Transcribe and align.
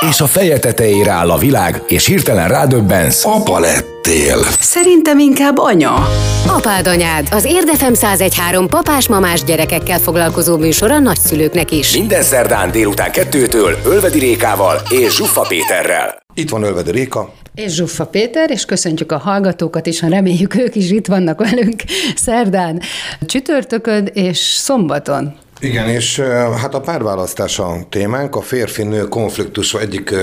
És 0.00 0.20
a 0.20 0.26
feje 0.26 0.58
tetejére 0.58 1.10
áll 1.10 1.30
a 1.30 1.38
világ, 1.38 1.82
és 1.86 2.06
hirtelen 2.06 2.48
rádöbbensz. 2.48 3.24
Apa 3.24 3.58
lettél. 3.58 4.38
Szerintem 4.60 5.18
inkább 5.18 5.58
anya. 5.58 6.08
Apád 6.46 6.86
anyád, 6.86 7.28
az 7.30 7.44
Érdefem 7.44 7.92
1013 7.92 8.68
papás-mamás 8.68 9.44
gyerekekkel 9.44 9.98
foglalkozó 9.98 10.56
műsor 10.56 10.90
a 10.90 10.98
nagyszülőknek 10.98 11.70
is. 11.70 11.96
Minden 11.96 12.22
szerdán 12.22 12.70
délután 12.70 13.12
kettőtől 13.12 13.76
Ölvedi 13.84 14.18
Rékával 14.18 14.80
és 14.90 15.14
Zsuffa 15.14 15.40
Péterrel. 15.40 16.18
Itt 16.34 16.50
van 16.50 16.62
Ölvedő 16.62 16.90
Réka. 16.90 17.32
És 17.54 17.72
Zsuffa 17.72 18.06
Péter, 18.06 18.50
és 18.50 18.64
köszöntjük 18.64 19.12
a 19.12 19.18
hallgatókat 19.18 19.86
is, 19.86 20.00
ha 20.00 20.08
reméljük 20.08 20.54
ők 20.54 20.74
is 20.74 20.90
itt 20.90 21.06
vannak 21.06 21.38
velünk 21.38 21.82
szerdán, 22.16 22.80
csütörtökön 23.26 24.10
és 24.12 24.38
szombaton. 24.38 25.36
Igen, 25.60 25.88
és 25.88 26.20
hát 26.60 26.74
a 26.74 26.80
párválasztás 26.80 27.58
a 27.58 27.76
témánk, 27.88 28.36
a 28.36 28.40
férfi-nő 28.40 29.08
konfliktus 29.08 29.74
egyik 29.74 30.14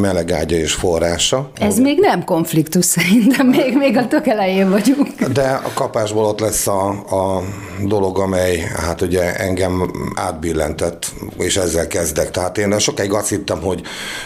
melegágya 0.00 0.56
és 0.56 0.72
forrása. 0.72 1.50
Ez 1.54 1.78
még 1.78 1.98
nem 1.98 2.24
konfliktus 2.24 2.84
szerintem, 2.84 3.46
még, 3.46 3.76
még 3.76 3.96
a 3.96 4.06
tök 4.06 4.26
elején 4.26 4.70
vagyunk. 4.70 5.08
De 5.32 5.60
a 5.64 5.70
kapásból 5.74 6.24
ott 6.24 6.40
lesz 6.40 6.66
a, 6.66 6.88
a 6.88 7.42
dolog, 7.86 8.18
amely 8.18 8.56
hát 8.76 9.00
ugye 9.00 9.36
engem 9.36 9.92
átbillentett, 10.14 11.12
és 11.38 11.56
ezzel 11.56 11.86
kezdek. 11.86 12.30
Tehát 12.30 12.58
én 12.58 12.78
sokáig 12.78 13.12
azt 13.12 13.28
hittem, 13.28 13.60
hogy 13.60 13.82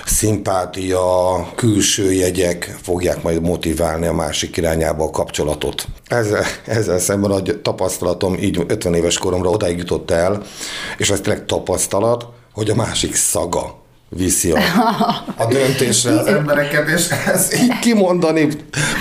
szimpátia, 0.07 1.01
külső 1.55 2.13
jegyek 2.13 2.77
fogják 2.83 3.23
majd 3.23 3.43
motiválni 3.43 4.07
a 4.07 4.13
másik 4.13 4.57
irányába 4.57 5.05
a 5.05 5.11
kapcsolatot. 5.11 5.85
Ezzel, 6.07 6.45
ezzel 6.67 6.99
szemben 6.99 7.31
a 7.31 7.43
tapasztalatom 7.63 8.35
így 8.41 8.65
50 8.67 8.95
éves 8.95 9.19
koromra 9.19 9.51
odáig 9.51 9.79
jutott 9.79 10.11
el, 10.11 10.22
és 10.99 11.11
ez 11.11 11.21
tényleg 11.21 11.47
tapasztalat, 11.47 12.27
hogy 12.53 12.71
a 12.71 12.75
másik 12.75 13.15
szaga 13.15 13.81
viszi 14.17 14.51
a, 14.51 14.59
a 15.37 15.47
döntésre 15.47 16.19
az 16.19 16.27
embereket, 16.27 16.89
és 16.89 17.09
ez 17.27 17.55
így 17.63 17.79
kimondani 17.79 18.49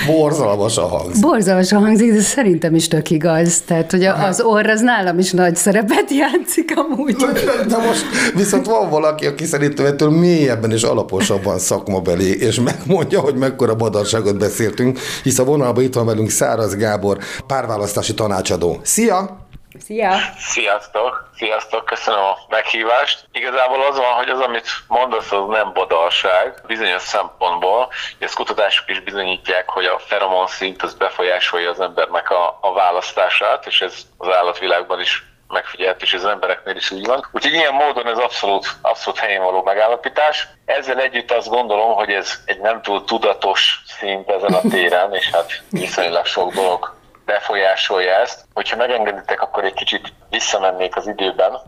borzalmasan 0.05 0.89
hangzik. 0.89 1.21
Borzalmasan 1.21 1.81
hangzik, 1.81 2.13
de 2.13 2.21
szerintem 2.21 2.75
is 2.75 2.87
tök 2.87 3.09
igaz. 3.09 3.61
Tehát, 3.65 3.91
hogy 3.91 4.03
az 4.03 4.41
orr 4.41 4.69
az 4.69 4.81
nálam 4.81 5.19
is 5.19 5.31
nagy 5.31 5.55
szerepet 5.55 6.11
játszik 6.11 6.73
amúgy. 6.75 7.15
De 7.67 7.77
most 7.77 8.05
viszont 8.35 8.65
van 8.65 8.89
valaki, 8.89 9.25
aki 9.25 9.45
szerintem 9.45 9.85
ettől 9.85 10.09
mélyebben 10.09 10.71
és 10.71 10.83
alaposabban 10.83 11.59
szakmabeli, 11.59 12.39
és 12.39 12.59
megmondja, 12.59 13.19
hogy 13.19 13.35
mekkora 13.35 13.75
badarságot 13.75 14.37
beszéltünk, 14.37 14.99
hisz 15.23 15.39
a 15.39 15.43
vonalban 15.43 15.83
itt 15.83 15.93
van 15.93 16.05
velünk 16.05 16.29
Száraz 16.29 16.75
Gábor, 16.75 17.17
párválasztási 17.47 18.13
tanácsadó. 18.13 18.79
Szia! 18.83 19.40
Szia! 19.79 20.17
Sziasztok! 20.37 21.29
Sziasztok! 21.35 21.85
Köszönöm 21.85 22.19
a 22.19 22.37
meghívást. 22.49 23.25
Igazából 23.31 23.85
az 23.85 23.97
van, 23.97 24.13
hogy 24.13 24.29
az, 24.29 24.39
amit 24.39 24.67
mondasz, 24.87 25.31
az 25.31 25.47
nem 25.47 25.73
badalság. 25.73 26.61
Bizonyos 26.67 27.01
szempontból, 27.01 27.89
ezt 28.19 28.35
kutatások 28.35 28.89
is 28.89 28.99
bizonyítják, 28.99 29.69
hogy 29.69 29.85
a 29.85 29.99
feromon 29.99 30.47
szint 30.47 30.81
az 30.81 30.93
befolyásolja 30.93 31.69
az 31.69 31.79
embernek 31.79 32.29
a, 32.29 32.57
a 32.61 32.73
választását, 32.73 33.65
és 33.65 33.81
ez 33.81 33.93
az 34.17 34.27
állatvilágban 34.27 34.99
is 34.99 35.23
megfigyelt, 35.47 36.01
és 36.01 36.13
az 36.13 36.25
embereknél 36.25 36.75
is 36.75 36.91
így 36.91 37.05
van. 37.05 37.27
Úgyhogy 37.31 37.53
ilyen 37.53 37.73
módon 37.73 38.07
ez 38.07 38.17
abszolút, 38.17 38.67
abszolút 38.81 39.19
helyén 39.19 39.43
való 39.43 39.63
megállapítás. 39.63 40.47
Ezzel 40.65 40.99
együtt 40.99 41.31
azt 41.31 41.49
gondolom, 41.49 41.93
hogy 41.93 42.09
ez 42.09 42.39
egy 42.45 42.59
nem 42.59 42.81
túl 42.81 43.03
tudatos 43.03 43.81
szint 43.99 44.29
ezen 44.29 44.53
a 44.53 44.61
téren, 44.69 45.13
és 45.13 45.29
hát 45.31 45.61
viszonylag 45.69 46.25
sok 46.25 46.53
dolog 46.53 46.99
befolyásolja 47.31 48.13
ezt. 48.13 48.45
Hogyha 48.53 48.75
megengeditek, 48.75 49.41
akkor 49.41 49.63
egy 49.63 49.73
kicsit 49.73 50.13
visszamennék 50.29 50.95
az 50.95 51.07
időben, 51.07 51.59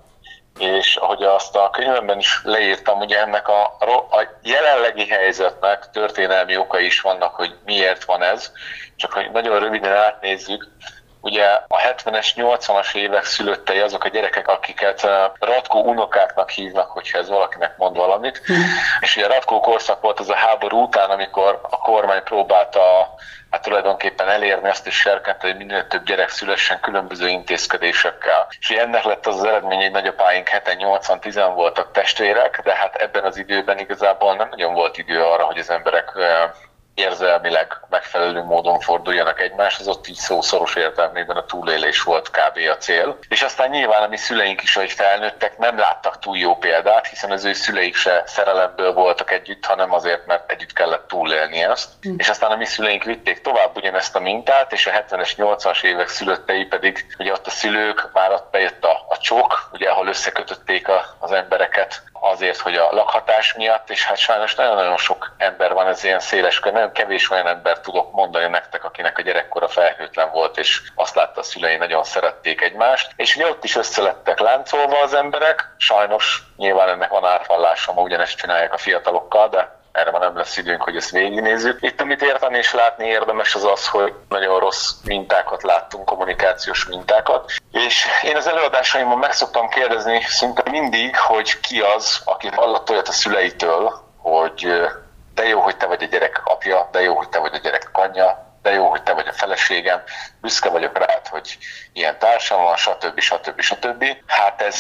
és 0.60 0.96
ahogy 0.96 1.24
azt 1.24 1.56
a 1.56 1.70
könyvemben 1.70 2.18
is 2.18 2.42
leírtam, 2.44 3.00
ugye 3.00 3.20
ennek 3.20 3.48
a, 3.48 3.62
a 4.12 4.28
jelenlegi 4.44 5.08
helyzetnek 5.08 5.90
történelmi 5.92 6.58
okai 6.58 6.86
is 6.86 7.02
vannak, 7.02 7.36
hogy 7.36 7.56
miért 7.66 8.04
van 8.04 8.24
ez, 8.24 8.52
csak 8.96 9.14
hogy 9.14 9.32
nagyon 9.32 9.60
röviden 9.60 9.96
átnézzük, 9.96 10.68
ugye 11.24 11.46
a 11.68 11.78
70-es, 11.78 12.28
80-as 12.36 12.96
évek 12.96 13.26
szülöttei 13.26 13.80
azok 13.80 14.04
a 14.04 14.08
gyerekek, 14.08 14.48
akiket 14.48 15.08
Ratkó 15.40 15.84
unokáknak 15.84 16.50
hívnak, 16.50 16.92
hogyha 16.92 17.18
ez 17.18 17.30
valakinek 17.30 17.78
mond 17.78 17.98
valamit. 17.98 18.42
Mm. 18.52 18.56
És 19.00 19.16
ugye 19.16 19.26
a 19.26 19.30
Ratkó 19.30 19.60
korszak 19.60 20.02
volt 20.02 20.20
az 20.20 20.30
a 20.30 20.36
háború 20.36 20.82
után, 20.82 21.10
amikor 21.10 21.60
a 21.70 21.78
kormány 21.78 22.24
próbálta 22.24 22.82
hát 23.50 23.62
tulajdonképpen 23.62 24.30
elérni 24.30 24.70
azt 24.70 24.88
is 24.88 24.96
serkent, 24.96 25.42
hogy 25.42 25.58
minél 25.58 25.88
több 25.88 26.06
gyerek 26.06 26.30
szülessen 26.30 26.80
különböző 26.80 27.28
intézkedésekkel. 27.28 28.48
És 28.60 28.70
ennek 28.70 29.04
lett 29.04 29.28
az, 29.28 29.36
az 29.36 29.44
eredmény, 29.44 29.82
hogy 29.82 29.92
nagyapáink 29.92 30.50
7-80-10 30.52 31.52
voltak 31.56 31.92
testvérek, 31.92 32.62
de 32.64 32.76
hát 32.76 32.96
ebben 32.96 33.24
az 33.24 33.38
időben 33.38 33.80
igazából 33.80 34.36
nem 34.36 34.48
nagyon 34.50 34.74
volt 34.74 34.98
idő 34.98 35.22
arra, 35.22 35.44
hogy 35.44 35.58
az 35.58 35.70
emberek 35.70 36.12
érzelmileg 36.96 37.78
megfelelő 37.90 38.44
módon 38.44 38.80
forduljanak 38.80 39.42
egymáshoz, 39.42 39.88
ott 39.88 40.08
így 40.08 40.16
szó 40.16 40.42
szoros 40.42 40.76
értelmében 40.76 41.38
a 41.38 41.46
túlélés 41.46 42.02
volt 42.02 42.30
kb. 42.30 42.58
a 42.72 42.78
cél. 42.78 43.18
És 43.28 43.42
aztán 43.42 43.70
nyilván 43.70 44.04
a 44.04 44.08
mi 44.08 44.18
szüleink 44.18 44.62
is, 44.62 44.76
hogy 44.76 44.92
felnőttek, 44.92 45.58
nem 45.58 45.78
láttak 45.78 46.20
túl 46.20 46.38
jó 46.38 46.56
példát, 46.56 47.08
hiszen 47.08 47.32
az 47.32 47.46
ő 47.46 47.54
szüleik 47.54 47.96
se 47.96 48.24
szerelemből 48.26 48.94
voltak 48.94 49.32
együtt, 49.32 49.66
hanem 49.66 49.94
azért, 49.94 50.26
mert 50.26 50.52
együtt 50.52 50.74
kellett 50.74 51.08
túlélni 51.08 51.64
ezt. 51.64 51.90
Mm. 52.08 52.14
És 52.18 52.30
aztán 52.30 52.52
a 52.52 52.56
mi 52.56 52.66
szüleink 52.66 53.04
vitték 53.04 53.42
tovább 53.42 53.76
ugyanezt 53.76 54.16
a 54.16 54.20
mintát, 54.20 54.74
és 54.74 54.88
a 54.88 54.92
70-es, 54.92 55.32
80-as 55.38 55.84
évek 55.84 56.08
szülöttei 56.08 56.66
pedig, 56.66 57.06
ugye 57.20 57.32
ott 57.32 57.48
a 57.48 57.50
szülők, 57.50 58.10
már 58.14 58.32
ott 58.32 58.52
bejött 58.52 58.84
a, 58.84 59.06
a 59.10 59.18
csok, 59.18 59.70
ugye 59.72 59.90
ahol 59.90 60.08
összekötötték 60.08 60.88
a, 60.88 61.06
az 61.20 61.32
embereket 61.32 62.04
azért, 62.32 62.58
hogy 62.58 62.76
a 62.76 62.92
lakhatás 62.92 63.54
miatt, 63.54 63.90
és 63.90 64.06
hát 64.06 64.18
sajnos 64.18 64.56
nagyon-nagyon 64.56 64.98
sok 64.98 65.36
ember 65.38 65.74
van, 65.74 65.88
ez 65.88 66.04
ilyen 66.04 66.20
széles 66.20 66.60
kör, 66.60 66.74
nagyon 66.84 67.06
kevés 67.06 67.30
olyan 67.30 67.48
ember 67.48 67.80
tudok 67.80 68.12
mondani 68.12 68.48
nektek, 68.48 68.84
akinek 68.84 69.18
a 69.18 69.22
gyerekkora 69.22 69.68
felhőtlen 69.68 70.32
volt, 70.32 70.58
és 70.58 70.82
azt 70.96 71.16
látta 71.16 71.40
a 71.40 71.44
szülei 71.44 71.78
nagyon 71.78 72.04
szerették 72.04 72.62
egymást, 72.62 73.12
és 73.16 73.36
ugye 73.36 73.48
ott 73.48 73.64
is 73.64 73.76
összelettek 73.76 74.40
láncolva 74.40 75.02
az 75.02 75.14
emberek, 75.14 75.74
sajnos 75.78 76.44
nyilván 76.58 76.90
ennek 76.90 77.10
van 77.10 77.26
átvallása, 77.26 77.94
ma 77.94 78.02
ugyanezt 78.02 78.38
csinálják 78.38 78.74
a 78.74 78.78
fiatalokkal, 78.78 79.50
de 79.50 79.82
erre 79.92 80.12
már 80.12 80.22
nem 80.22 80.38
lesz 80.38 80.58
időnk, 80.58 80.82
hogy 80.82 80.96
ezt 80.96 81.12
végignézzük. 81.12 81.78
Itt 81.82 82.02
amit 82.02 82.22
érteni 82.22 82.58
és 82.58 82.74
látni 82.74 83.06
érdemes 83.06 83.56
az 83.56 83.64
az, 83.64 83.88
hogy 83.88 84.14
nagyon 84.30 84.60
rossz 84.60 84.92
mintákat 85.04 85.64
láttunk, 85.64 86.06
kommunikációs 86.06 86.86
mintákat. 86.86 87.52
És 87.72 88.06
én 88.24 88.36
az 88.36 88.48
előadásaimban 88.48 89.18
meg 89.18 89.32
szoktam 89.32 89.70
kérdezni 89.70 90.22
szinte 90.22 90.64
mindig, 90.70 91.18
hogy 91.18 91.60
ki 91.60 91.80
az, 91.80 92.22
aki 92.26 92.48
hallott 92.48 92.90
olyat 92.90 93.08
a 93.08 93.12
szüleitől, 93.12 93.94
hogy 94.18 94.68
de 95.34 95.48
jó, 95.48 95.62
hogy 95.62 95.78
te 95.78 95.86
vagy 95.86 96.04
a 96.04 96.06
gyerek 96.06 96.42
apja, 96.44 96.90
de 96.92 97.02
jó, 97.02 97.16
hogy 97.16 97.30
te 97.30 97.40
vagy 97.40 97.54
a 97.54 97.58
gyerek 97.58 97.90
anyja, 97.92 98.58
de 98.62 98.72
jó, 98.72 98.90
hogy 98.90 99.04
te 99.04 99.14
vagy 99.14 99.28
a 99.28 99.34
feleségem, 99.34 100.04
büszke 100.42 100.70
vagyok 100.70 100.98
rád, 100.98 101.28
hogy 101.28 101.58
ilyen 101.94 102.20
társam 102.20 102.64
van, 102.64 102.76
stb. 102.76 103.20
stb. 103.20 103.62
stb. 103.62 104.06
Hát 104.28 104.62
ez 104.62 104.78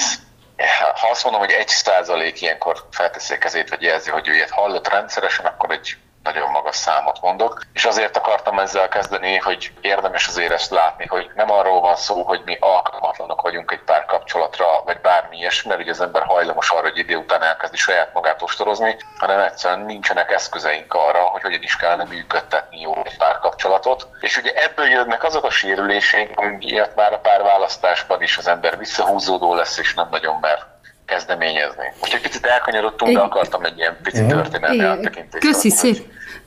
ha 1.01 1.09
azt 1.09 1.23
mondom, 1.23 1.41
hogy 1.41 1.51
egy 1.51 1.67
százalék 1.67 2.41
ilyenkor 2.41 2.87
felteszi 2.91 3.33
a 3.33 3.37
kezét, 3.37 3.69
vagy 3.69 3.81
jelzi, 3.81 4.09
hogy 4.09 4.27
ő 4.27 4.33
ilyet 4.33 4.49
hallott 4.49 4.87
rendszeresen, 4.87 5.45
akkor 5.45 5.71
egy 5.71 5.97
nagyon 6.23 6.51
magas 6.51 6.75
számot 6.75 7.21
mondok. 7.21 7.61
És 7.73 7.85
azért 7.85 8.17
akartam 8.17 8.59
ezzel 8.59 8.87
kezdeni, 8.87 9.37
hogy 9.37 9.71
érdemes 9.81 10.27
azért 10.27 10.51
ezt 10.51 10.71
látni, 10.71 11.05
hogy 11.05 11.31
nem 11.35 11.51
arról 11.51 11.81
van 11.81 11.95
szó, 11.95 12.23
hogy 12.23 12.41
mi 12.45 12.57
alkalmatlanok 12.59 13.41
vagyunk 13.41 13.71
egy 13.71 13.83
párkapcsolatra, 13.83 14.65
vagy 14.85 15.01
bármi 15.01 15.37
ilyesmi, 15.37 15.69
mert 15.69 15.81
ugye 15.81 15.91
az 15.91 16.01
ember 16.01 16.23
hajlamos 16.23 16.69
arra, 16.69 16.81
hogy 16.81 16.97
idő 16.97 17.15
után 17.15 17.41
elkezdi 17.43 17.77
saját 17.77 18.13
magát 18.13 18.41
ostorozni, 18.41 18.97
hanem 19.17 19.39
egyszerűen 19.39 19.85
nincsenek 19.85 20.31
eszközeink 20.31 20.93
arra, 20.93 21.21
hogy 21.21 21.41
hogyan 21.41 21.61
is 21.61 21.75
kellene 21.75 22.03
működtetni 22.03 22.79
jó 22.79 22.95
egy 23.03 23.17
párkapcsolatot. 23.17 24.07
És 24.19 24.37
ugye 24.37 24.51
ebből 24.53 24.87
jönnek 24.87 25.23
azok 25.23 25.43
a 25.43 25.49
sérüléseink, 25.49 26.57
miatt 26.57 26.95
már 26.95 27.13
a 27.13 27.19
párválasztásban 27.19 28.21
is 28.21 28.37
az 28.37 28.47
ember 28.47 28.77
visszahúzódó 28.77 29.53
lesz, 29.55 29.77
és 29.77 29.93
nem 29.93 30.07
nagyon 30.11 30.37
mer 30.41 30.72
kezdeményezni. 31.05 31.85
Most 31.99 32.13
egy 32.13 32.21
picit 32.21 32.45
elkanyarodtunk, 32.45 33.13
de 33.13 33.19
akartam 33.19 33.63
egy 33.63 33.77
ilyen 33.77 33.97
pici 34.03 34.25
történelmi 34.25 34.79
áttekintést. 34.79 35.45
Köszi 35.45 35.69
szép. 35.69 35.97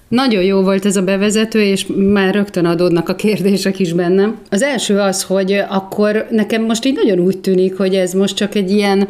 Nagyon 0.09 0.43
jó 0.43 0.63
volt 0.63 0.85
ez 0.85 0.97
a 0.97 1.03
bevezető, 1.03 1.63
és 1.63 1.87
már 1.97 2.35
rögtön 2.35 2.65
adódnak 2.65 3.09
a 3.09 3.15
kérdések 3.15 3.79
is 3.79 3.93
bennem. 3.93 4.39
Az 4.51 4.63
első 4.63 4.99
az, 4.99 5.23
hogy 5.23 5.65
akkor 5.69 6.27
nekem 6.31 6.63
most 6.63 6.85
így 6.85 6.95
nagyon 6.95 7.19
úgy 7.19 7.39
tűnik, 7.39 7.77
hogy 7.77 7.95
ez 7.95 8.13
most 8.13 8.37
csak 8.37 8.55
egy 8.55 8.71
ilyen 8.71 9.09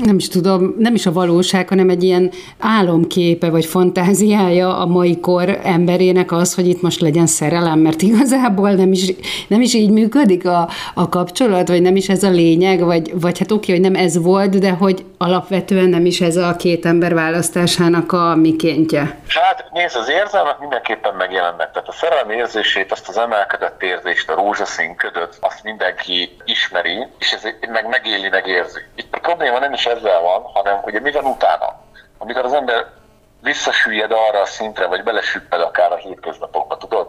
nem 0.00 0.16
is 0.16 0.28
tudom, 0.28 0.74
nem 0.78 0.94
is 0.94 1.06
a 1.06 1.12
valóság, 1.12 1.68
hanem 1.68 1.88
egy 1.88 2.02
ilyen 2.02 2.30
álomképe 2.58 3.50
vagy 3.50 3.64
fantáziája 3.64 4.78
a 4.78 4.86
mai 4.86 5.20
kor 5.20 5.58
emberének 5.62 6.32
az, 6.32 6.54
hogy 6.54 6.68
itt 6.68 6.82
most 6.82 7.00
legyen 7.00 7.26
szerelem, 7.26 7.78
mert 7.78 8.02
igazából 8.02 8.70
nem 8.70 8.92
is, 8.92 9.12
nem 9.48 9.60
is 9.60 9.74
így 9.74 9.90
működik 9.90 10.46
a, 10.46 10.68
a 10.94 11.08
kapcsolat, 11.08 11.68
vagy 11.68 11.82
nem 11.82 11.96
is 11.96 12.08
ez 12.08 12.22
a 12.22 12.30
lényeg, 12.30 12.84
vagy, 12.84 13.20
vagy 13.20 13.38
hát 13.38 13.52
oké, 13.52 13.72
hogy 13.72 13.80
nem 13.80 13.94
ez 13.94 14.22
volt, 14.22 14.58
de 14.58 14.70
hogy 14.70 15.04
alapvetően 15.18 15.88
nem 15.88 16.06
is 16.06 16.20
ez 16.20 16.36
a 16.36 16.56
két 16.56 16.86
ember 16.86 17.14
választásának 17.14 18.12
a 18.12 18.34
mikéntje. 18.36 19.20
Hát 19.28 19.64
nézd, 19.72 19.96
az 19.96 20.08
érzelmek 20.08 20.58
mindenképpen 20.58 21.14
megjelennek. 21.14 21.70
Tehát 21.72 21.88
a 21.88 21.92
szerelem 21.92 22.30
érzését, 22.30 22.92
azt 22.92 23.08
az 23.08 23.18
emelkedett 23.18 23.82
érzést, 23.82 24.30
a 24.30 24.34
rózsaszín 24.34 24.96
ködöt, 24.96 25.36
azt 25.40 25.62
mindenki 25.62 26.36
ismeri, 26.44 27.06
és 27.18 27.32
ez 27.32 27.42
meg 27.72 27.88
megéli, 27.88 28.28
megérzi. 28.28 28.80
Itt 28.94 29.11
probléma 29.22 29.58
nem 29.58 29.72
is 29.72 29.86
ezzel 29.86 30.20
van, 30.20 30.42
hanem 30.42 30.80
ugye 30.84 31.00
mi 31.00 31.10
van 31.10 31.24
utána. 31.24 31.80
Amikor 32.18 32.44
az 32.44 32.52
ember 32.52 32.86
visszasüllyed 33.42 34.12
arra 34.12 34.40
a 34.40 34.44
szintre, 34.44 34.86
vagy 34.86 35.02
belesüpped 35.02 35.60
akár 35.60 35.92
a 35.92 35.96
hétköznapokba, 35.96 36.76
tudod, 36.76 37.08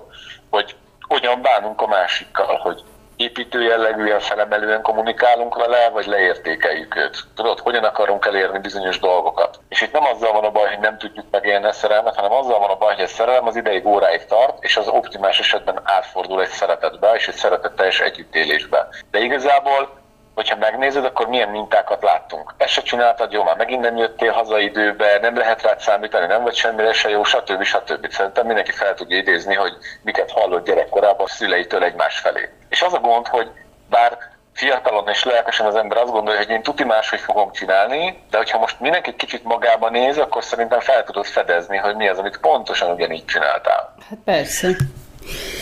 hogy 0.49 0.75
hogyan 1.07 1.41
bánunk 1.41 1.81
a 1.81 1.87
másikkal, 1.87 2.57
hogy 2.57 2.83
építő 3.15 3.61
jellegűen, 3.61 4.19
felemelően 4.19 4.81
kommunikálunk 4.81 5.55
vele, 5.55 5.89
vagy 5.89 6.05
leértékeljük 6.05 6.95
őt. 6.95 7.17
Tudod, 7.35 7.59
hogyan 7.59 7.83
akarunk 7.83 8.25
elérni 8.25 8.59
bizonyos 8.59 8.99
dolgokat. 8.99 9.59
És 9.69 9.81
itt 9.81 9.91
nem 9.91 10.05
azzal 10.05 10.31
van 10.31 10.43
a 10.43 10.51
baj, 10.51 10.67
hogy 10.67 10.79
nem 10.79 10.97
tudjuk 10.97 11.25
megélni 11.31 11.65
a 11.65 11.71
szerelmet, 11.71 12.15
hanem 12.15 12.31
azzal 12.31 12.59
van 12.59 12.69
a 12.69 12.77
baj, 12.77 12.93
hogy 12.95 13.03
a 13.03 13.07
szerelem 13.07 13.47
az 13.47 13.55
ideig 13.55 13.85
óráig 13.85 14.25
tart, 14.25 14.63
és 14.63 14.77
az 14.77 14.87
optimális 14.87 15.39
esetben 15.39 15.81
átfordul 15.83 16.41
egy 16.41 16.49
szeretetbe, 16.49 17.13
és 17.13 17.27
egy 17.27 17.35
szeretetteljes 17.35 17.99
együttélésbe. 17.99 18.87
De 19.11 19.19
igazából 19.19 20.01
hogyha 20.35 20.55
megnézed, 20.55 21.05
akkor 21.05 21.27
milyen 21.27 21.49
mintákat 21.49 22.03
láttunk. 22.03 22.53
Ezt 22.57 22.71
se 22.71 22.81
csináltad, 22.81 23.31
jó, 23.31 23.43
már 23.43 23.55
megint 23.55 23.81
nem 23.81 23.97
jöttél 23.97 24.31
haza 24.31 24.59
időbe, 24.59 25.19
nem 25.21 25.37
lehet 25.37 25.61
rád 25.61 25.79
számítani, 25.79 26.25
nem 26.25 26.43
vagy 26.43 26.55
semmire 26.55 26.93
se 26.93 27.09
jó, 27.09 27.23
stb. 27.23 27.63
stb. 27.63 28.11
Szerintem 28.11 28.45
mindenki 28.45 28.71
fel 28.71 28.93
tudja 28.93 29.17
idézni, 29.17 29.55
hogy 29.55 29.73
miket 30.01 30.31
hallott 30.31 30.65
gyerekkorában 30.65 31.25
a 31.25 31.29
szüleitől 31.29 31.83
egymás 31.83 32.19
felé. 32.19 32.49
És 32.69 32.81
az 32.81 32.93
a 32.93 32.99
gond, 32.99 33.27
hogy 33.27 33.51
bár 33.89 34.17
fiatalon 34.53 35.07
és 35.07 35.23
lelkesen 35.23 35.65
az 35.65 35.75
ember 35.75 35.97
azt 35.97 36.11
gondolja, 36.11 36.39
hogy 36.39 36.49
én 36.49 36.63
tuti 36.63 36.83
máshogy 36.83 37.19
fogom 37.19 37.51
csinálni, 37.51 38.23
de 38.29 38.37
hogyha 38.37 38.57
most 38.59 38.79
mindenki 38.79 39.15
kicsit 39.15 39.43
magába 39.43 39.89
néz, 39.89 40.17
akkor 40.17 40.43
szerintem 40.43 40.79
fel 40.79 41.03
tudod 41.03 41.25
fedezni, 41.25 41.77
hogy 41.77 41.95
mi 41.95 42.07
az, 42.07 42.17
amit 42.17 42.37
pontosan 42.37 42.91
ugyanígy 42.91 43.25
csináltál. 43.25 43.95
Hát 44.09 44.19
persze. 44.25 44.67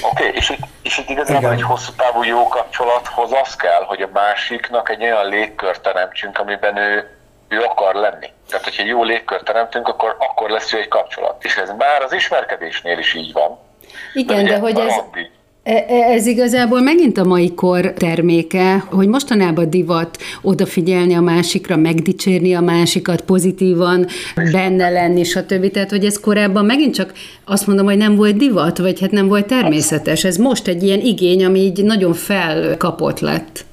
Oké, 0.01 0.23
okay, 0.23 0.35
és, 0.35 0.49
itt, 0.49 0.59
és 0.81 0.97
itt 0.97 1.09
igazából 1.09 1.41
Igen. 1.41 1.53
egy 1.53 1.61
hosszú 1.61 1.91
távú 1.95 2.23
jó 2.23 2.47
kapcsolathoz 2.47 3.31
az 3.43 3.55
kell, 3.55 3.83
hogy 3.83 4.01
a 4.01 4.09
másiknak 4.13 4.89
egy 4.89 5.01
olyan 5.01 5.27
légkört 5.27 5.81
teremtsünk, 5.81 6.39
amiben 6.39 6.77
ő, 6.77 7.17
ő 7.47 7.61
akar 7.61 7.95
lenni. 7.95 8.29
Tehát, 8.49 8.63
hogyha 8.63 8.83
jó 8.83 9.03
légkört 9.03 9.43
teremtünk, 9.43 9.87
akkor, 9.87 10.15
akkor 10.19 10.49
lesz 10.49 10.71
jó 10.71 10.79
egy 10.79 10.87
kapcsolat. 10.87 11.43
És 11.43 11.55
ez 11.55 11.71
már 11.77 12.01
az 12.01 12.13
ismerkedésnél 12.13 12.97
is 12.97 13.13
így 13.13 13.33
van. 13.33 13.59
Igen, 14.13 14.45
de, 14.45 14.51
de 14.51 14.59
hogy 14.59 14.79
ez... 14.79 14.93
E, 14.93 15.29
ez 15.63 16.25
igazából 16.25 16.81
megint 16.81 17.17
a 17.17 17.23
mai 17.23 17.53
kor 17.53 17.93
terméke, 17.93 18.77
hogy 18.77 19.07
mostanában 19.07 19.69
divat 19.69 20.17
odafigyelni 20.41 21.13
a 21.13 21.21
másikra, 21.21 21.75
megdicsérni 21.75 22.53
a 22.53 22.61
másikat, 22.61 23.21
pozitívan 23.21 24.07
benne 24.51 24.89
lenni, 24.89 25.23
stb. 25.23 25.71
Tehát, 25.71 25.89
hogy 25.89 26.05
ez 26.05 26.19
korábban 26.19 26.65
megint 26.65 26.93
csak 26.93 27.13
azt 27.45 27.67
mondom, 27.67 27.85
hogy 27.85 27.97
nem 27.97 28.15
volt 28.15 28.37
divat, 28.37 28.77
vagy 28.77 28.99
hát 28.99 29.11
nem 29.11 29.27
volt 29.27 29.47
természetes. 29.47 30.23
Ez 30.23 30.37
most 30.37 30.67
egy 30.67 30.83
ilyen 30.83 30.99
igény, 30.99 31.45
ami 31.45 31.59
így 31.59 31.83
nagyon 31.83 32.13
felkapott 32.13 33.19
lett. 33.19 33.65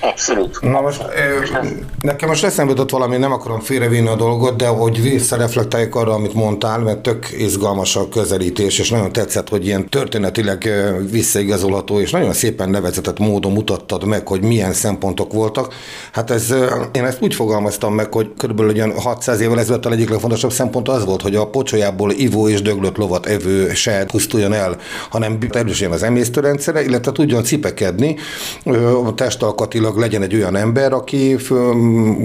Abszolút. 0.00 0.60
Na 0.60 0.80
most 0.80 1.04
nekem 2.00 2.28
most 2.28 2.44
eszembe 2.44 2.70
jutott 2.70 2.90
valami, 2.90 3.16
nem 3.16 3.32
akarom 3.32 3.60
félrevinni 3.60 4.08
a 4.08 4.16
dolgot, 4.16 4.56
de 4.56 4.66
hogy 4.66 5.02
visszareflektáljuk 5.02 5.94
arra, 5.94 6.12
amit 6.12 6.34
mondtál, 6.34 6.78
mert 6.78 6.98
tök 6.98 7.26
izgalmas 7.38 7.96
a 7.96 8.08
közelítés, 8.08 8.78
és 8.78 8.90
nagyon 8.90 9.12
tetszett, 9.12 9.48
hogy 9.48 9.66
ilyen 9.66 9.88
történetileg 9.88 10.70
visszaigazolható, 11.10 12.00
és 12.00 12.10
nagyon 12.10 12.32
szépen 12.32 12.70
nevezetett 12.70 13.18
módon 13.18 13.52
mutattad 13.52 14.04
meg, 14.04 14.28
hogy 14.28 14.40
milyen 14.40 14.72
szempontok 14.72 15.32
voltak. 15.32 15.74
Hát 16.12 16.30
ez, 16.30 16.54
én 16.92 17.04
ezt 17.04 17.22
úgy 17.22 17.34
fogalmaztam 17.34 17.94
meg, 17.94 18.12
hogy 18.12 18.32
körülbelül 18.36 18.74
olyan 18.74 19.00
600 19.00 19.40
évvel 19.40 19.58
ezelőtt 19.58 19.86
a 19.86 19.90
egyik 19.90 20.10
legfontosabb 20.10 20.52
szempont 20.52 20.88
az 20.88 21.04
volt, 21.04 21.22
hogy 21.22 21.34
a 21.34 21.46
pocsolyából 21.46 22.10
ivó 22.12 22.48
és 22.48 22.62
döglött 22.62 22.96
lovat 22.96 23.26
evő 23.26 23.74
se 23.74 24.04
pusztuljon 24.04 24.52
el, 24.52 24.76
hanem 25.10 25.38
erősödjön 25.50 25.92
az 25.92 26.02
emésztőrendszere, 26.02 26.84
illetve 26.84 27.12
tudjon 27.12 27.44
cipekedni, 27.44 28.16
testalkatilag 29.14 29.87
gyakorlatilag 29.88 30.22
legyen 30.22 30.22
egy 30.22 30.42
olyan 30.42 30.66
ember, 30.66 30.92
aki 30.92 31.36
föl, 31.36 31.74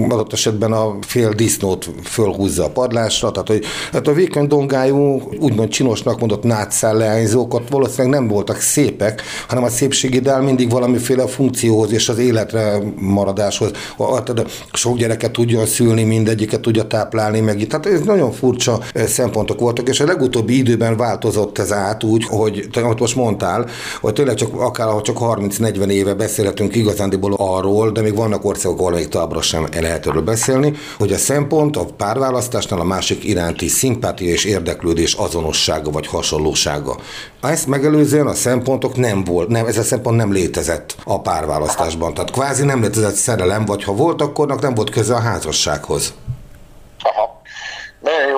adott 0.08 0.32
esetben 0.32 0.72
a 0.72 0.96
fél 1.00 1.30
disznót 1.30 1.90
fölhúzza 2.02 2.64
a 2.64 2.70
padlásra, 2.70 3.30
tehát 3.30 3.48
hogy 3.48 3.64
hát 3.92 4.08
a 4.08 4.12
vékony 4.12 4.46
dongájú, 4.46 5.22
úgymond 5.40 5.68
csinosnak 5.68 6.20
mondott 6.20 6.42
nátszál 6.42 6.96
leányzók 6.96 7.54
ott 7.54 7.68
valószínűleg 7.68 8.20
nem 8.20 8.28
voltak 8.28 8.60
szépek, 8.60 9.22
hanem 9.48 9.64
a 9.64 9.68
szépségidál 9.68 10.42
mindig 10.42 10.70
valamiféle 10.70 11.26
funkcióhoz 11.26 11.92
és 11.92 12.08
az 12.08 12.18
életre 12.18 12.78
maradáshoz. 12.98 13.70
Tehát 13.96 14.44
sok 14.72 14.96
gyereket 14.96 15.32
tudjon 15.32 15.66
szülni, 15.66 16.02
mindegyiket 16.02 16.60
tudja 16.60 16.86
táplálni 16.86 17.40
meg. 17.40 17.66
Tehát 17.66 17.86
ez 17.86 18.00
nagyon 18.00 18.32
furcsa 18.32 18.78
szempontok 19.06 19.60
voltak, 19.60 19.88
és 19.88 20.00
a 20.00 20.04
legutóbbi 20.04 20.56
időben 20.56 20.96
változott 20.96 21.58
ez 21.58 21.72
át 21.72 22.04
úgy, 22.04 22.24
hogy 22.24 22.68
amit 22.82 23.00
most 23.00 23.16
mondtál, 23.16 23.66
hogy 24.00 24.12
tényleg 24.12 24.34
csak 24.34 24.60
akár 24.60 25.00
csak 25.02 25.16
30-40 25.20 25.88
éve 25.88 26.14
beszélhetünk 26.14 26.76
igazándiból 26.76 27.32
a 27.32 27.53
arról, 27.54 27.90
de 27.90 28.00
még 28.00 28.14
vannak 28.14 28.44
országok, 28.44 28.78
ahol 28.78 28.92
még 28.92 29.08
továbbra 29.08 29.42
sem 29.42 29.68
lehet 29.80 30.06
erről 30.06 30.22
beszélni, 30.22 30.72
hogy 30.98 31.12
a 31.12 31.18
szempont 31.18 31.76
a 31.76 31.84
párválasztásnál 31.84 32.80
a 32.80 32.84
másik 32.84 33.24
iránti 33.24 33.68
szimpátia 33.68 34.32
és 34.32 34.44
érdeklődés 34.44 35.14
azonossága 35.14 35.90
vagy 35.90 36.06
hasonlósága. 36.06 36.96
Ezt 37.40 37.66
megelőzően 37.66 38.26
a 38.26 38.34
szempontok 38.34 38.96
nem 38.96 39.24
volt, 39.24 39.48
nem, 39.48 39.66
ez 39.66 39.78
a 39.78 39.82
szempont 39.82 40.16
nem 40.16 40.32
létezett 40.32 40.96
a 41.04 41.20
párválasztásban. 41.20 42.14
Tehát 42.14 42.30
kvázi 42.30 42.64
nem 42.64 42.80
létezett 42.80 43.14
szerelem, 43.14 43.64
vagy 43.64 43.84
ha 43.84 43.92
volt, 43.92 44.22
akkornak 44.22 44.60
nem 44.60 44.74
volt 44.74 44.90
köze 44.90 45.14
a 45.14 45.18
házassághoz. 45.20 46.12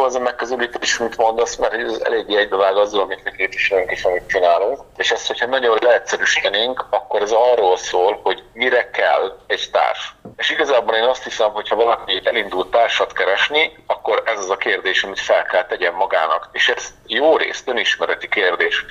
Az 0.06 0.14
a 0.14 0.20
megközelítés, 0.20 0.98
amit 0.98 1.16
mondasz, 1.16 1.56
mert 1.56 1.72
ez 1.72 2.00
eléggé 2.04 2.36
egybevág 2.36 2.76
azzal, 2.76 3.00
amit 3.00 3.24
mi 3.24 3.30
képviselünk 3.36 3.90
és 3.90 4.04
amit 4.04 4.28
csinálunk. 4.28 4.80
És 4.96 5.10
ezt, 5.10 5.26
hogyha 5.26 5.46
nagyon 5.46 5.78
leegyszerűsítenénk, 5.80 6.86
akkor 6.90 7.22
ez 7.22 7.30
arról 7.32 7.76
szól, 7.76 8.20
hogy 8.22 8.42
mire 8.52 8.90
kell 8.90 9.38
egy 9.46 9.68
társ. 9.72 10.14
És 10.36 10.50
igazából 10.50 10.94
én 10.94 11.02
azt 11.02 11.24
hiszem, 11.24 11.50
hogy 11.50 11.68
ha 11.68 11.76
valaki 11.76 12.20
elindult 12.24 12.70
társat 12.70 13.12
keresni, 13.12 13.76
akkor 13.86 14.22
ez 14.24 14.38
az 14.38 14.50
a 14.50 14.56
kérdés, 14.56 15.02
amit 15.02 15.20
fel 15.20 15.44
kell 15.44 15.66
tegyen 15.66 15.94
magának. 15.94 16.48
És 16.52 16.68
ez 16.68 16.88
jó 17.06 17.36
részt 17.36 17.68
önismereti 17.68 18.28
kérdés. 18.28 18.84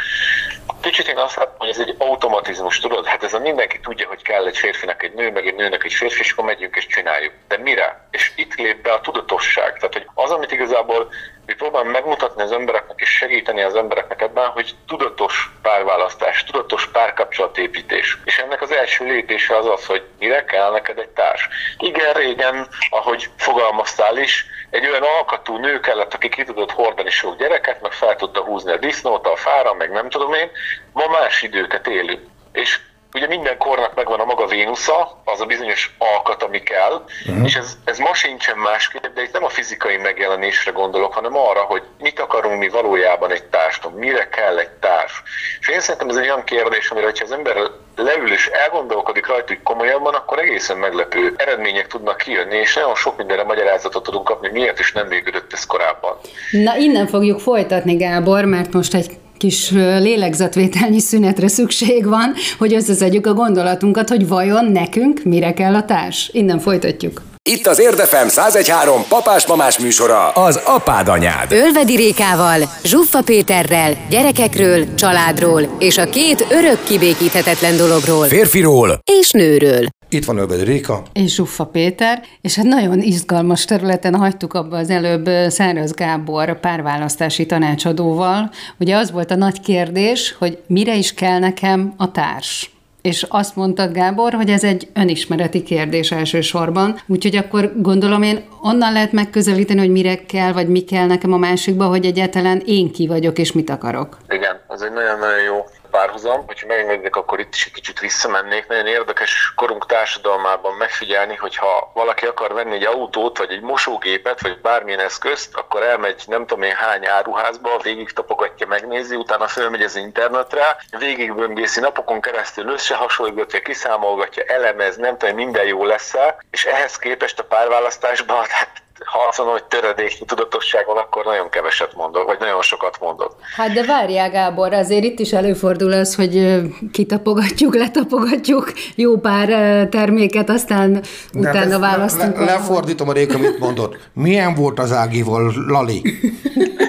Kicsit 0.81 1.07
én 1.07 1.17
azt 1.17 1.35
látom, 1.35 1.55
hogy 1.57 1.69
ez 1.69 1.79
egy 1.79 1.95
automatizmus, 1.97 2.79
tudod? 2.79 3.05
Hát 3.05 3.23
ez 3.23 3.33
a 3.33 3.39
mindenki 3.39 3.79
tudja, 3.79 4.07
hogy 4.07 4.21
kell 4.21 4.45
egy 4.45 4.57
férfinak 4.57 5.03
egy 5.03 5.13
nő, 5.13 5.31
meg 5.31 5.47
egy 5.47 5.55
nőnek 5.55 5.83
egy 5.83 5.93
férfi, 5.93 6.19
és 6.19 6.31
akkor 6.31 6.45
megyünk 6.45 6.75
és 6.75 6.87
csináljuk. 6.87 7.33
De 7.47 7.57
mire? 7.57 8.07
És 8.11 8.31
itt 8.35 8.55
lép 8.55 8.81
be 8.81 8.91
a 8.91 9.01
tudatosság. 9.01 9.73
Tehát, 9.73 9.93
hogy 9.93 10.07
az, 10.13 10.31
amit 10.31 10.51
igazából 10.51 11.04
mi 11.45 11.53
próbálunk 11.53 11.91
megmutatni 11.91 12.41
az 12.41 12.51
embereknek 12.51 12.99
és 12.99 13.09
segíteni 13.09 13.61
az 13.61 13.75
embereknek 13.75 14.21
ebben, 14.21 14.47
hogy 14.47 14.75
tudatos 14.87 15.49
párválasztás, 15.61 16.43
tudatos 16.43 16.87
párkapcsolatépítés. 16.87 18.17
És 18.23 18.37
ennek 18.37 18.61
az 18.61 18.71
első 18.71 19.05
lépése 19.05 19.57
az 19.57 19.65
az, 19.65 19.85
hogy 19.85 20.03
mire 20.19 20.43
kell 20.43 20.71
neked 20.71 20.97
egy 20.97 21.09
társ. 21.09 21.47
Igen, 21.77 22.13
régen, 22.13 22.67
ahogy 22.89 23.29
fogalmaztál 23.37 24.17
is, 24.17 24.45
egy 24.69 24.87
olyan 24.87 25.03
alkatú 25.03 25.57
nő 25.57 25.79
kellett, 25.79 26.13
aki 26.13 26.29
ki 26.29 26.43
tudott 26.43 26.71
hordani 26.71 27.09
sok 27.09 27.37
gyereket, 27.37 27.81
meg 27.81 27.91
fel 27.91 28.15
tudta 28.15 28.41
húzni 28.41 28.71
a 28.71 28.77
disznót 28.77 29.27
a 29.27 29.35
fára, 29.35 29.73
meg 29.73 29.91
nem 29.91 30.09
tudom 30.09 30.33
én. 30.33 30.51
Ma 30.93 31.07
más 31.07 31.41
időket 31.41 31.87
élünk. 31.87 32.21
És 32.51 32.79
ugye 33.15 33.27
minden 33.27 33.57
kornak 33.57 33.95
megvan 33.95 34.19
a 34.19 34.25
maga 34.25 34.45
Vénusza, 34.45 35.21
az 35.25 35.41
a 35.41 35.45
bizonyos 35.45 35.95
alkat, 35.97 36.43
ami 36.43 36.63
kell, 36.63 37.05
uh-huh. 37.27 37.45
és 37.45 37.55
ez, 37.55 37.77
ez 37.83 37.97
ma 37.97 38.13
sincsen 38.13 38.57
másképp, 38.57 39.05
de 39.05 39.21
itt 39.21 39.33
nem 39.33 39.43
a 39.43 39.49
fizikai 39.49 39.97
megjelenésre 39.97 40.71
gondolok, 40.71 41.13
hanem 41.13 41.37
arra, 41.37 41.59
hogy 41.59 41.83
mit 41.99 42.19
akarunk 42.19 42.59
mi 42.59 42.67
valójában 42.69 43.31
egy 43.31 43.43
társadalom, 43.43 43.97
mire 43.97 44.29
kell 44.29 44.57
egy 44.57 44.69
társ. 44.69 45.23
És 45.59 45.67
én 45.67 45.79
szerintem 45.79 46.09
ez 46.09 46.15
egy 46.15 46.23
olyan 46.23 46.43
kérdés, 46.43 46.89
amire, 46.89 47.05
ha 47.05 47.13
az 47.23 47.31
ember 47.31 47.57
leül 47.95 48.31
és 48.31 48.47
elgondolkodik 48.47 49.27
rajta, 49.27 49.47
hogy 49.47 49.63
komolyabban, 49.63 50.13
akkor 50.13 50.39
egészen 50.39 50.77
meglepő 50.77 51.33
eredmények 51.37 51.87
tudnak 51.87 52.17
kijönni, 52.17 52.55
és 52.55 52.75
nagyon 52.75 52.95
sok 52.95 53.17
mindenre 53.17 53.43
magyarázatot 53.43 54.03
tudunk 54.03 54.25
kapni, 54.25 54.49
miért 54.51 54.79
is 54.79 54.91
nem 54.91 55.07
működött 55.07 55.53
ez 55.53 55.65
korábban. 55.65 56.17
Na, 56.51 56.75
innen 56.75 57.07
fogjuk 57.07 57.39
folytatni, 57.39 57.95
Gábor, 57.95 58.45
mert 58.45 58.73
most 58.73 58.93
egy 58.93 59.11
kis 59.37 59.71
lélegzetvételnyi 59.99 60.99
szünetre 60.99 61.47
szükség 61.47 62.05
van, 62.05 62.33
hogy 62.57 62.73
összeszedjük 62.73 63.27
a 63.27 63.33
gondolatunkat, 63.33 64.09
hogy 64.09 64.27
vajon 64.27 64.71
nekünk 64.71 65.21
mire 65.23 65.53
kell 65.53 65.75
a 65.75 65.85
társ. 65.85 66.29
Innen 66.33 66.59
folytatjuk. 66.59 67.21
Itt 67.49 67.67
az 67.67 67.79
Érdefem 67.79 68.27
1013 68.27 69.01
papás-mamás 69.09 69.79
műsora, 69.79 70.29
az 70.29 70.59
apád 70.63 71.07
anyád. 71.07 71.51
Ölvedi 71.51 71.95
Rékával, 71.95 72.61
Zsuffa 72.83 73.21
Péterrel, 73.21 73.97
gyerekekről, 74.09 74.93
családról 74.95 75.75
és 75.79 75.97
a 75.97 76.05
két 76.05 76.45
örök 76.49 76.83
kibékíthetetlen 76.83 77.77
dologról. 77.77 78.25
Férfiról 78.25 78.99
és 79.19 79.31
nőről. 79.31 79.85
Itt 80.15 80.25
van 80.25 80.37
Ölvedi 80.37 80.63
Réka. 80.63 81.01
És 81.13 81.39
Uffa 81.39 81.65
Péter, 81.65 82.21
és 82.41 82.55
hát 82.55 82.65
nagyon 82.65 82.99
izgalmas 82.99 83.65
területen 83.65 84.15
hagytuk 84.15 84.53
abba 84.53 84.77
az 84.77 84.89
előbb 84.89 85.29
Száraz 85.49 85.93
Gábor 85.93 86.59
párválasztási 86.59 87.45
tanácsadóval. 87.45 88.51
Ugye 88.79 88.95
az 88.95 89.11
volt 89.11 89.31
a 89.31 89.35
nagy 89.35 89.59
kérdés, 89.59 90.35
hogy 90.39 90.57
mire 90.67 90.95
is 90.95 91.13
kell 91.13 91.39
nekem 91.39 91.93
a 91.97 92.11
társ 92.11 92.69
és 93.01 93.25
azt 93.29 93.55
mondta 93.55 93.91
Gábor, 93.91 94.33
hogy 94.33 94.49
ez 94.49 94.63
egy 94.63 94.87
önismereti 94.93 95.63
kérdés 95.63 96.11
elsősorban, 96.11 96.99
úgyhogy 97.07 97.35
akkor 97.35 97.71
gondolom 97.75 98.21
én 98.21 98.43
onnan 98.61 98.93
lehet 98.93 99.11
megközelíteni, 99.11 99.79
hogy 99.79 99.91
mire 99.91 100.25
kell, 100.25 100.51
vagy 100.51 100.67
mi 100.67 100.79
kell 100.79 101.05
nekem 101.05 101.33
a 101.33 101.37
másikba, 101.37 101.85
hogy 101.85 102.05
egyáltalán 102.05 102.61
én 102.65 102.91
ki 102.91 103.07
vagyok, 103.07 103.37
és 103.37 103.51
mit 103.51 103.69
akarok. 103.69 104.17
Igen, 104.29 104.59
ez 104.69 104.81
egy 104.81 104.91
nagyon-nagyon 104.91 105.41
jó 105.45 105.65
párhuzam, 105.95 106.45
hogyha 106.45 106.67
megengednék, 106.67 107.15
akkor 107.15 107.39
itt 107.39 107.53
is 107.53 107.65
egy 107.65 107.71
kicsit 107.71 107.99
visszamennék. 107.99 108.67
Nagyon 108.67 108.87
érdekes 108.87 109.53
korunk 109.55 109.85
társadalmában 109.85 110.73
megfigyelni, 110.73 111.35
hogy 111.35 111.55
ha 111.55 111.91
valaki 111.93 112.25
akar 112.25 112.53
venni 112.53 112.73
egy 112.75 112.83
autót, 112.83 113.37
vagy 113.37 113.51
egy 113.51 113.61
mosógépet, 113.61 114.41
vagy 114.41 114.61
bármilyen 114.61 114.99
eszközt, 114.99 115.55
akkor 115.55 115.83
elmegy 115.83 116.23
nem 116.27 116.45
tudom 116.45 116.63
én 116.63 116.75
hány 116.75 117.07
áruházba, 117.07 117.79
végig 117.83 118.11
tapogatja, 118.11 118.67
megnézi, 118.67 119.15
utána 119.15 119.47
fölmegy 119.47 119.81
az 119.81 119.95
internetre, 119.95 120.77
végig 120.97 121.35
böngészi 121.35 121.79
napokon 121.79 122.21
keresztül 122.21 122.67
összehasonlítja, 122.67 123.59
kiszámolgatja, 123.59 124.43
elemez, 124.43 124.95
nem 124.95 125.17
tudom, 125.17 125.35
minden 125.35 125.65
jó 125.65 125.85
lesz 125.85 126.13
és 126.51 126.65
ehhez 126.65 126.97
képest 126.97 127.39
a 127.39 127.43
párválasztásban, 127.43 128.45
hát 128.57 128.83
ha 129.03 129.19
azt 129.27 129.37
mondom, 129.37 129.55
hogy 129.55 129.65
töredéknyi 129.65 130.25
tudatosság 130.25 130.85
van, 130.85 130.97
akkor 130.97 131.25
nagyon 131.25 131.49
keveset 131.49 131.95
mondok, 131.95 132.25
vagy 132.25 132.39
nagyon 132.39 132.61
sokat 132.61 132.97
mondok. 132.99 133.35
Hát 133.55 133.73
de 133.73 133.83
várjál 133.83 134.29
Gábor, 134.29 134.73
azért 134.73 135.03
itt 135.03 135.19
is 135.19 135.33
előfordul 135.33 135.91
az, 135.91 136.15
hogy 136.15 136.61
kitapogatjuk, 136.91 137.75
letapogatjuk 137.75 138.73
jó 138.95 139.17
pár 139.17 139.47
terméket, 139.89 140.49
aztán 140.49 140.93
de 141.31 141.49
utána 141.49 141.79
választunk. 141.79 142.37
Le, 142.37 142.45
le, 142.45 142.51
lefordítom 142.51 143.09
a 143.09 143.13
rék, 143.13 143.35
amit 143.35 143.59
mondott. 143.59 143.97
Milyen 144.13 144.53
volt 144.53 144.79
az 144.79 144.91
Ágival, 144.91 145.53
Lali? 145.67 146.01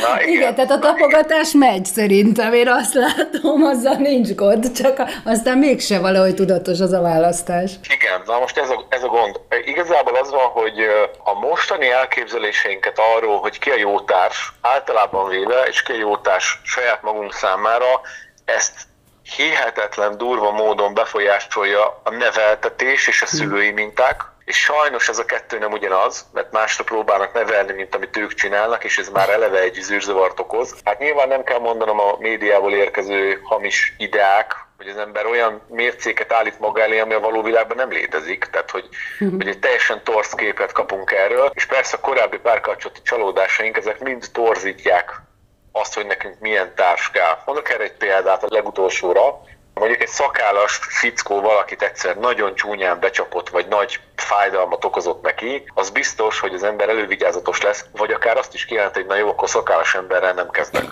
Na, 0.00 0.20
igen. 0.22 0.28
igen, 0.28 0.54
tehát 0.54 0.70
a 0.70 0.78
tapogatás 0.78 1.52
megy 1.52 1.84
szerintem, 1.84 2.52
én 2.52 2.68
azt 2.68 2.94
látom, 2.94 3.62
azzal 3.64 3.94
nincs 3.94 4.34
gond, 4.34 4.72
csak 4.72 5.02
aztán 5.24 5.58
mégse 5.58 5.98
valahogy 5.98 6.34
tudatos 6.34 6.80
az 6.80 6.92
a 6.92 7.00
választás. 7.00 7.72
Igen, 7.88 8.22
na 8.26 8.38
most 8.38 8.58
ez 8.58 8.70
a, 8.70 8.86
ez 8.88 9.02
a 9.02 9.06
gond. 9.06 9.40
Igazából 9.64 10.14
az 10.14 10.30
van, 10.30 10.48
hogy 10.48 10.78
a 11.24 11.34
mostani 11.34 11.90
elképzeléseinket 11.90 12.98
arról, 13.16 13.38
hogy 13.40 13.58
ki 13.58 13.70
a 13.70 13.76
jó 13.76 14.00
társ, 14.00 14.52
általában 14.60 15.28
véve, 15.28 15.62
és 15.68 15.82
ki 15.82 15.92
a 15.92 15.96
jó 15.96 16.16
társ 16.16 16.60
saját 16.64 17.02
magunk 17.02 17.32
számára, 17.32 18.00
ezt 18.44 18.72
hihetetlen 19.36 20.16
durva 20.16 20.50
módon 20.50 20.94
befolyásolja 20.94 22.00
a 22.04 22.10
neveltetés 22.10 23.08
és 23.08 23.22
a 23.22 23.26
szülői 23.26 23.70
minták, 23.70 24.31
és 24.52 24.58
sajnos 24.58 25.08
ez 25.08 25.18
a 25.18 25.24
kettő 25.24 25.58
nem 25.58 25.72
ugyanaz, 25.72 26.26
mert 26.32 26.52
másra 26.52 26.84
próbálnak 26.84 27.32
nevelni, 27.32 27.72
mint 27.72 27.94
amit 27.94 28.16
ők 28.16 28.34
csinálnak, 28.34 28.84
és 28.84 28.98
ez 28.98 29.08
már 29.08 29.28
eleve 29.28 29.60
egy 29.60 29.74
zűrzavart 29.74 30.40
okoz. 30.40 30.74
Hát 30.84 30.98
nyilván 30.98 31.28
nem 31.28 31.44
kell 31.44 31.58
mondanom 31.58 32.00
a 32.00 32.16
médiából 32.18 32.72
érkező 32.72 33.40
hamis 33.42 33.94
ideák, 33.98 34.54
hogy 34.76 34.88
az 34.88 34.96
ember 34.96 35.26
olyan 35.26 35.62
mércéket 35.68 36.32
állít 36.32 36.58
maga 36.58 36.82
elé, 36.82 36.98
ami 36.98 37.14
a 37.14 37.20
való 37.20 37.42
világban 37.42 37.76
nem 37.76 37.90
létezik, 37.90 38.44
tehát 38.44 38.70
hogy, 38.70 38.88
uh-huh. 39.20 39.36
hogy 39.36 39.48
egy 39.48 39.58
teljesen 39.58 40.04
torz 40.04 40.34
képet 40.34 40.72
kapunk 40.72 41.10
erről, 41.10 41.50
és 41.54 41.66
persze 41.66 41.96
a 41.96 42.00
korábbi 42.00 42.38
párkapcsolati 42.38 43.00
csalódásaink, 43.02 43.76
ezek 43.76 44.00
mind 44.00 44.24
torzítják 44.32 45.20
azt, 45.72 45.94
hogy 45.94 46.06
nekünk 46.06 46.40
milyen 46.40 46.74
társ 46.74 47.10
kell. 47.10 47.38
Mondok 47.44 47.70
erre 47.70 47.84
egy 47.84 47.96
példát 47.96 48.42
a 48.42 48.46
legutolsóra, 48.50 49.40
mondjuk 49.74 50.02
egy 50.02 50.08
szakállas 50.08 50.76
fickó 50.76 51.40
valakit 51.40 51.82
egyszer 51.82 52.16
nagyon 52.16 52.54
csúnyán 52.54 53.00
becsapott, 53.00 53.48
vagy 53.48 53.66
nagy 53.68 54.00
fájdalmat 54.24 54.84
okozott 54.84 55.22
neki, 55.22 55.62
az 55.74 55.90
biztos, 55.90 56.40
hogy 56.40 56.54
az 56.54 56.62
ember 56.62 56.88
elővigyázatos 56.88 57.62
lesz, 57.62 57.84
vagy 57.96 58.10
akár 58.10 58.36
azt 58.36 58.54
is 58.54 58.64
kijelent, 58.64 58.94
hogy 58.94 59.06
na 59.06 59.16
jó, 59.16 59.28
akkor 59.28 59.48
szakállas 59.48 59.94
emberrel 59.94 60.32
nem 60.32 60.50
kezdek. 60.50 60.84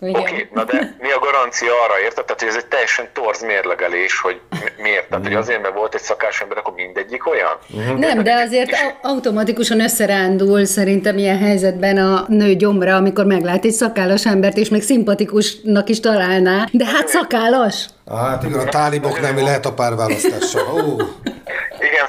Oké, 0.00 0.10
okay, 0.10 0.48
na 0.52 0.64
de 0.64 0.96
mi 0.98 1.10
a 1.10 1.18
garancia 1.18 1.72
arra, 1.84 2.00
érted? 2.00 2.24
Tehát, 2.24 2.40
hogy 2.40 2.48
ez 2.48 2.56
egy 2.56 2.66
teljesen 2.66 3.08
torz 3.12 3.42
mérlegelés, 3.42 4.20
hogy 4.20 4.40
miért? 4.76 5.08
Tehát, 5.08 5.24
hogy 5.24 5.34
azért, 5.34 5.62
mert 5.62 5.74
volt 5.74 5.94
egy 5.94 6.00
szakállas 6.00 6.40
ember, 6.40 6.58
akkor 6.58 6.74
mindegyik 6.74 7.26
olyan? 7.26 7.58
Nem, 7.98 8.22
de 8.22 8.34
azért 8.34 8.70
és... 8.70 8.78
automatikusan 9.02 9.80
összerándul 9.80 10.64
szerintem 10.64 11.18
ilyen 11.18 11.38
helyzetben 11.38 11.96
a 11.96 12.24
nő 12.28 12.54
gyomra, 12.54 12.96
amikor 12.96 13.24
meglát 13.24 13.64
egy 13.64 13.72
szakállas 13.72 14.26
embert, 14.26 14.56
és 14.56 14.68
még 14.68 14.82
szimpatikusnak 14.82 15.88
is 15.88 16.00
találná, 16.00 16.68
de 16.72 16.84
hát 16.86 17.08
szakállas. 17.08 17.86
Hát 18.10 18.42
igen, 18.42 18.58
a 18.58 18.64
tálibok 18.64 19.20
nem 19.20 19.36
lehet 19.36 19.66
a 19.66 19.72
párválasztással. 19.72 20.62
Ó. 20.74 20.96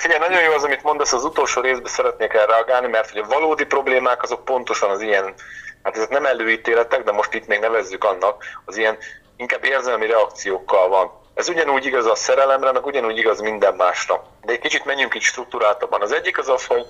Figyelj, 0.05 0.29
nagyon 0.29 0.43
jó 0.43 0.51
az, 0.51 0.63
amit 0.63 0.83
mondasz, 0.83 1.13
az 1.13 1.23
utolsó 1.23 1.61
részben 1.61 1.91
szeretnék 1.91 2.33
erre 2.33 2.45
reagálni, 2.45 2.87
mert 2.87 3.09
hogy 3.09 3.21
a 3.21 3.27
valódi 3.27 3.65
problémák 3.65 4.23
azok 4.23 4.45
pontosan 4.45 4.89
az 4.89 5.01
ilyen, 5.01 5.33
hát 5.83 5.95
ezek 5.95 6.09
nem 6.09 6.25
előítéletek, 6.25 7.03
de 7.03 7.11
most 7.11 7.33
itt 7.33 7.47
még 7.47 7.59
nevezzük 7.59 8.03
annak, 8.03 8.43
az 8.65 8.77
ilyen 8.77 8.97
inkább 9.37 9.65
érzelmi 9.65 10.07
reakciókkal 10.07 10.87
van. 10.87 11.11
Ez 11.33 11.49
ugyanúgy 11.49 11.85
igaz 11.85 12.05
a 12.05 12.15
szerelemre, 12.15 12.71
meg 12.71 12.85
ugyanúgy 12.85 13.17
igaz 13.17 13.39
minden 13.39 13.75
másra. 13.75 14.23
De 14.41 14.51
egy 14.51 14.59
kicsit 14.59 14.85
menjünk 14.85 15.15
így 15.15 15.21
struktúráltabban. 15.21 16.01
Az 16.01 16.11
egyik 16.11 16.37
az 16.37 16.49
az, 16.49 16.65
hogy, 16.65 16.85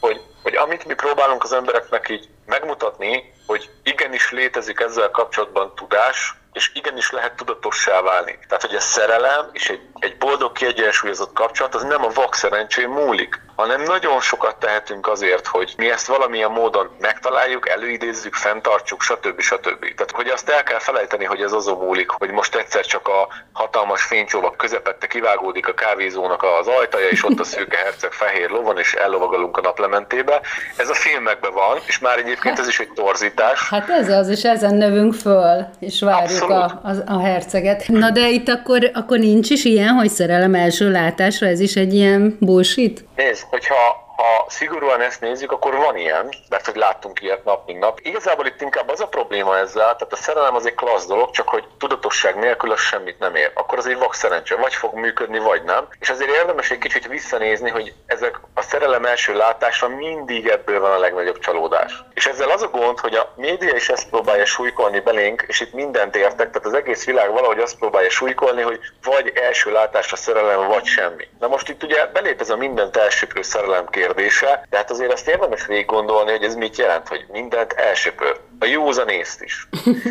hogy, 0.00 0.20
hogy 0.42 0.54
amit 0.54 0.84
mi 0.84 0.94
próbálunk 0.94 1.42
az 1.42 1.52
embereknek 1.52 2.08
így 2.08 2.28
megmutatni, 2.46 3.34
hogy 3.46 3.70
igenis 3.82 4.30
létezik 4.32 4.80
ezzel 4.80 5.10
kapcsolatban 5.10 5.74
tudás, 5.74 6.34
és 6.58 6.70
igenis 6.74 7.10
lehet 7.10 7.36
tudatossá 7.36 8.00
válni. 8.00 8.38
Tehát, 8.48 8.62
hogy 8.66 8.74
a 8.74 8.80
szerelem 8.80 9.48
és 9.52 9.68
egy, 9.68 9.80
egy 9.98 10.16
boldog, 10.16 10.52
kiegyensúlyozott 10.52 11.32
kapcsolat 11.32 11.74
az 11.74 11.82
nem 11.82 12.04
a 12.04 12.08
vak 12.08 12.34
szerencsén 12.34 12.88
múlik, 12.88 13.40
hanem 13.58 13.82
nagyon 13.82 14.20
sokat 14.20 14.56
tehetünk 14.56 15.08
azért, 15.08 15.46
hogy 15.46 15.74
mi 15.76 15.90
ezt 15.90 16.06
valamilyen 16.06 16.50
módon 16.50 16.88
megtaláljuk, 17.00 17.68
előidézzük, 17.68 18.34
fenntartsuk, 18.34 19.02
stb. 19.02 19.40
stb. 19.40 19.80
Tehát, 19.80 20.10
hogy 20.10 20.28
azt 20.28 20.48
el 20.48 20.62
kell 20.62 20.78
felejteni, 20.78 21.24
hogy 21.24 21.40
ez 21.40 21.52
azon 21.52 21.78
múlik, 21.78 22.10
hogy 22.10 22.30
most 22.30 22.54
egyszer 22.54 22.84
csak 22.84 23.08
a 23.08 23.28
hatalmas 23.52 24.02
fénycsóvak 24.02 24.56
közepette 24.56 25.06
kivágódik 25.06 25.68
a 25.68 25.74
kávézónak 25.74 26.42
az 26.60 26.66
ajtaja, 26.66 27.08
és 27.08 27.24
ott 27.24 27.40
a 27.40 27.44
szőke 27.44 27.76
herceg 27.76 28.12
fehér 28.12 28.50
lovon, 28.50 28.78
és 28.78 28.92
ellovagalunk 28.92 29.56
a 29.56 29.60
naplementébe. 29.60 30.40
Ez 30.76 30.88
a 30.88 30.94
filmekben 30.94 31.52
van, 31.52 31.78
és 31.86 31.98
már 31.98 32.18
egyébként 32.18 32.58
ez 32.58 32.68
is 32.68 32.80
egy 32.80 32.92
torzítás. 32.94 33.68
Hát 33.68 33.88
ez 33.88 34.08
az, 34.08 34.28
és 34.28 34.44
ezen 34.44 34.74
növünk 34.74 35.14
föl, 35.14 35.66
és 35.78 36.00
várjuk 36.00 36.50
a, 36.50 36.64
a, 36.64 36.90
a 37.06 37.20
herceget. 37.20 37.88
Na 37.88 38.10
de 38.10 38.28
itt 38.28 38.48
akkor, 38.48 38.90
akkor 38.94 39.18
nincs 39.18 39.50
is 39.50 39.64
ilyen, 39.64 39.94
hogy 39.94 40.10
szerelem 40.10 40.54
első 40.54 40.90
látásra, 40.90 41.46
ez 41.46 41.60
is 41.60 41.74
egy 41.74 41.94
ilyen 41.94 42.36
bullshit? 42.40 43.04
Nézd, 43.16 43.47
hogyha 43.50 44.07
ha 44.18 44.44
szigorúan 44.48 45.00
ezt 45.00 45.20
nézzük, 45.20 45.52
akkor 45.52 45.76
van 45.76 45.96
ilyen, 45.96 46.28
mert 46.48 46.66
hogy 46.66 46.76
láttunk 46.76 47.20
ilyet 47.20 47.44
nap, 47.44 47.66
mint 47.66 47.78
nap. 47.78 48.00
Igazából 48.02 48.46
itt 48.46 48.60
inkább 48.60 48.88
az 48.88 49.00
a 49.00 49.08
probléma 49.08 49.58
ezzel, 49.58 49.82
tehát 49.82 50.12
a 50.12 50.16
szerelem 50.16 50.54
az 50.54 50.66
egy 50.66 50.74
klassz 50.74 51.06
dolog, 51.06 51.30
csak 51.30 51.48
hogy 51.48 51.64
tudatosság 51.78 52.38
nélkül 52.38 52.72
az 52.72 52.80
semmit 52.80 53.18
nem 53.18 53.34
ér. 53.34 53.50
Akkor 53.54 53.78
az 53.78 53.86
egy 53.86 53.98
vak 53.98 54.14
szerencse, 54.14 54.56
vagy 54.56 54.74
fog 54.74 54.94
működni, 54.94 55.38
vagy 55.38 55.62
nem. 55.62 55.88
És 55.98 56.10
azért 56.10 56.30
érdemes 56.30 56.70
egy 56.70 56.78
kicsit 56.78 57.06
visszanézni, 57.06 57.70
hogy 57.70 57.94
ezek 58.06 58.40
a 58.54 58.62
szerelem 58.62 59.04
első 59.04 59.34
látásra 59.34 59.88
mindig 59.88 60.46
ebből 60.46 60.80
van 60.80 60.92
a 60.92 60.98
legnagyobb 60.98 61.38
csalódás. 61.38 62.04
És 62.14 62.26
ezzel 62.26 62.50
az 62.50 62.62
a 62.62 62.68
gond, 62.68 62.98
hogy 62.98 63.14
a 63.14 63.32
média 63.36 63.74
is 63.74 63.88
ezt 63.88 64.08
próbálja 64.08 64.44
súlykolni 64.44 65.00
belénk, 65.00 65.44
és 65.46 65.60
itt 65.60 65.72
mindent 65.72 66.16
értek, 66.16 66.50
tehát 66.50 66.66
az 66.66 66.74
egész 66.74 67.04
világ 67.04 67.32
valahogy 67.32 67.58
azt 67.58 67.78
próbálja 67.78 68.10
súlykolni, 68.10 68.62
hogy 68.62 68.80
vagy 69.02 69.32
első 69.34 69.72
látásra 69.72 70.16
szerelem, 70.16 70.66
vagy 70.66 70.84
semmi. 70.84 71.28
Na 71.38 71.48
most 71.48 71.68
itt 71.68 71.82
ugye 71.82 72.06
belép 72.06 72.40
ez 72.40 72.50
a 72.50 72.56
mindent 72.56 72.96
elsőprő 72.96 73.42
szerelem 73.42 73.86
kérdése, 74.08 74.66
de 74.70 74.76
hát 74.76 74.90
azért 74.90 75.12
azt 75.12 75.28
érdemes 75.28 75.66
végig 75.66 75.86
gondolni, 75.86 76.30
hogy 76.30 76.42
ez 76.42 76.54
mit 76.54 76.76
jelent, 76.76 77.08
hogy 77.08 77.26
mindent 77.28 77.72
elsöpör. 77.72 78.40
A 78.58 78.64
józan 78.64 79.08
észt 79.08 79.42
is. 79.42 79.68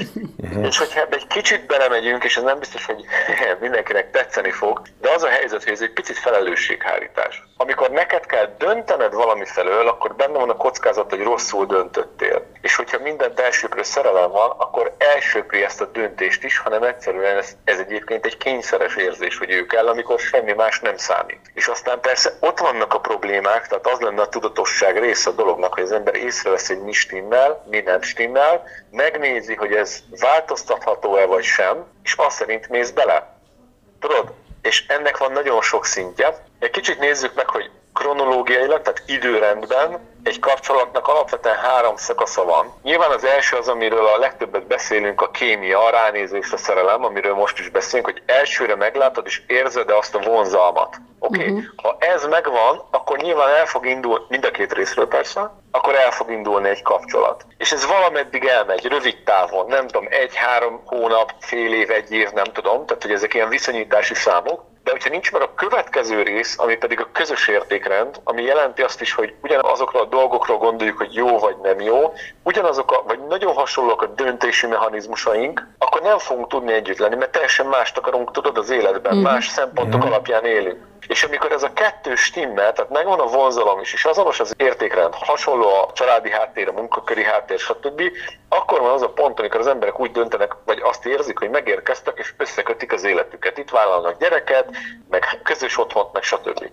és 0.69 0.77
hogyha 0.77 1.01
ebbe 1.01 1.15
egy 1.15 1.27
kicsit 1.27 1.65
belemegyünk, 1.65 2.23
és 2.23 2.37
ez 2.37 2.43
nem 2.43 2.59
biztos, 2.59 2.85
hogy 2.85 3.05
mindenkinek 3.59 4.11
tetszeni 4.11 4.51
fog, 4.51 4.81
de 5.01 5.09
az 5.09 5.23
a 5.23 5.27
helyzet, 5.27 5.63
hogy 5.63 5.73
ez 5.73 5.81
egy 5.81 5.93
picit 5.93 6.17
felelősséghárítás. 6.17 7.46
Amikor 7.59 7.89
neked 7.89 8.25
kell 8.25 8.55
döntened 8.57 9.13
valami 9.13 9.45
felől, 9.45 9.87
akkor 9.87 10.15
benne 10.15 10.37
van 10.37 10.49
a 10.49 10.55
kockázat, 10.55 11.09
hogy 11.09 11.23
rosszul 11.23 11.65
döntöttél. 11.65 12.45
És 12.61 12.75
hogyha 12.75 12.99
mindent 12.99 13.39
elsőprő 13.39 13.83
szerelem 13.83 14.31
van, 14.31 14.49
akkor 14.49 14.93
elsőpri 14.97 15.63
ezt 15.63 15.81
a 15.81 15.85
döntést 15.85 16.43
is, 16.43 16.57
hanem 16.57 16.83
egyszerűen 16.83 17.37
ez, 17.37 17.57
ez 17.63 17.79
egyébként 17.79 18.25
egy 18.25 18.37
kényszeres 18.37 18.95
érzés, 18.95 19.37
hogy 19.37 19.51
ő 19.51 19.65
kell, 19.65 19.87
amikor 19.87 20.19
semmi 20.19 20.53
más 20.53 20.79
nem 20.79 20.97
számít. 20.97 21.51
És 21.53 21.67
aztán 21.67 21.99
persze 21.99 22.33
ott 22.39 22.59
vannak 22.59 22.93
a 22.93 22.99
problémák, 22.99 23.67
tehát 23.67 23.87
az 23.87 23.99
lenne 23.99 24.21
a 24.21 24.29
tudatosság 24.29 24.99
része 24.99 25.29
a 25.29 25.33
dolognak, 25.33 25.73
hogy 25.73 25.83
az 25.83 25.91
ember 25.91 26.15
észrevesz, 26.15 26.67
hogy 26.67 26.81
mi 26.81 26.91
stimmel, 26.91 27.65
mi 27.69 27.79
nem 27.79 28.01
stimmel, 28.01 28.63
megnézi, 28.91 29.55
hogy 29.55 29.73
ez 29.73 29.99
változtatható-e 30.19 31.25
vagy 31.25 31.43
sem, 31.43 31.85
és 32.03 32.13
azt 32.13 32.37
szerint 32.37 32.69
mész 32.69 32.91
bele. 32.91 33.35
Tudod? 33.99 34.33
És 34.61 34.87
ennek 34.87 35.17
van 35.17 35.31
nagyon 35.31 35.61
sok 35.61 35.85
szintje. 35.85 36.45
Egy 36.59 36.69
kicsit 36.69 36.99
nézzük 36.99 37.33
meg, 37.35 37.49
hogy 37.49 37.71
kronológiailag, 37.93 38.81
tehát 38.81 39.03
időrendben 39.05 39.99
egy 40.23 40.39
kapcsolatnak 40.39 41.07
alapvetően 41.07 41.55
három 41.55 41.95
szakasza 41.95 42.43
van. 42.43 42.73
Nyilván 42.83 43.11
az 43.11 43.23
első 43.23 43.57
az, 43.57 43.67
amiről 43.67 44.05
a 44.05 44.17
legtöbbet 44.17 44.67
beszélünk, 44.67 45.21
a 45.21 45.31
kémia, 45.31 45.85
a 45.85 45.89
ránézés, 45.89 46.51
a 46.51 46.57
szerelem, 46.57 47.03
amiről 47.03 47.35
most 47.35 47.59
is 47.59 47.69
beszélünk, 47.69 48.05
hogy 48.05 48.21
elsőre 48.25 48.75
meglátod 48.75 49.25
és 49.25 49.41
érzed 49.47 49.89
azt 49.89 50.15
a 50.15 50.19
vonzalmat. 50.19 50.95
Oké, 51.19 51.39
okay. 51.39 51.51
uh-huh. 51.51 51.65
ha 51.75 51.97
ez 51.99 52.25
megvan, 52.25 52.83
akkor 52.91 53.17
nyilván 53.17 53.49
el 53.49 53.65
fog 53.65 53.85
indulni, 53.85 54.25
mind 54.29 54.45
a 54.45 54.51
két 54.51 54.73
részről 54.73 55.07
persze, 55.07 55.51
akkor 55.71 55.95
el 55.95 56.11
fog 56.11 56.31
indulni 56.31 56.69
egy 56.69 56.81
kapcsolat. 56.81 57.45
És 57.57 57.71
ez 57.71 57.85
valameddig 57.85 58.45
elmegy, 58.45 58.85
rövid 58.85 59.23
távon, 59.23 59.65
nem 59.67 59.87
tudom, 59.87 60.07
egy-három 60.09 60.81
hónap, 60.85 61.33
fél 61.39 61.73
év, 61.73 61.91
egy 61.91 62.11
év, 62.11 62.29
nem 62.29 62.43
tudom, 62.53 62.85
tehát 62.85 63.03
hogy 63.03 63.11
ezek 63.11 63.33
ilyen 63.33 63.49
viszonyítási 63.49 64.13
számok, 64.13 64.63
de 64.87 64.93
hogyha 64.93 65.09
nincs 65.09 65.31
meg 65.31 65.41
a 65.41 65.53
következő 65.55 66.21
rész, 66.21 66.59
ami 66.59 66.75
pedig 66.75 66.99
a 66.99 67.09
közös 67.11 67.47
értékrend, 67.47 68.19
ami 68.23 68.41
jelenti 68.41 68.81
azt 68.81 69.01
is, 69.01 69.13
hogy 69.13 69.33
ugyanazokra 69.41 69.99
a 70.01 70.05
dolgokról 70.05 70.57
gondoljuk, 70.57 70.97
hogy 70.97 71.13
jó 71.13 71.39
vagy 71.39 71.55
nem 71.63 71.79
jó, 71.79 72.13
ugyanazok 72.43 72.91
a, 72.91 73.03
vagy 73.07 73.19
nagyon 73.27 73.53
hasonlóak 73.53 74.01
a 74.01 74.05
döntési 74.05 74.67
mechanizmusaink, 74.67 75.67
akkor 75.77 76.01
nem 76.01 76.17
fogunk 76.17 76.47
tudni 76.47 76.73
együtt 76.73 76.97
lenni, 76.97 77.15
mert 77.15 77.31
teljesen 77.31 77.65
mást 77.65 77.97
akarunk, 77.97 78.31
tudod, 78.31 78.57
az 78.57 78.69
életben, 78.69 79.15
mm. 79.15 79.21
más 79.21 79.47
szempontok 79.47 80.03
mm. 80.03 80.07
alapján 80.07 80.45
élünk. 80.45 80.79
És 81.07 81.23
amikor 81.23 81.51
ez 81.51 81.63
a 81.63 81.73
kettő 81.73 82.15
stimmel, 82.15 82.73
tehát 82.73 82.91
megvan 82.91 83.19
a 83.19 83.25
vonzalom 83.25 83.79
is, 83.79 83.93
és 83.93 84.05
azonos 84.05 84.39
az 84.39 84.53
értékrend, 84.57 85.13
hasonló 85.13 85.67
a 85.67 85.91
családi 85.93 86.31
háttér, 86.31 86.67
a 86.67 86.71
munkaköri 86.71 87.23
háttér, 87.23 87.59
stb., 87.59 88.01
akkor 88.49 88.79
van 88.79 88.91
az 88.91 89.01
a 89.01 89.09
pont, 89.09 89.39
amikor 89.39 89.59
az 89.59 89.67
emberek 89.67 89.99
úgy 89.99 90.11
döntenek, 90.11 90.55
vagy 90.65 90.79
azt 90.83 91.05
érzik, 91.05 91.39
hogy 91.39 91.49
megérkeztek, 91.49 92.17
és 92.17 92.33
összekötik 92.37 92.93
az 92.93 93.03
életüket. 93.03 93.57
Itt 93.57 93.69
vállalnak 93.69 94.19
gyereket, 94.19 94.69
meg 95.09 95.39
közös 95.43 95.77
otthont, 95.77 96.13
meg 96.13 96.23
stb. 96.23 96.69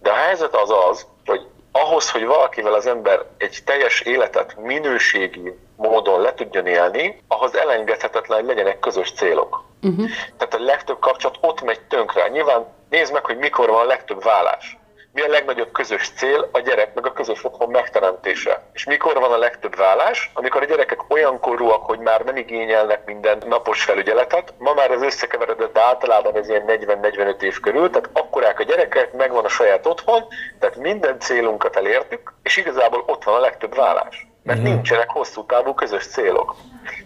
De 0.00 0.10
a 0.10 0.14
helyzet 0.14 0.54
az 0.54 0.70
az, 0.88 1.06
hogy 1.26 1.46
ahhoz, 1.72 2.10
hogy 2.10 2.24
valakivel 2.24 2.72
az 2.72 2.86
ember 2.86 3.24
egy 3.38 3.58
teljes 3.64 4.00
életet 4.00 4.56
minőségi 4.56 5.58
módon 5.76 6.20
le 6.20 6.34
tudjon 6.34 6.66
élni, 6.66 7.22
ahhoz 7.28 7.56
elengedhetetlen, 7.56 8.38
hogy 8.38 8.48
legyenek 8.48 8.78
közös 8.78 9.12
célok. 9.12 9.64
Uh-huh. 9.82 10.10
Tehát 10.36 10.54
a 10.54 10.64
legtöbb 10.64 10.98
kapcsolat 10.98 11.38
ott 11.40 11.62
megy 11.62 11.80
tönkre. 11.80 12.28
Nyilván 12.28 12.66
nézd 12.90 13.12
meg, 13.12 13.24
hogy 13.24 13.36
mikor 13.36 13.68
van 13.68 13.80
a 13.80 13.86
legtöbb 13.86 14.22
vállás. 14.22 14.78
Mi 15.12 15.20
a 15.20 15.28
legnagyobb 15.28 15.72
közös 15.72 16.10
cél? 16.16 16.48
A 16.52 16.60
gyerek 16.60 16.94
meg 16.94 17.06
a 17.06 17.12
közös 17.12 17.44
otthon 17.44 17.70
megteremtése. 17.70 18.62
És 18.72 18.84
mikor 18.84 19.14
van 19.14 19.32
a 19.32 19.38
legtöbb 19.38 19.76
vállás? 19.76 20.30
Amikor 20.34 20.62
a 20.62 20.64
gyerekek 20.64 21.10
olyan 21.10 21.40
korúak, 21.40 21.84
hogy 21.84 21.98
már 21.98 22.24
nem 22.24 22.36
igényelnek 22.36 23.04
minden 23.04 23.42
napos 23.46 23.84
felügyeletet. 23.84 24.54
Ma 24.58 24.74
már 24.74 24.90
ez 24.90 25.02
összekeveredett, 25.02 25.72
de 25.72 25.80
általában 25.80 26.36
ez 26.36 26.48
ilyen 26.48 26.64
40-45 26.66 27.42
év 27.42 27.60
körül, 27.60 27.90
tehát 27.90 28.10
akkorák 28.12 28.58
a 28.58 28.62
gyerekek, 28.62 29.12
megvan 29.12 29.44
a 29.44 29.48
saját 29.48 29.86
otthon, 29.86 30.24
tehát 30.58 30.76
minden 30.76 31.18
célunkat 31.18 31.76
elértük, 31.76 32.32
és 32.42 32.56
igazából 32.56 33.04
ott 33.06 33.24
van 33.24 33.34
a 33.34 33.40
legtöbb 33.40 33.74
vállás 33.74 34.26
mert 34.48 34.60
mm. 34.60 34.62
nincsenek 34.62 35.10
hosszú 35.10 35.44
távú 35.46 35.74
közös 35.74 36.06
célok. 36.06 36.54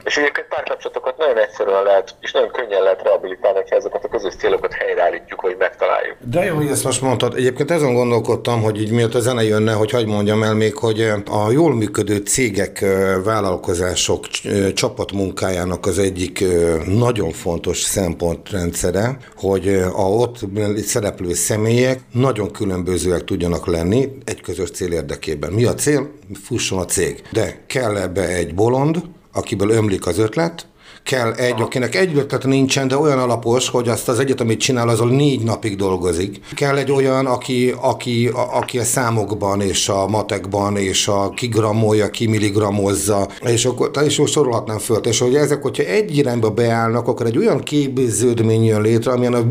És 0.05 0.17
egyébként 0.17 0.47
párkapcsolatokat 0.49 1.17
nagyon 1.19 1.39
egyszerűen 1.39 1.83
lehet, 1.83 2.15
és 2.21 2.33
nagyon 2.33 2.51
könnyen 2.51 2.83
lehet 2.83 3.03
rehabilitálni, 3.03 3.59
ha 3.71 3.77
ezeket 3.77 4.05
a 4.05 4.09
közös 4.09 4.35
célokat 4.35 4.73
helyreállítjuk, 4.73 5.41
vagy 5.41 5.57
megtaláljuk. 5.59 6.17
De 6.21 6.45
jó, 6.45 6.55
hogy 6.55 6.67
ezt 6.67 6.85
most 6.85 7.03
mondtad. 7.03 7.35
Egyébként 7.35 7.71
ezen 7.71 7.95
gondolkodtam, 7.95 8.63
hogy 8.63 8.81
így 8.81 8.91
miatt 8.91 9.15
a 9.15 9.21
zene 9.21 9.43
jönne, 9.43 9.73
hogy 9.73 9.91
hagyd 9.91 10.07
mondjam 10.09 10.43
el 10.43 10.55
még, 10.55 10.77
hogy 10.77 11.01
a 11.31 11.51
jól 11.51 11.75
működő 11.75 12.17
cégek, 12.17 12.85
vállalkozások 13.25 14.27
csapatmunkájának 14.75 15.87
az 15.87 15.99
egyik 15.99 16.45
nagyon 16.87 17.31
fontos 17.31 17.79
szempontrendszere, 17.81 19.17
hogy 19.37 19.69
a 19.93 20.03
ott 20.03 20.39
szereplő 20.77 21.33
személyek 21.33 22.01
nagyon 22.13 22.51
különbözőek 22.51 23.25
tudjanak 23.25 23.67
lenni 23.67 24.09
egy 24.25 24.41
közös 24.41 24.71
cél 24.71 24.93
érdekében. 24.93 25.53
Mi 25.53 25.65
a 25.65 25.75
cél? 25.75 26.11
Fusson 26.45 26.79
a 26.79 26.85
cég. 26.85 27.23
De 27.33 27.61
kell 27.67 27.97
ebbe 27.97 28.29
egy 28.29 28.55
bolond, 28.55 29.03
akiből 29.33 29.71
ömlik 29.71 30.07
az 30.07 30.19
ötlet, 30.19 30.67
kell 31.03 31.33
egy, 31.33 31.61
akinek 31.61 31.95
egy 31.95 32.17
ötlet 32.17 32.45
nincsen, 32.45 32.89
de 32.89 32.97
olyan 32.97 33.19
alapos, 33.19 33.69
hogy 33.69 33.89
azt 33.89 34.09
az 34.09 34.19
egyet, 34.19 34.41
amit 34.41 34.61
csinál, 34.61 34.89
azon 34.89 35.09
négy 35.09 35.43
napig 35.43 35.77
dolgozik. 35.77 36.41
Kell 36.55 36.77
egy 36.77 36.91
olyan, 36.91 37.27
aki, 37.27 37.75
aki, 37.81 38.27
a, 38.27 38.57
aki 38.57 38.79
a 38.79 38.85
számokban 38.85 39.61
és 39.61 39.89
a 39.89 40.07
matekban 40.07 40.77
és 40.77 41.09
a 41.09 41.31
kigrammolja, 41.31 42.11
kimilligramozza, 42.11 43.29
és 43.45 43.65
akkor 43.65 43.91
és 44.05 44.19
most 44.19 44.33
sorolhatnám 44.33 44.79
föl, 44.79 44.97
és 44.97 45.19
hogy 45.19 45.35
ezek, 45.35 45.63
hogyha 45.63 45.83
egy 45.83 46.17
irányba 46.17 46.51
beállnak, 46.51 47.09
akkor 47.09 47.27
egy 47.27 47.39
olyan 47.39 47.61
képződmény 47.61 48.65
jön 48.65 48.83
létre, 48.83 49.13
amilyen 49.13 49.35
a, 49.35 49.43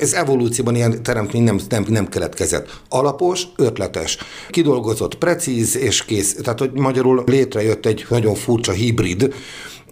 ez 0.00 0.12
evolúcióban 0.12 0.74
ilyen 0.74 1.02
teremtmény 1.02 1.42
nem, 1.42 1.58
nem, 1.68 1.84
nem 1.88 2.08
keletkezett. 2.08 2.80
Alapos, 2.88 3.42
ötletes, 3.56 4.18
kidolgozott, 4.50 5.14
precíz 5.14 5.76
és 5.76 6.04
kész. 6.04 6.34
Tehát, 6.34 6.58
hogy 6.58 6.70
magyarul 6.72 7.22
létrejött 7.26 7.86
egy 7.86 8.06
nagyon 8.08 8.34
furcsa 8.34 8.72
hibrid, 8.72 9.34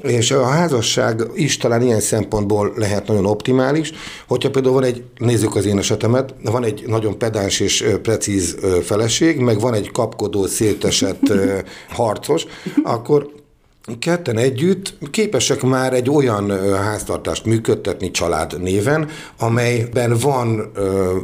és 0.03 0.31
a 0.31 0.45
házasság 0.45 1.23
is 1.35 1.57
talán 1.57 1.83
ilyen 1.83 2.01
szempontból 2.01 2.73
lehet 2.77 3.07
nagyon 3.07 3.27
optimális, 3.27 3.93
hogyha 4.29 4.51
például 4.51 4.75
van 4.75 4.85
egy, 4.85 5.03
nézzük 5.19 5.55
az 5.55 5.67
én 5.67 5.79
esetemet, 5.79 6.35
van 6.45 6.65
egy 6.65 6.85
nagyon 6.87 7.19
pedáns 7.19 7.61
és 7.61 7.85
precíz 8.03 8.57
feleség, 8.83 9.39
meg 9.39 9.61
van 9.61 9.75
egy 9.75 9.91
kapkodó, 9.91 10.47
szétesett 10.47 11.33
harcos, 11.89 12.47
akkor 12.83 13.31
ketten 13.99 14.39
együtt 14.39 14.95
képesek 15.11 15.63
már 15.63 15.93
egy 15.93 16.11
olyan 16.11 16.75
háztartást 16.77 17.45
működtetni 17.45 18.11
család 18.11 18.63
néven, 18.63 19.09
amelyben 19.39 20.17
van 20.21 20.71
ö, 20.75 21.17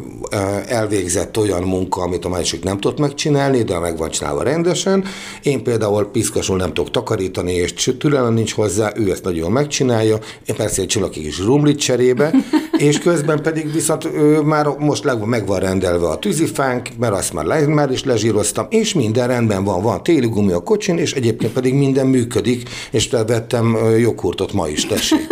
elvégzett 0.67 1.39
olyan 1.39 1.63
munka, 1.63 2.03
amit 2.03 2.25
a 2.25 2.29
másik 2.29 2.65
nem 2.65 2.79
tud 2.79 3.01
megcsinálni, 3.01 3.63
de 3.63 3.79
meg 3.79 3.97
van 3.97 4.11
csinálva 4.11 4.43
rendesen. 4.43 5.05
Én 5.43 5.63
például 5.63 6.07
piszkasul 6.07 6.57
nem 6.57 6.73
tudok 6.75 6.91
takarítani, 6.91 7.53
és 7.53 7.95
türelem 7.99 8.35
nincs 8.35 8.55
hozzá, 8.55 8.93
ő 8.97 9.11
ezt 9.11 9.25
nagyon 9.25 9.39
jól 9.39 9.51
megcsinálja. 9.51 10.19
Én 10.47 10.57
persze 10.57 10.83
egy 10.83 10.87
csillagig 10.87 11.27
is 11.27 11.41
rumlit 11.41 11.79
cserébe, 11.79 12.35
és 12.89 12.99
közben 12.99 13.43
pedig 13.43 13.73
viszont 13.73 14.05
ő 14.05 14.41
már 14.41 14.67
most 14.79 15.05
leg, 15.05 15.25
meg 15.25 15.47
van 15.47 15.61
rendelve 15.61 16.09
a 16.09 16.19
tűzifánk, 16.19 16.89
mert 16.99 17.15
azt 17.15 17.33
már, 17.33 17.45
le, 17.45 17.67
már 17.67 17.91
is 17.91 18.05
lezsíroztam, 18.05 18.67
és 18.71 18.95
minden 18.95 19.27
rendben 19.27 19.65
van, 19.65 19.83
van 19.83 20.03
téli 20.03 20.27
gumi 20.27 20.53
a 20.53 20.61
kocsin, 20.61 20.99
és 20.99 21.13
egyébként 21.13 21.53
pedig 21.53 21.75
minden 21.75 22.07
működik 22.07 22.58
működik, 22.59 22.91
és 22.91 23.09
vettem 23.11 23.97
joghurtot 23.97 24.53
ma 24.53 24.69
is, 24.69 24.87
tessék. 24.87 25.27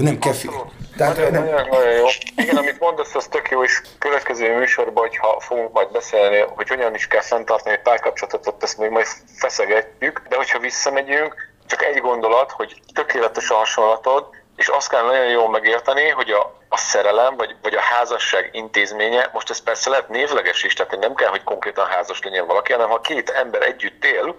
Nem 0.00 0.18
kefi. 0.18 0.50
Tehát 0.96 1.16
nagyon, 1.16 1.32
nem... 1.32 1.44
nagyon, 1.44 1.68
nagyon 1.68 1.92
jó. 1.92 2.06
Igen, 2.36 2.56
amit 2.56 2.80
mondasz, 2.80 3.14
az 3.14 3.26
tök 3.30 3.48
jó, 3.50 3.64
és 3.64 3.82
következő 3.98 4.58
műsorban, 4.58 5.08
hogyha 5.08 5.40
fogunk 5.40 5.72
majd 5.72 5.90
beszélni, 5.90 6.44
hogy 6.54 6.68
hogyan 6.68 6.94
is 6.94 7.06
kell 7.06 7.20
fenntartani 7.20 7.74
egy 7.74 7.82
párkapcsolatot, 7.82 8.62
ezt 8.62 8.78
még 8.78 8.90
majd 8.90 9.06
feszegetjük, 9.36 10.22
de 10.28 10.36
hogyha 10.36 10.58
visszamegyünk, 10.58 11.34
csak 11.66 11.84
egy 11.84 12.00
gondolat, 12.00 12.50
hogy 12.50 12.80
tökéletes 12.94 13.50
a 13.50 13.54
hasonlatod, 13.54 14.24
és 14.56 14.68
azt 14.68 14.88
kell 14.88 15.04
nagyon 15.04 15.30
jól 15.30 15.50
megérteni, 15.50 16.08
hogy 16.08 16.30
a, 16.30 16.58
a 16.68 16.76
szerelem, 16.76 17.36
vagy, 17.36 17.56
vagy 17.62 17.74
a 17.74 17.80
házasság 17.80 18.50
intézménye, 18.52 19.30
most 19.32 19.50
ez 19.50 19.62
persze 19.62 19.90
lehet 19.90 20.08
névleges 20.08 20.64
is, 20.64 20.74
tehát 20.74 20.98
nem 21.00 21.14
kell, 21.14 21.28
hogy 21.28 21.44
konkrétan 21.44 21.86
házas 21.86 22.20
legyen 22.22 22.46
valaki, 22.46 22.72
hanem 22.72 22.88
ha 22.88 23.00
két 23.00 23.30
ember 23.30 23.62
együtt 23.62 24.04
él, 24.04 24.36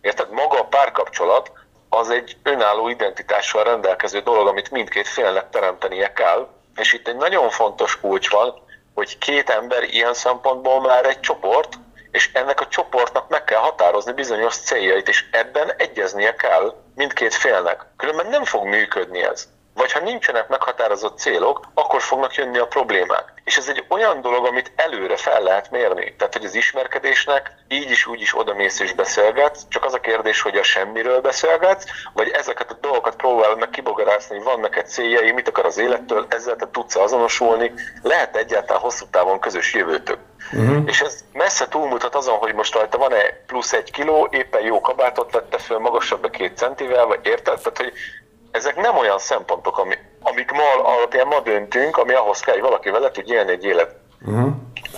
Érted? 0.00 0.30
Maga 0.30 0.58
a 0.58 0.64
párkapcsolat 0.64 1.52
az 1.88 2.10
egy 2.10 2.36
önálló 2.42 2.88
identitással 2.88 3.64
rendelkező 3.64 4.20
dolog, 4.20 4.46
amit 4.46 4.70
mindkét 4.70 5.08
félnek 5.08 5.50
teremtenie 5.50 6.12
kell. 6.12 6.48
És 6.76 6.92
itt 6.92 7.08
egy 7.08 7.16
nagyon 7.16 7.50
fontos 7.50 8.00
kulcs 8.00 8.30
van, 8.30 8.62
hogy 8.94 9.18
két 9.18 9.50
ember 9.50 9.82
ilyen 9.82 10.14
szempontból 10.14 10.80
már 10.80 11.04
egy 11.04 11.20
csoport, 11.20 11.74
és 12.10 12.30
ennek 12.32 12.60
a 12.60 12.68
csoportnak 12.68 13.28
meg 13.28 13.44
kell 13.44 13.60
határozni 13.60 14.12
bizonyos 14.12 14.56
céljait, 14.56 15.08
és 15.08 15.24
ebben 15.30 15.72
egyeznie 15.76 16.34
kell 16.34 16.74
mindkét 16.94 17.34
félnek. 17.34 17.86
Különben 17.96 18.26
nem 18.26 18.44
fog 18.44 18.66
működni 18.66 19.22
ez 19.22 19.48
vagy 19.78 19.92
ha 19.92 20.00
nincsenek 20.00 20.48
meghatározott 20.48 21.18
célok, 21.18 21.60
akkor 21.74 22.02
fognak 22.02 22.34
jönni 22.34 22.58
a 22.58 22.66
problémák. 22.66 23.32
És 23.44 23.56
ez 23.56 23.68
egy 23.68 23.84
olyan 23.88 24.20
dolog, 24.20 24.46
amit 24.46 24.72
előre 24.76 25.16
fel 25.16 25.42
lehet 25.42 25.70
mérni. 25.70 26.14
Tehát, 26.18 26.32
hogy 26.32 26.44
az 26.44 26.54
ismerkedésnek 26.54 27.52
így 27.68 27.90
is 27.90 28.06
úgy 28.06 28.20
is 28.20 28.38
odamész 28.38 28.80
és 28.80 28.92
beszélgetsz, 28.92 29.62
csak 29.68 29.84
az 29.84 29.94
a 29.94 30.00
kérdés, 30.00 30.40
hogy 30.40 30.56
a 30.56 30.62
semmiről 30.62 31.20
beszélgetsz, 31.20 31.84
vagy 32.14 32.28
ezeket 32.28 32.70
a 32.70 32.78
dolgokat 32.80 33.16
próbál 33.16 33.54
meg 33.54 33.70
kibogarászni, 33.70 34.36
hogy 34.36 34.44
vannak 34.44 34.76
egy 34.76 34.86
céljai, 34.86 35.32
mit 35.32 35.48
akar 35.48 35.64
az 35.64 35.78
élettől, 35.78 36.26
ezzel 36.28 36.56
te 36.56 36.68
tudsz 36.72 36.96
azonosulni, 36.96 37.72
lehet 38.02 38.36
egyáltalán 38.36 38.82
hosszú 38.82 39.06
távon 39.10 39.40
közös 39.40 39.74
jövőtök. 39.74 40.18
Uh-huh. 40.52 40.82
És 40.86 41.00
ez 41.00 41.24
messze 41.32 41.68
túlmutat 41.68 42.14
azon, 42.14 42.36
hogy 42.36 42.54
most 42.54 42.74
rajta 42.74 42.98
van-e 42.98 43.42
plusz 43.46 43.72
egy 43.72 43.90
kiló, 43.90 44.28
éppen 44.30 44.62
jó 44.62 44.80
kabátot 44.80 45.32
vette 45.32 45.58
föl, 45.58 45.78
magasabb 45.78 46.24
a 46.24 46.30
két 46.30 46.56
centivel, 46.56 47.06
vagy 47.06 47.20
érted? 47.22 47.60
Tehát, 47.60 47.78
hogy 47.78 47.92
ezek 48.58 48.76
nem 48.76 48.96
olyan 48.96 49.18
szempontok, 49.18 49.78
ami, 49.78 49.94
amik 50.20 50.50
ma 50.50 50.90
alapján 50.94 51.26
ma 51.26 51.40
döntünk, 51.40 51.96
ami 51.96 52.12
ahhoz 52.12 52.40
kell, 52.40 52.54
hogy 52.54 52.62
valaki 52.62 52.90
vele 52.90 53.10
tud 53.10 53.30
élni 53.30 53.50
egy 53.50 53.64
élet. 53.64 53.94
Uh-huh. 54.26 54.48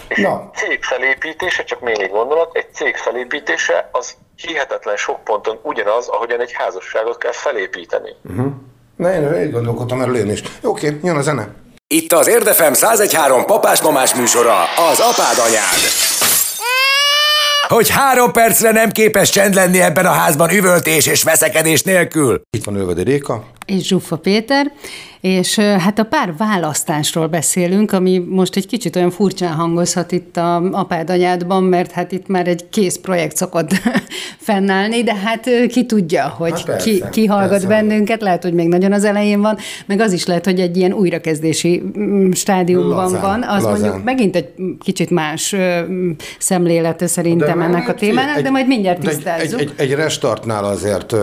És 0.09 0.19
Na. 0.19 0.51
cég 0.55 0.83
felépítése, 0.83 1.65
csak 1.65 1.81
még 1.81 1.99
egy 1.99 2.11
gondolat, 2.11 2.57
egy 2.57 2.75
cég 2.75 2.97
felépítése 2.97 3.89
az 3.93 4.15
hihetetlen 4.37 4.97
sok 4.97 5.25
ponton 5.25 5.59
ugyanaz, 5.63 6.09
ahogyan 6.09 6.41
egy 6.41 6.53
házasságot 6.53 7.19
kell 7.19 7.33
felépíteni. 7.33 8.11
Uh-huh. 8.31 8.53
Na 8.97 9.13
én 9.13 9.45
így 9.45 9.53
gondolkodtam 9.53 10.01
erről 10.01 10.17
én 10.17 10.31
is. 10.31 10.43
Oké, 10.63 10.87
okay, 10.87 11.01
jön 11.03 11.17
a 11.17 11.23
zene. 11.23 11.49
Itt 11.89 12.13
az 12.13 12.27
Érdefem 12.27 12.73
1013 12.73 13.45
papás-mamás 13.45 14.15
műsora, 14.15 14.59
az 14.91 15.01
apád 15.01 15.39
anyád. 15.39 16.20
Hogy 17.71 17.89
három 17.89 18.33
percre 18.33 18.71
nem 18.71 18.91
képes 18.91 19.31
csend 19.31 19.55
lenni 19.55 19.81
ebben 19.81 20.07
a 20.07 20.11
házban 20.11 20.51
üvöltés 20.51 21.07
és 21.07 21.23
veszekedés 21.23 21.83
nélkül. 21.83 22.41
Itt 22.57 22.65
van 22.65 22.77
Ölvedi 22.77 23.03
Réka. 23.03 23.45
És 23.71 23.87
Zsuffa 23.87 24.17
Péter, 24.17 24.73
és 25.21 25.59
hát 25.59 25.99
a 25.99 26.05
pár 26.05 26.35
választásról 26.37 27.27
beszélünk, 27.27 27.93
ami 27.93 28.19
most 28.19 28.57
egy 28.57 28.67
kicsit 28.67 28.97
olyan 28.97 29.11
furcsán 29.11 29.53
hangozhat 29.53 30.13
itt 30.13 30.37
a 30.37 30.71
apád 30.71 31.11
anyádban, 31.11 31.63
mert 31.63 31.91
hát 31.91 32.13
itt 32.13 32.27
már 32.27 32.49
egy 32.49 32.69
kész 32.69 32.97
projekt 32.97 33.37
szokott 33.37 33.71
fennállni, 34.49 35.03
de 35.03 35.15
hát 35.15 35.49
ki 35.69 35.87
tudja, 35.87 36.29
hogy 36.29 36.51
hát 36.51 36.65
persze, 36.65 36.91
ki, 36.91 37.03
ki 37.11 37.27
hallgat 37.27 37.51
persze. 37.51 37.67
bennünket, 37.67 38.21
lehet, 38.21 38.43
hogy 38.43 38.53
még 38.53 38.69
nagyon 38.69 38.93
az 38.93 39.05
elején 39.05 39.41
van, 39.41 39.59
meg 39.87 40.01
az 40.01 40.13
is 40.13 40.27
lehet, 40.27 40.45
hogy 40.45 40.61
egy 40.61 40.77
ilyen 40.77 40.93
újrakezdési 40.93 41.83
mm, 41.99 42.31
stádiumban 42.31 42.97
lazán, 42.97 43.21
van, 43.21 43.43
az 43.43 43.63
lazán. 43.63 43.81
mondjuk 43.81 44.05
megint 44.05 44.37
egy 44.37 44.49
kicsit 44.83 45.11
más 45.11 45.57
szemlélete 46.39 47.07
szerintem 47.07 47.59
de 47.59 47.65
ennek 47.65 47.89
a 47.89 47.95
témának, 47.95 48.37
egy, 48.37 48.43
de 48.43 48.51
majd 48.51 48.67
mindjárt 48.67 49.01
tisztázzuk. 49.01 49.61
Egy, 49.61 49.73
egy, 49.77 49.91
egy 49.91 49.95
restartnál 49.95 50.65
azért 50.65 51.15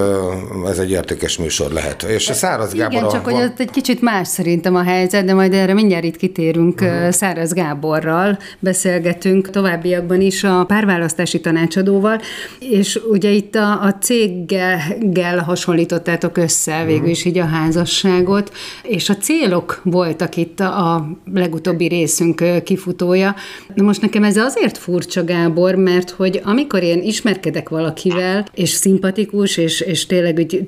ez 0.68 0.78
egy 0.80 0.92
értékes 0.92 1.38
műsor 1.38 1.72
lehet. 1.72 2.04
És 2.04 2.30
Száraz 2.38 2.73
Gábor 2.73 2.93
Igen, 2.93 3.10
csak 3.10 3.26
hogy 3.26 3.52
egy 3.58 3.71
kicsit 3.71 3.97
kicsit 3.97 4.12
más 4.12 4.28
szerintem 4.28 4.76
a 4.76 4.84
helyzet, 4.84 5.26
de 5.26 5.34
majd 5.34 5.54
erre 5.54 5.73
mindjárt 5.73 6.04
itt 6.04 6.17
kitérünk. 6.17 6.82
Uh-huh. 6.82 7.10
Száraz 7.10 7.54
Gáborral 7.54 8.38
beszélgetünk 8.60 9.50
továbbiakban 9.50 10.21
is 10.21 10.43
a 10.43 10.63
párválasztási 10.67 11.39
tanácsadóval, 11.39 12.21
és 12.60 13.00
ugye 13.10 13.30
itt 13.30 13.56
a, 13.56 13.82
a 13.82 13.93
céggel 14.02 15.38
hasonlítottátok 15.45 16.38
össze 16.38 16.71
uh-huh. 16.71 16.88
végül 16.88 17.10
is 17.10 17.26
így 17.26 17.38
a 17.38 17.45
házasságot, 17.45 18.52
és 18.84 19.10
a 19.10 19.17
célok 19.17 19.82
voltak 19.84 20.36
itt 20.36 20.60
a, 20.60 20.93
a 20.93 21.08
legutóbbi 21.34 21.88
részünk 21.88 22.63
kifutója. 22.63 23.36
Na 23.73 23.84
most 23.84 24.02
nekem 24.02 24.23
ez 24.23 24.38
azért 24.38 24.78
furcsa, 24.78 25.23
Gábor, 25.23 25.76
mert 25.76 26.10
hogy 26.10 26.41
amikor 26.43 26.84
én 26.84 27.02
ismerkedek 27.02 27.69
valakivel, 27.69 28.45
és 28.54 28.69
szimpatikus, 28.69 29.58
és, 29.58 29.82
és 29.82 30.06
tényleg 30.06 30.38
úgy 30.38 30.63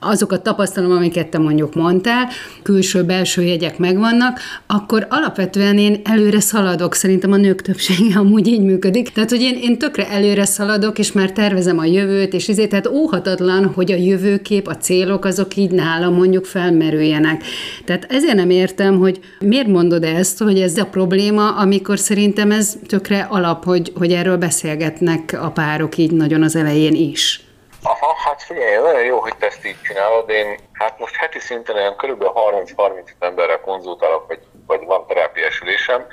azokat 0.00 0.42
tapasztalom, 0.42 0.91
amiket 0.92 1.28
te 1.28 1.38
mondjuk 1.38 1.74
mondtál, 1.74 2.28
külső-belső 2.62 3.42
jegyek 3.42 3.78
megvannak, 3.78 4.40
akkor 4.66 5.06
alapvetően 5.10 5.78
én 5.78 6.00
előre 6.04 6.40
szaladok. 6.40 6.94
Szerintem 6.94 7.32
a 7.32 7.36
nők 7.36 7.62
többsége 7.62 8.18
amúgy 8.18 8.46
így 8.46 8.62
működik. 8.62 9.12
Tehát, 9.12 9.30
hogy 9.30 9.40
én, 9.40 9.58
én 9.62 9.78
tökre 9.78 10.08
előre 10.08 10.44
szaladok, 10.44 10.98
és 10.98 11.12
már 11.12 11.32
tervezem 11.32 11.78
a 11.78 11.84
jövőt, 11.84 12.34
és 12.34 12.48
ezért 12.48 12.68
tehát 12.68 12.86
óhatatlan, 12.86 13.66
hogy 13.66 13.92
a 13.92 13.96
jövőkép, 13.96 14.66
a 14.66 14.76
célok 14.76 15.24
azok 15.24 15.56
így 15.56 15.70
nálam 15.70 16.14
mondjuk 16.14 16.44
felmerüljenek. 16.44 17.42
Tehát 17.84 18.06
ezért 18.08 18.34
nem 18.34 18.50
értem, 18.50 18.98
hogy 18.98 19.20
miért 19.40 19.66
mondod 19.66 20.04
ezt, 20.04 20.38
hogy 20.38 20.60
ez 20.60 20.76
a 20.76 20.84
probléma, 20.84 21.50
amikor 21.56 21.98
szerintem 21.98 22.50
ez 22.50 22.76
tökre 22.86 23.20
alap, 23.30 23.64
hogy, 23.64 23.92
hogy 23.94 24.12
erről 24.12 24.36
beszélgetnek 24.36 25.38
a 25.42 25.50
párok 25.50 25.96
így 25.96 26.12
nagyon 26.12 26.42
az 26.42 26.56
elején 26.56 26.94
is. 26.94 27.40
Aha, 27.82 28.14
hát 28.24 28.42
figyelj, 28.42 28.76
nagyon 28.76 29.04
jó, 29.04 29.18
hogy 29.18 29.36
te 29.36 29.46
ezt 29.46 29.66
így 29.66 29.82
csinálod. 29.82 30.30
Én 30.30 30.58
hát 30.72 30.98
most 30.98 31.14
heti 31.14 31.38
szinten 31.38 31.76
olyan 31.76 31.96
kb. 31.96 32.22
30-30 32.22 33.08
emberrel 33.18 33.60
konzultálok, 33.60 34.26
vagy, 34.26 34.40
vagy 34.66 34.84
van 34.84 35.06
terápiás 35.06 35.60
ülésem, 35.60 36.06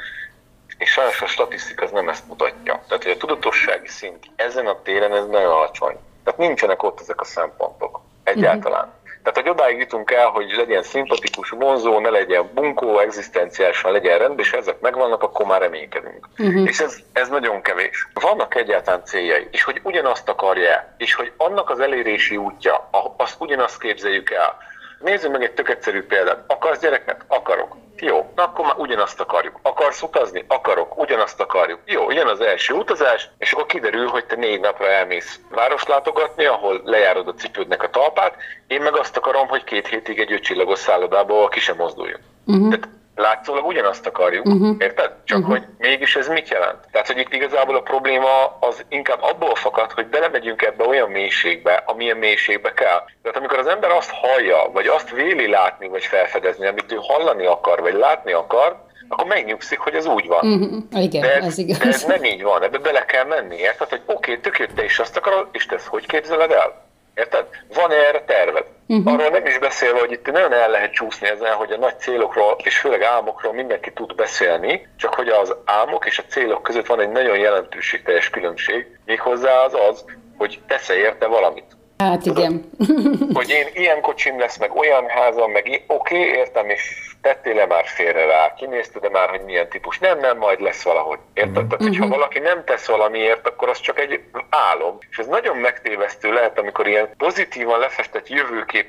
és 0.77 0.89
sajnos 0.89 1.21
a 1.21 1.27
statisztika 1.27 1.85
az 1.85 1.91
nem 1.91 2.09
ezt 2.09 2.27
mutatja. 2.27 2.83
Tehát, 2.87 3.03
hogy 3.03 3.11
a 3.11 3.17
tudatossági 3.17 3.87
szint 3.87 4.25
ezen 4.35 4.67
a 4.67 4.81
téren 4.81 5.15
ez 5.15 5.25
nagyon 5.25 5.51
alacsony. 5.51 5.97
Tehát 6.23 6.39
nincsenek 6.39 6.83
ott 6.83 6.99
ezek 6.99 7.21
a 7.21 7.25
szempontok. 7.25 8.01
Egyáltalán. 8.23 8.83
Uh-huh. 8.85 8.98
Tehát, 9.31 9.49
hogy 9.49 9.59
odáig 9.59 9.79
jutunk 9.79 10.11
el, 10.11 10.27
hogy 10.27 10.53
legyen 10.55 10.83
szimpatikus, 10.83 11.49
vonzó, 11.49 11.99
ne 11.99 12.09
legyen 12.09 12.49
bunkó, 12.53 12.99
egzisztenciálisan 12.99 13.91
legyen 13.91 14.17
rendben, 14.17 14.45
és 14.45 14.51
ezek 14.51 14.79
megvannak, 14.79 15.23
akkor 15.23 15.45
már 15.45 15.61
reménykedünk. 15.61 16.27
Uh-huh. 16.37 16.67
És 16.67 16.79
ez, 16.79 16.97
ez 17.13 17.29
nagyon 17.29 17.61
kevés. 17.61 18.07
Vannak 18.13 18.55
egyáltalán 18.55 19.05
céljai, 19.05 19.47
és 19.51 19.63
hogy 19.63 19.79
ugyanazt 19.83 20.29
akarja, 20.29 20.93
és 20.97 21.13
hogy 21.13 21.31
annak 21.37 21.69
az 21.69 21.79
elérési 21.79 22.37
útja, 22.37 22.89
azt 23.17 23.35
ugyanazt 23.39 23.79
képzeljük 23.79 24.29
el. 24.31 24.57
Nézzük 24.99 25.31
meg 25.31 25.43
egy 25.43 25.53
tök 25.53 25.69
egyszerű 25.69 26.03
példát. 26.03 26.43
Akarsz 26.47 26.79
gyereket? 26.79 27.23
Akarok. 27.27 27.75
Jó, 28.01 28.31
na 28.35 28.43
akkor 28.43 28.65
már 28.65 28.75
ugyanazt 28.77 29.19
akarjuk. 29.19 29.59
Akarsz 29.61 30.01
utazni? 30.01 30.45
Akarok, 30.47 30.97
ugyanazt 30.97 31.39
akarjuk. 31.39 31.79
Jó, 31.85 32.11
jön 32.11 32.27
az 32.27 32.41
első 32.41 32.73
utazás, 32.73 33.29
és 33.37 33.51
akkor 33.51 33.65
kiderül, 33.65 34.07
hogy 34.07 34.25
te 34.25 34.35
négy 34.35 34.59
napra 34.59 34.87
elmész 34.87 35.39
városlátogatni, 35.49 36.45
ahol 36.45 36.81
lejárod 36.83 37.27
a 37.27 37.33
cipődnek 37.33 37.83
a 37.83 37.89
talpát, 37.89 38.35
én 38.67 38.81
meg 38.81 38.97
azt 38.97 39.17
akarom, 39.17 39.47
hogy 39.47 39.63
két 39.63 39.87
hétig 39.87 40.19
egy 40.19 40.31
ötcsillagos 40.31 40.79
szállodába 40.79 41.47
ki 41.47 41.59
sem 41.59 41.75
mozduljon. 41.75 42.19
Uh-huh. 42.45 42.69
Tehát 42.69 42.89
látszólag 43.19 43.65
ugyanazt 43.65 44.07
akarjuk, 44.07 44.45
uh-huh. 44.45 44.75
érted? 44.79 45.11
Csak 45.23 45.37
uh-huh. 45.37 45.53
hogy 45.53 45.63
mégis 45.77 46.15
ez 46.15 46.27
mit 46.27 46.49
jelent? 46.49 46.77
Tehát, 46.91 47.07
hogy 47.07 47.17
itt 47.17 47.33
igazából 47.33 47.75
a 47.75 47.81
probléma 47.81 48.57
az 48.59 48.85
inkább 48.89 49.21
abból 49.21 49.55
fakad, 49.55 49.91
hogy 49.91 50.07
belemegyünk 50.07 50.61
ebbe 50.61 50.87
olyan 50.87 51.09
mélységbe, 51.09 51.83
amilyen 51.85 52.17
mélységbe 52.17 52.73
kell. 52.73 53.03
Tehát 53.21 53.37
amikor 53.37 53.57
az 53.57 53.67
ember 53.67 53.91
azt 53.91 54.11
hallja, 54.11 54.69
vagy 54.73 54.87
azt 54.87 55.11
véli 55.11 55.47
látni, 55.47 55.87
vagy 55.87 56.03
felfedezni, 56.03 56.67
amit 56.67 56.91
ő 56.91 56.97
hallani 57.01 57.45
akar, 57.45 57.79
vagy 57.79 57.93
látni 57.93 58.31
akar, 58.31 58.87
akkor 59.07 59.27
megnyugszik, 59.27 59.79
hogy 59.79 59.93
ez 59.93 60.05
úgy 60.05 60.27
van. 60.27 60.53
Uh-huh. 60.53 61.03
Igen, 61.03 61.21
de 61.21 61.35
ez, 61.35 61.45
ez 61.45 61.57
igaz. 61.57 61.77
De 61.77 61.87
ez 61.87 62.03
nem 62.03 62.23
így 62.23 62.43
van, 62.43 62.63
ebbe 62.63 62.77
bele 62.77 63.05
kell 63.05 63.25
menni, 63.25 63.55
érted? 63.55 63.89
Hogy 63.89 64.01
oké, 64.05 64.31
okay, 64.31 64.51
tök 64.51 64.73
te 64.73 64.83
is 64.83 64.99
azt 64.99 65.17
akarod, 65.17 65.47
és 65.51 65.65
te 65.65 65.75
ezt 65.75 65.87
hogy 65.87 66.05
képzeled 66.05 66.51
el? 66.51 66.87
Érted? 67.19 67.45
Van 67.73 67.91
erre 67.91 68.21
terved? 68.21 68.65
Uh-huh. 68.87 69.13
Arról 69.13 69.29
nem 69.29 69.45
is 69.45 69.57
beszélve, 69.57 69.99
hogy 69.99 70.11
itt 70.11 70.31
nagyon 70.31 70.53
el 70.53 70.69
lehet 70.69 70.93
csúszni 70.93 71.27
ezen, 71.27 71.53
hogy 71.53 71.71
a 71.71 71.77
nagy 71.77 71.99
célokról 71.99 72.55
és 72.63 72.77
főleg 72.77 73.01
álmokról 73.01 73.53
mindenki 73.53 73.91
tud 73.93 74.15
beszélni, 74.15 74.87
csak 74.97 75.13
hogy 75.13 75.27
az 75.27 75.55
álmok 75.65 76.05
és 76.05 76.19
a 76.19 76.23
célok 76.29 76.63
között 76.63 76.85
van 76.85 76.99
egy 76.99 77.09
nagyon 77.09 77.37
jelentőségteljes 77.37 78.29
különbség, 78.29 78.99
méghozzá 79.05 79.51
az 79.51 79.73
az, 79.89 80.05
hogy 80.37 80.59
tesz 80.67 80.89
érte 80.89 81.27
valamit. 81.27 81.77
Hát 82.03 82.25
igen. 82.25 82.69
hogy 83.33 83.49
én 83.49 83.67
ilyen 83.73 84.01
kocsim 84.01 84.39
lesz, 84.39 84.57
meg 84.57 84.75
olyan 84.75 85.07
házam, 85.07 85.51
meg 85.51 85.83
oké, 85.87 86.17
okay, 86.17 86.37
értem, 86.37 86.69
és 86.69 87.13
tettél-e 87.21 87.65
már 87.65 87.85
félre 87.85 88.25
rá, 88.25 88.53
kinézted-e 88.53 89.09
már, 89.09 89.29
hogy 89.29 89.41
milyen 89.41 89.69
típus, 89.69 89.99
nem, 89.99 90.19
nem, 90.19 90.37
majd 90.37 90.61
lesz 90.61 90.83
valahogy. 90.83 91.19
Érted? 91.33 91.55
Uh-huh. 91.55 91.67
Tehát, 91.67 91.83
hogyha 91.83 92.03
uh-huh. 92.03 92.17
valaki 92.17 92.39
nem 92.39 92.63
tesz 92.63 92.87
valamiért, 92.87 93.47
akkor 93.47 93.69
az 93.69 93.79
csak 93.79 93.99
egy 93.99 94.21
álom. 94.49 94.97
És 95.09 95.17
ez 95.17 95.27
nagyon 95.27 95.57
megtévesztő 95.57 96.33
lehet, 96.33 96.59
amikor 96.59 96.87
ilyen 96.87 97.09
pozitívan 97.17 97.79
lefestett 97.79 98.29
jövőkép 98.29 98.87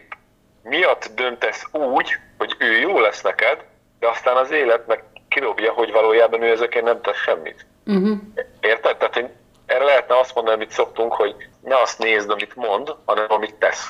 miatt 0.63 1.11
döntesz 1.15 1.67
úgy, 1.73 2.17
hogy 2.39 2.55
ő 2.59 2.79
jó 2.79 3.01
lesz 3.01 3.23
neked, 3.23 3.65
de 3.99 4.09
aztán 4.09 4.37
az 4.37 4.51
élet 4.51 4.87
meg 4.87 5.03
kirobja, 5.29 5.73
hogy 5.73 5.93
valójában 5.93 6.43
ő 6.43 6.51
ezeken 6.51 6.85
nem 6.85 7.01
tesz 7.01 7.17
semmit. 7.17 7.67
Uh-huh. 7.87 8.19
Érted? 8.61 8.97
Tehát 8.97 9.15
hogy 9.15 9.29
erre 9.67 9.85
lehetne 9.85 10.19
azt 10.19 10.35
mondani, 10.35 10.57
amit 10.57 10.71
szoktunk, 10.71 11.13
hogy 11.13 11.35
ne 11.63 11.81
azt 11.81 11.99
nézd, 11.99 12.31
amit 12.31 12.57
mond, 12.57 12.95
hanem 13.05 13.27
amit 13.29 13.55
tesz. 13.55 13.89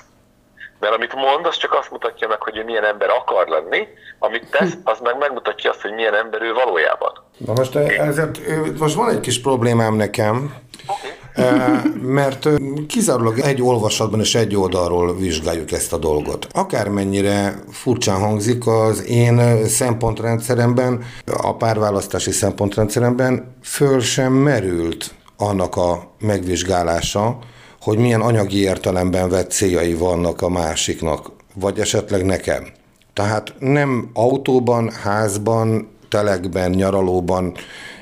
Mert 0.80 0.94
amit 0.94 1.14
mond, 1.14 1.46
az 1.46 1.56
csak 1.56 1.72
azt 1.72 1.90
mutatja 1.90 2.28
meg, 2.28 2.42
hogy 2.42 2.56
ő 2.56 2.64
milyen 2.64 2.85
ember 2.85 3.09
akar 3.11 3.48
lenni, 3.48 3.87
amit 4.18 4.50
tesz, 4.50 4.72
az 4.85 4.98
meg 5.00 5.18
megmutatja 5.18 5.70
azt, 5.70 5.80
hogy 5.80 5.92
milyen 5.92 6.14
ember 6.14 6.42
ő 6.42 6.52
valójában. 6.52 7.12
Na 7.37 7.52
most, 7.52 7.76
ezért, 7.76 8.40
most 8.78 8.94
van 8.94 9.11
egy 9.11 9.20
kis 9.20 9.40
problémám 9.40 9.94
nekem, 9.94 10.54
okay. 10.87 11.90
mert 12.00 12.48
kizárólag 12.88 13.38
egy 13.38 13.62
olvasatban 13.62 14.20
és 14.20 14.35
egy 14.35 14.56
oldalról 14.56 15.16
vizsgáljuk 15.16 15.72
ezt 15.72 15.92
a 15.92 15.96
dolgot. 15.96 16.46
Akármennyire 16.52 17.54
furcsán 17.70 18.20
hangzik, 18.20 18.66
az 18.66 19.04
én 19.06 19.66
szempontrendszeremben, 19.66 21.04
a 21.42 21.56
párválasztási 21.56 22.30
szempontrendszeremben 22.30 23.56
föl 23.62 24.00
sem 24.00 24.33
merült 24.33 25.11
annak 25.37 25.76
a 25.76 26.12
megvizsgálása, 26.18 27.38
hogy 27.80 27.98
milyen 27.98 28.20
anyagi 28.20 28.58
értelemben 28.58 29.28
vett 29.28 29.50
céljai 29.50 29.94
vannak 29.94 30.42
a 30.42 30.48
másiknak, 30.48 31.30
vagy 31.54 31.78
esetleg 31.78 32.24
nekem. 32.24 32.66
Tehát 33.12 33.54
nem 33.58 34.10
autóban, 34.12 34.90
házban, 34.90 35.88
telekben, 36.08 36.70
nyaralóban 36.70 37.54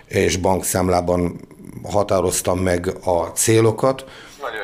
és 0.07 0.37
bankszámlában 0.37 1.41
határoztam 1.83 2.59
meg 2.59 2.93
a 3.05 3.23
célokat, 3.35 4.05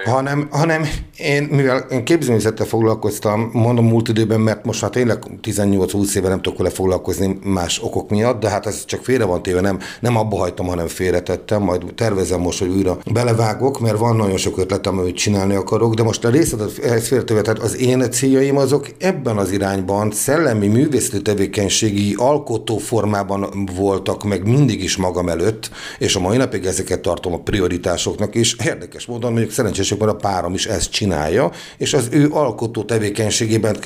hanem, 0.05 0.49
hanem 0.51 0.89
én, 1.17 1.43
mivel 1.43 1.79
én 1.79 2.05
képzőművészettel 2.05 2.67
foglalkoztam, 2.67 3.51
mondom 3.53 3.87
múlt 3.87 4.09
időben, 4.09 4.41
mert 4.41 4.65
most 4.65 4.83
már 4.83 4.91
tényleg 4.91 5.19
18-20 5.43 6.15
éve 6.15 6.29
nem 6.29 6.43
tudok 6.43 6.59
vele 6.59 6.71
foglalkozni 6.71 7.39
más 7.45 7.81
okok 7.83 8.11
miatt, 8.11 8.41
de 8.41 8.49
hát 8.49 8.67
ez 8.67 8.85
csak 8.85 9.05
félre 9.05 9.25
van 9.25 9.43
téve, 9.43 9.61
nem, 9.61 9.79
nem 10.01 10.17
abba 10.17 10.37
hagytam, 10.37 10.67
hanem 10.67 10.87
félretettem, 10.87 11.63
majd 11.63 11.83
tervezem 11.95 12.41
most, 12.41 12.59
hogy 12.59 12.69
újra 12.69 12.99
belevágok, 13.13 13.81
mert 13.81 13.99
van 13.99 14.17
nagyon 14.17 14.37
sok 14.37 14.59
ötletem, 14.59 14.99
amit 14.99 15.17
csinálni 15.17 15.55
akarok, 15.55 15.95
de 15.95 16.03
most 16.03 16.25
a 16.25 16.31
részletet 16.31 16.79
ez 16.79 17.07
félretéve, 17.07 17.41
tehát 17.41 17.59
az 17.59 17.77
én 17.77 18.11
céljaim 18.11 18.57
azok 18.57 18.87
ebben 18.99 19.37
az 19.37 19.51
irányban 19.51 20.11
szellemi 20.11 20.67
művészeti 20.67 21.23
tevékenységi 21.23 22.15
alkotó 22.19 22.79
formában 22.79 23.69
voltak 23.77 24.25
meg 24.25 24.49
mindig 24.49 24.83
is 24.83 24.97
magam 24.97 25.29
előtt, 25.29 25.71
és 25.99 26.17
a 26.17 26.21
mai 26.21 26.37
napig 26.37 26.65
ezeket 26.65 27.01
tartom 27.01 27.33
a 27.33 27.39
prioritásoknak, 27.39 28.35
és 28.35 28.57
érdekes 28.65 29.07
módon 29.07 29.33
mondjuk 29.33 29.53
szerencsésebben 29.65 30.09
a 30.09 30.15
párom 30.15 30.55
is 30.55 30.67
ezt 30.67 30.91
csinálja, 30.91 31.51
és 31.77 31.95
az 31.95 32.09
ő 32.11 32.29
alkotó 32.31 32.83
tevékenységében 32.83 33.77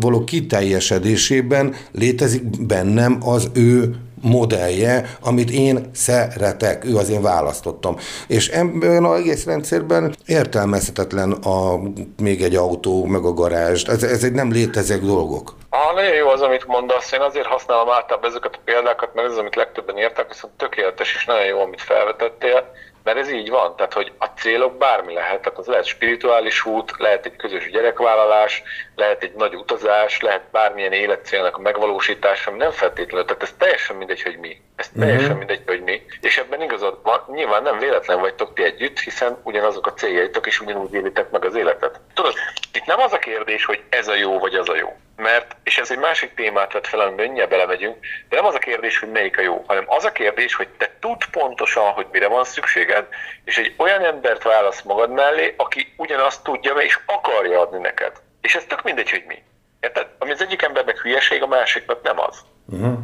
való 0.00 0.24
kiteljesedésében 0.24 1.74
létezik 1.92 2.66
bennem 2.66 3.18
az 3.20 3.48
ő 3.52 3.94
modellje, 4.20 5.16
amit 5.20 5.50
én 5.50 5.88
szeretek, 5.92 6.84
ő 6.84 6.96
az 6.96 7.08
én 7.08 7.22
választottam. 7.22 7.96
És 8.26 8.48
ebben 8.48 9.04
az 9.04 9.18
egész 9.18 9.44
rendszerben 9.44 10.16
értelmezhetetlen 10.26 11.32
a, 11.32 11.80
még 12.22 12.42
egy 12.42 12.54
autó, 12.54 13.04
meg 13.04 13.24
a 13.24 13.32
garázs. 13.32 13.84
Ez, 13.84 14.02
ez 14.02 14.24
egy 14.24 14.32
nem 14.32 14.52
létező 14.52 14.98
dolgok. 14.98 15.54
Nagyon 15.94 16.14
jó 16.14 16.28
az, 16.28 16.42
amit 16.42 16.66
mondasz. 16.66 17.12
Én 17.12 17.20
azért 17.20 17.46
használom 17.46 17.90
általában 17.90 18.30
ezeket 18.30 18.54
a 18.54 18.60
példákat, 18.64 19.14
mert 19.14 19.28
ez 19.28 19.36
amit 19.36 19.54
legtöbben 19.54 19.96
értek, 19.96 20.28
viszont 20.28 20.56
tökéletes 20.56 21.14
és 21.14 21.24
nagyon 21.24 21.44
jó, 21.44 21.60
amit 21.60 21.82
felvetettél. 21.82 22.72
Mert 23.02 23.18
ez 23.18 23.30
így 23.30 23.50
van, 23.50 23.76
tehát 23.76 23.92
hogy 23.92 24.12
a 24.18 24.26
célok 24.26 24.78
bármi 24.78 25.14
lehet, 25.14 25.42
tehát 25.42 25.58
az 25.58 25.66
lehet 25.66 25.84
spirituális 25.84 26.64
út, 26.64 26.92
lehet 26.98 27.26
egy 27.26 27.36
közös 27.36 27.70
gyerekvállalás, 27.70 28.62
lehet 28.94 29.22
egy 29.22 29.34
nagy 29.34 29.54
utazás, 29.54 30.20
lehet 30.20 30.50
bármilyen 30.50 30.92
életcélnak 30.92 31.56
a 31.56 31.60
megvalósítása, 31.60 32.50
nem 32.50 32.70
feltétlenül, 32.70 33.26
tehát 33.26 33.42
ez 33.42 33.54
teljesen 33.58 33.96
mindegy, 33.96 34.22
hogy 34.22 34.38
mi. 34.38 34.60
Ez 34.76 34.88
mhm. 34.92 35.00
teljesen 35.00 35.24
uh-huh. 35.24 35.38
mindegy, 35.38 35.62
hogy 35.66 35.82
mi. 35.82 36.02
És 36.20 36.38
ebben 36.38 36.62
igazad 36.62 36.98
van, 37.02 37.24
nyilván 37.26 37.62
nem 37.62 37.78
véletlen 37.78 38.20
vagytok 38.20 38.54
ti 38.54 38.62
együtt, 38.62 38.98
hiszen 38.98 39.40
ugyanazok 39.42 39.86
a 39.86 39.92
céljaitok, 39.92 40.46
és 40.46 40.60
ugyanúgy 40.60 40.94
élitek 40.94 41.30
meg 41.30 41.44
az 41.44 41.54
életet. 41.54 42.00
Tudod, 42.14 42.34
itt 42.72 42.84
nem 42.84 43.00
az 43.00 43.12
a 43.12 43.18
kérdés, 43.18 43.64
hogy 43.64 43.82
ez 43.88 44.08
a 44.08 44.14
jó, 44.14 44.38
vagy 44.38 44.54
az 44.54 44.68
a 44.68 44.76
jó. 44.76 44.96
Mert, 45.16 45.56
és 45.62 45.78
ez 45.78 45.90
egy 45.90 45.98
másik 45.98 46.34
témát 46.34 46.72
vett 46.72 46.86
fel, 46.86 47.00
amiben 47.00 47.24
mindjárt 47.24 47.50
belemegyünk, 47.50 47.96
de 48.28 48.36
nem 48.36 48.44
az 48.44 48.54
a 48.54 48.58
kérdés, 48.58 48.98
hogy 48.98 49.10
melyik 49.10 49.38
a 49.38 49.42
jó, 49.42 49.64
hanem 49.66 49.84
az 49.86 50.04
a 50.04 50.12
kérdés, 50.12 50.54
hogy 50.54 50.68
te 50.68 50.90
tud 51.00 51.24
pontosan, 51.30 51.92
hogy 51.92 52.06
mire 52.12 52.28
van 52.28 52.44
szükséged, 52.44 53.06
és 53.44 53.58
egy 53.58 53.74
olyan 53.76 54.04
embert 54.04 54.42
válasz 54.42 54.82
magad 54.82 55.10
mellé, 55.10 55.54
aki 55.56 55.94
ugyanazt 55.96 56.42
tudja, 56.42 56.72
és 56.72 56.98
akarja 57.06 57.60
adni 57.60 57.78
neked. 57.78 58.12
És 58.40 58.54
ez 58.54 58.64
tök 58.64 58.82
mindegy, 58.82 59.10
hogy 59.10 59.24
mi. 59.26 59.42
Érted? 59.80 60.06
Ami 60.18 60.30
az 60.30 60.42
egyik 60.42 60.62
embernek 60.62 60.98
hülyeség, 60.98 61.42
a 61.42 61.46
másiknak 61.46 62.02
nem 62.02 62.20
az. 62.20 62.40
Uh-huh. 62.66 62.98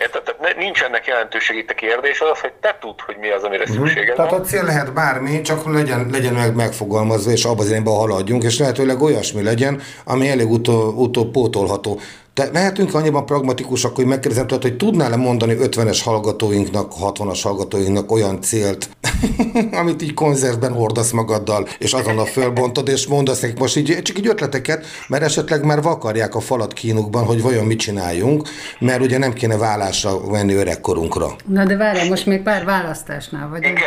Érted? 0.00 0.22
Tehát 0.22 0.56
nincs 0.56 0.82
ennek 0.82 1.06
jelentőség 1.06 1.56
itt 1.56 1.70
a 1.70 1.74
kérdés, 1.74 2.20
az 2.20 2.28
az, 2.32 2.40
hogy 2.40 2.52
te 2.60 2.78
tudd, 2.80 2.98
hogy 3.06 3.16
mi 3.20 3.30
az, 3.30 3.42
amire 3.42 3.62
uh-huh. 3.62 3.76
szükséged 3.76 4.16
Tehát 4.16 4.32
a 4.32 4.40
cél 4.40 4.64
lehet 4.64 4.92
bármi, 4.92 5.40
csak 5.40 5.72
legyen, 5.72 6.08
legyen 6.12 6.34
meg 6.34 6.54
megfogalmazva, 6.54 7.30
és 7.30 7.44
abban 7.44 7.58
az 7.58 7.68
irányba 7.68 7.90
haladjunk, 7.90 8.42
és 8.42 8.58
lehetőleg 8.58 9.02
olyasmi 9.02 9.42
legyen, 9.42 9.80
ami 10.04 10.28
elég 10.28 10.50
utó, 10.50 10.92
utó 10.96 11.24
pótolható. 11.24 12.00
Te 12.40 12.48
lehetünk 12.52 12.94
annyiban 12.94 13.26
pragmatikusak, 13.26 13.96
hogy 13.96 14.04
megkérdezem 14.04 14.46
tőled, 14.46 14.62
hogy 14.62 14.76
tudnál-e 14.76 15.16
mondani 15.16 15.56
50-es 15.60 16.00
hallgatóinknak, 16.04 16.92
60-as 17.00 17.40
hallgatóinknak 17.42 18.12
olyan 18.12 18.40
célt, 18.40 18.88
amit 19.80 20.02
így 20.02 20.14
konzervben 20.14 20.72
hordasz 20.72 21.10
magaddal, 21.10 21.68
és 21.78 21.92
azonnal 21.92 22.24
fölbontod, 22.24 22.88
és 22.88 23.06
mondasz 23.06 23.40
nekik 23.40 23.58
most 23.58 23.76
így, 23.76 24.02
csak 24.02 24.18
így 24.18 24.26
ötleteket, 24.26 24.86
mert 25.08 25.22
esetleg 25.22 25.64
már 25.64 25.82
vakarják 25.82 26.34
a 26.34 26.40
falat 26.40 26.72
kínukban, 26.72 27.24
hogy 27.24 27.42
vajon 27.42 27.64
mit 27.64 27.78
csináljunk, 27.78 28.48
mert 28.78 29.00
ugye 29.00 29.18
nem 29.18 29.32
kéne 29.32 29.56
vállásra 29.56 30.30
menni 30.30 30.54
öregkorunkra. 30.54 31.36
Na 31.46 31.64
de 31.64 31.76
várj, 31.76 32.08
most 32.08 32.26
még 32.26 32.42
pár 32.42 32.64
választásnál 32.64 33.48
vagyunk. 33.48 33.78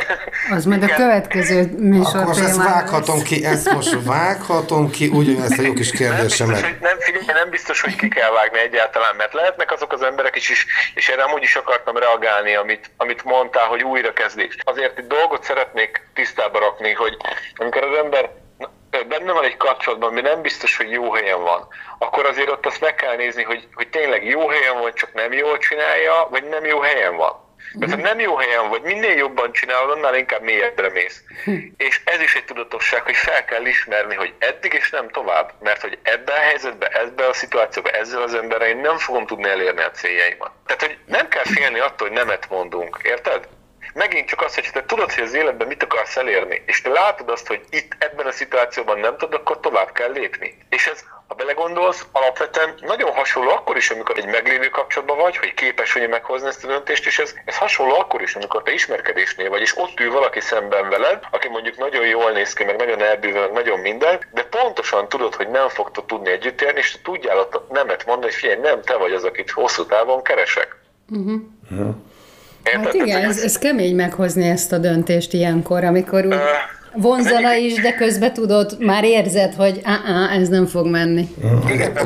Az 0.56 0.66
majd 0.66 0.84
a 0.84 0.88
következő 0.96 1.76
műsor 1.78 2.16
Akkor 2.16 2.26
most 2.26 2.40
ezt 2.40 2.58
vághatom 2.58 3.16
lesz. 3.16 3.26
ki, 3.26 3.46
ezt 3.46 3.74
most 3.74 3.98
vághatom 4.06 4.90
ki, 4.90 5.08
ugyanezt 5.08 5.60
a 5.60 5.62
jó 5.62 5.74
kis 5.74 5.92
kérdésemet. 5.92 6.62
Nem 6.62 6.62
biztos, 6.62 6.72
hogy, 6.72 6.82
nem, 6.82 6.98
figyelj, 7.00 7.40
nem 7.42 7.50
biztos, 7.50 7.82
hogy 7.82 7.96
ki 7.96 8.08
kell 8.08 8.32
vágni 8.32 8.43
egyáltalán, 8.52 9.16
mert 9.16 9.34
lehetnek 9.34 9.72
azok 9.72 9.94
az 9.94 10.02
emberek 10.02 10.36
is, 10.36 10.50
is 10.50 10.66
és 10.96 11.10
erre 11.10 11.24
amúgy 11.24 11.44
is 11.44 11.56
akartam 11.56 11.98
reagálni, 11.98 12.56
amit, 12.56 12.92
amit 12.98 13.24
mondtál, 13.24 13.68
hogy 13.68 13.84
újrakezdés. 13.84 14.58
Azért 14.64 14.98
itt 14.98 15.08
dolgot 15.08 15.44
szeretnék 15.44 16.08
tisztába 16.14 16.60
rakni, 16.60 16.94
hogy 16.94 17.18
amikor 17.56 17.84
az 17.84 17.98
ember 17.98 18.30
benne 19.08 19.32
van 19.32 19.44
egy 19.44 19.58
kapcsolatban, 19.58 20.10
ami 20.10 20.22
nem 20.22 20.42
biztos, 20.42 20.78
hogy 20.78 20.92
jó 20.92 21.14
helyen 21.14 21.42
van, 21.42 21.68
akkor 21.98 22.26
azért 22.26 22.50
ott 22.50 22.66
azt 22.66 22.82
meg 22.82 22.96
kell 22.96 23.16
nézni, 23.16 23.44
hogy, 23.44 23.68
hogy 23.74 23.90
tényleg 23.90 24.26
jó 24.26 24.48
helyen 24.48 24.80
van, 24.80 24.94
csak 24.94 25.14
nem 25.14 25.34
jól 25.34 25.58
csinálja, 25.58 26.28
vagy 26.30 26.44
nem 26.44 26.66
jó 26.66 26.80
helyen 26.80 27.16
van. 27.16 27.53
Mert 27.80 27.92
ha 27.92 27.98
nem 27.98 28.20
jó 28.20 28.36
helyen 28.36 28.70
vagy, 28.70 28.82
minél 28.82 29.16
jobban 29.16 29.52
csinálod, 29.52 29.98
annál 29.98 30.16
inkább 30.16 30.42
mélyebbre 30.42 30.90
mész. 30.90 31.24
És 31.78 32.02
ez 32.04 32.22
is 32.22 32.36
egy 32.36 32.46
tudatosság, 32.46 33.02
hogy 33.02 33.16
fel 33.16 33.46
kell 33.46 33.66
ismerni, 33.66 34.16
hogy 34.16 34.34
eddig 34.40 34.74
és 34.74 34.90
nem 34.90 35.10
tovább. 35.10 35.54
Mert 35.60 35.82
hogy 35.82 35.98
ebben 36.02 36.36
a 36.36 36.40
helyzetben, 36.40 36.92
ebben 36.92 37.30
a 37.30 37.34
szituációban, 37.34 37.94
ezzel 37.94 38.22
az 38.22 38.34
emberrel 38.34 38.68
én 38.68 38.78
nem 38.78 38.98
fogom 38.98 39.26
tudni 39.26 39.50
elérni 39.50 39.82
a 39.82 39.92
céljaimat. 39.92 40.52
Tehát, 40.66 40.82
hogy 40.82 40.98
nem 41.06 41.28
kell 41.28 41.46
félni 41.46 41.80
attól, 41.80 42.08
hogy 42.08 42.18
nemet 42.18 42.50
mondunk, 42.50 43.00
érted? 43.04 43.48
megint 43.94 44.28
csak 44.28 44.42
az, 44.42 44.56
hogy 44.56 44.70
te 44.74 44.86
tudod, 44.86 45.12
hogy 45.12 45.24
az 45.24 45.34
életben 45.34 45.68
mit 45.68 45.84
akarsz 45.84 46.18
elérni, 46.18 46.62
és 46.66 46.82
te 46.82 46.90
látod 46.90 47.30
azt, 47.30 47.48
hogy 47.48 47.62
itt 47.70 47.96
ebben 47.98 48.26
a 48.26 48.32
szituációban 48.32 49.00
nem 49.00 49.18
tudod, 49.18 49.40
akkor 49.40 49.60
tovább 49.60 49.92
kell 49.92 50.12
lépni. 50.12 50.58
És 50.70 50.88
ez, 50.88 51.06
ha 51.34 51.44
belegondolsz, 51.44 52.06
alapvetően 52.12 52.74
nagyon 52.82 53.12
hasonló 53.12 53.50
akkor 53.50 53.78
is, 53.78 53.90
amikor 53.90 54.18
egy 54.18 54.26
meglévő 54.26 54.68
kapcsolatban 54.68 55.18
vagy, 55.18 55.38
hogy 55.38 55.54
képes 55.54 55.94
vagy 55.94 56.10
meghozni 56.10 56.48
ezt 56.48 56.64
a 56.64 56.68
döntést, 56.68 57.06
és 57.06 57.20
ez, 57.20 57.34
ez 57.46 57.58
hasonló 57.58 57.94
akkor 58.00 58.22
is, 58.22 58.36
amikor 58.36 58.64
te 58.64 58.74
ismerkedésnél 58.74 59.50
vagy, 59.50 59.62
és 59.62 59.78
ott 59.78 60.00
ül 60.00 60.12
valaki 60.12 60.40
szemben 60.40 60.90
veled, 60.90 61.20
aki 61.32 61.48
mondjuk 61.48 61.78
nagyon 61.78 62.08
jól 62.08 62.32
néz 62.32 62.54
ki, 62.54 62.64
meg 62.64 62.78
nagyon 62.78 63.02
elbűvő, 63.02 63.40
meg 63.40 63.52
nagyon 63.52 63.80
minden, 63.80 64.20
de 64.34 64.44
pontosan 64.44 65.10
tudod, 65.10 65.36
hogy 65.36 65.50
nem 65.50 65.70
fogtok 65.70 66.06
tudni 66.06 66.30
együtt 66.30 66.62
élni, 66.62 66.80
és 66.80 66.92
te 66.92 67.00
tudjál 67.04 67.38
ott 67.38 67.72
nemet 67.72 68.06
mondani, 68.06 68.32
hogy 68.32 68.40
figyelj, 68.40 68.60
nem 68.60 68.82
te 68.82 68.96
vagy 68.96 69.14
az, 69.14 69.24
akit 69.24 69.52
hosszú 69.52 69.86
távon 69.86 70.24
keresek. 70.24 70.76
Uh-huh. 71.10 71.42
Uh-huh. 71.72 71.96
Érted? 72.64 72.84
Hát 72.84 72.94
igen, 72.94 73.22
ez, 73.22 73.38
ez 73.38 73.58
kemény 73.58 73.96
meghozni 73.96 74.50
ezt 74.50 74.72
a 74.72 74.78
döntést 74.78 75.34
ilyenkor, 75.34 75.84
amikor 75.84 76.26
úgy 76.26 76.36
vonzana 76.94 77.54
is, 77.54 77.74
de 77.74 77.94
közben 77.94 78.34
tudod, 78.34 78.76
már 78.80 79.04
érzed, 79.04 79.54
hogy 79.54 79.80
á, 79.84 80.30
ez 80.40 80.48
nem 80.48 80.66
fog 80.66 80.88
menni. 80.88 81.28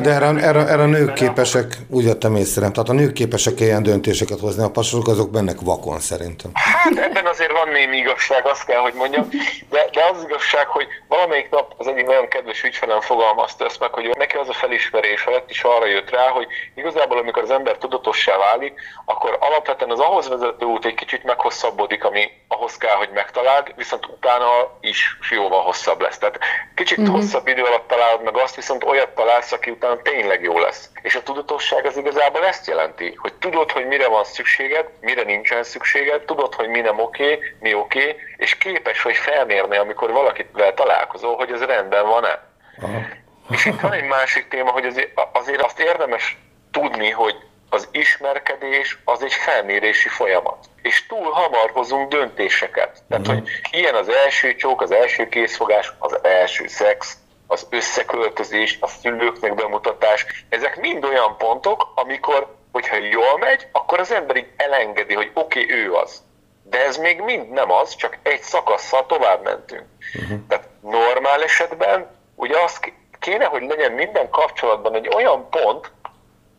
De 0.02 0.10
erre, 0.10 0.26
erre, 0.26 0.66
erre 0.66 0.82
a 0.82 0.86
nők 0.86 1.12
képesek, 1.12 1.76
úgy 1.90 2.04
vettem 2.04 2.36
észre, 2.36 2.70
tehát 2.70 2.88
a 2.88 2.92
nők 2.92 3.12
képesek 3.12 3.60
ilyen 3.60 3.82
döntéseket 3.82 4.40
hozni, 4.40 4.62
a 4.62 4.70
pasasok 4.70 5.08
azok 5.08 5.30
bennek 5.30 5.60
vakon 5.60 6.00
szerintem. 6.00 6.50
Hát 6.54 6.98
ebben 6.98 7.26
azért 7.26 7.52
van 7.52 7.68
némi 7.72 7.96
igazság, 7.96 8.46
azt 8.46 8.64
kell, 8.64 8.80
hogy 8.80 8.94
mondjam, 8.94 9.28
de, 9.70 9.88
de 9.92 10.00
az 10.12 10.24
igazság, 10.28 10.66
hogy 10.66 10.86
valamelyik 11.08 11.50
nap 11.50 11.74
az 11.76 11.86
egyik 11.86 12.06
nagyon 12.06 12.28
kedves 12.28 12.62
ügyfelem 12.62 13.00
fogalmazta 13.00 13.64
ezt 13.64 13.80
meg, 13.80 13.92
hogy 13.92 14.14
neki 14.18 14.36
az 14.36 14.48
a 14.48 14.52
felismerés 14.52 15.24
lett, 15.24 15.50
és 15.50 15.62
arra 15.62 15.86
jött 15.86 16.10
rá, 16.10 16.28
hogy 16.28 16.46
igazából 16.74 17.18
amikor 17.18 17.42
az 17.42 17.50
ember 17.50 17.76
tudatossá 17.76 18.36
válik, 18.36 18.72
akkor 19.04 19.36
alapvetően 19.40 19.90
az 19.90 20.00
ahhoz 20.00 20.28
vezető 20.28 20.66
út 20.66 20.84
egy 20.84 20.94
kicsit 20.94 21.24
meghosszabbodik, 21.24 22.04
ami 22.04 22.30
ahhoz 22.48 22.76
kell, 22.76 22.94
hogy 22.94 23.10
megtaláld, 23.14 23.72
viszont 23.76 24.06
utána 24.06 24.77
is 24.80 25.18
jóval 25.30 25.62
hosszabb 25.62 26.00
lesz. 26.00 26.18
Tehát 26.18 26.38
kicsit 26.74 26.98
uh-huh. 26.98 27.14
hosszabb 27.14 27.46
idő 27.46 27.62
alatt 27.62 27.88
találod 27.88 28.22
meg 28.22 28.36
azt, 28.36 28.54
viszont 28.54 28.84
olyat 28.84 29.08
találsz, 29.08 29.52
aki 29.52 29.70
utána 29.70 30.02
tényleg 30.02 30.42
jó 30.42 30.58
lesz. 30.58 30.90
És 31.02 31.14
a 31.14 31.22
tudatosság 31.22 31.86
az 31.86 31.96
igazából 31.96 32.44
ezt 32.46 32.66
jelenti, 32.66 33.14
hogy 33.16 33.34
tudod, 33.34 33.70
hogy 33.70 33.86
mire 33.86 34.08
van 34.08 34.24
szükséged, 34.24 34.86
mire 35.00 35.22
nincsen 35.22 35.62
szükséged, 35.62 36.24
tudod, 36.24 36.54
hogy 36.54 36.68
mi 36.68 36.80
nem 36.80 36.98
oké, 36.98 37.32
okay, 37.32 37.52
mi 37.60 37.74
oké, 37.74 37.98
okay, 37.98 38.16
és 38.36 38.58
képes 38.58 39.02
vagy 39.02 39.16
felmérni, 39.16 39.76
amikor 39.76 40.12
valakivel 40.12 40.74
találkozol, 40.74 41.36
hogy 41.36 41.52
ez 41.52 41.62
rendben 41.62 42.06
van-e. 42.06 42.42
Uh-huh. 42.76 43.02
És 43.50 43.64
itt 43.64 43.80
van 43.80 43.92
egy 43.92 44.04
másik 44.04 44.48
téma, 44.48 44.70
hogy 44.70 44.86
azért, 44.86 45.20
azért 45.32 45.62
azt 45.62 45.80
érdemes 45.80 46.36
tudni, 46.70 47.10
hogy 47.10 47.34
az 47.70 47.88
ismerkedés 47.92 48.98
az 49.04 49.22
egy 49.22 49.32
felmérési 49.32 50.08
folyamat. 50.08 50.66
És 50.82 51.06
túl 51.06 51.30
hamar 51.30 51.70
hozunk 51.70 52.08
döntéseket. 52.08 53.02
Tehát, 53.08 53.26
uh-huh. 53.26 53.42
hogy 53.42 53.50
ilyen 53.70 53.94
az 53.94 54.08
első 54.08 54.54
csók, 54.54 54.80
az 54.82 54.90
első 54.90 55.28
készfogás, 55.28 55.92
az 55.98 56.24
első 56.24 56.66
szex, 56.66 57.16
az 57.46 57.66
összeköltözés, 57.70 58.78
a 58.80 58.86
szülőknek 58.86 59.54
bemutatás, 59.54 60.44
ezek 60.48 60.80
mind 60.80 61.04
olyan 61.04 61.36
pontok, 61.36 61.92
amikor, 61.94 62.56
hogyha 62.72 62.96
jól 62.96 63.38
megy, 63.38 63.66
akkor 63.72 63.98
az 63.98 64.12
ember 64.12 64.36
így 64.36 64.48
elengedi, 64.56 65.14
hogy 65.14 65.30
oké, 65.34 65.62
okay, 65.62 65.76
ő 65.76 65.92
az. 65.92 66.22
De 66.62 66.84
ez 66.84 66.96
még 66.96 67.20
mind 67.20 67.50
nem 67.50 67.70
az, 67.70 67.94
csak 67.94 68.18
egy 68.22 68.40
szakasszal 68.40 69.06
tovább 69.06 69.42
mentünk. 69.42 69.84
Uh-huh. 70.14 70.38
Tehát 70.48 70.68
normál 70.80 71.42
esetben 71.42 72.10
ugye 72.34 72.58
az 72.58 72.80
kéne, 73.18 73.44
hogy 73.44 73.62
legyen 73.62 73.92
minden 73.92 74.30
kapcsolatban 74.30 74.94
egy 74.94 75.08
olyan 75.14 75.50
pont, 75.50 75.90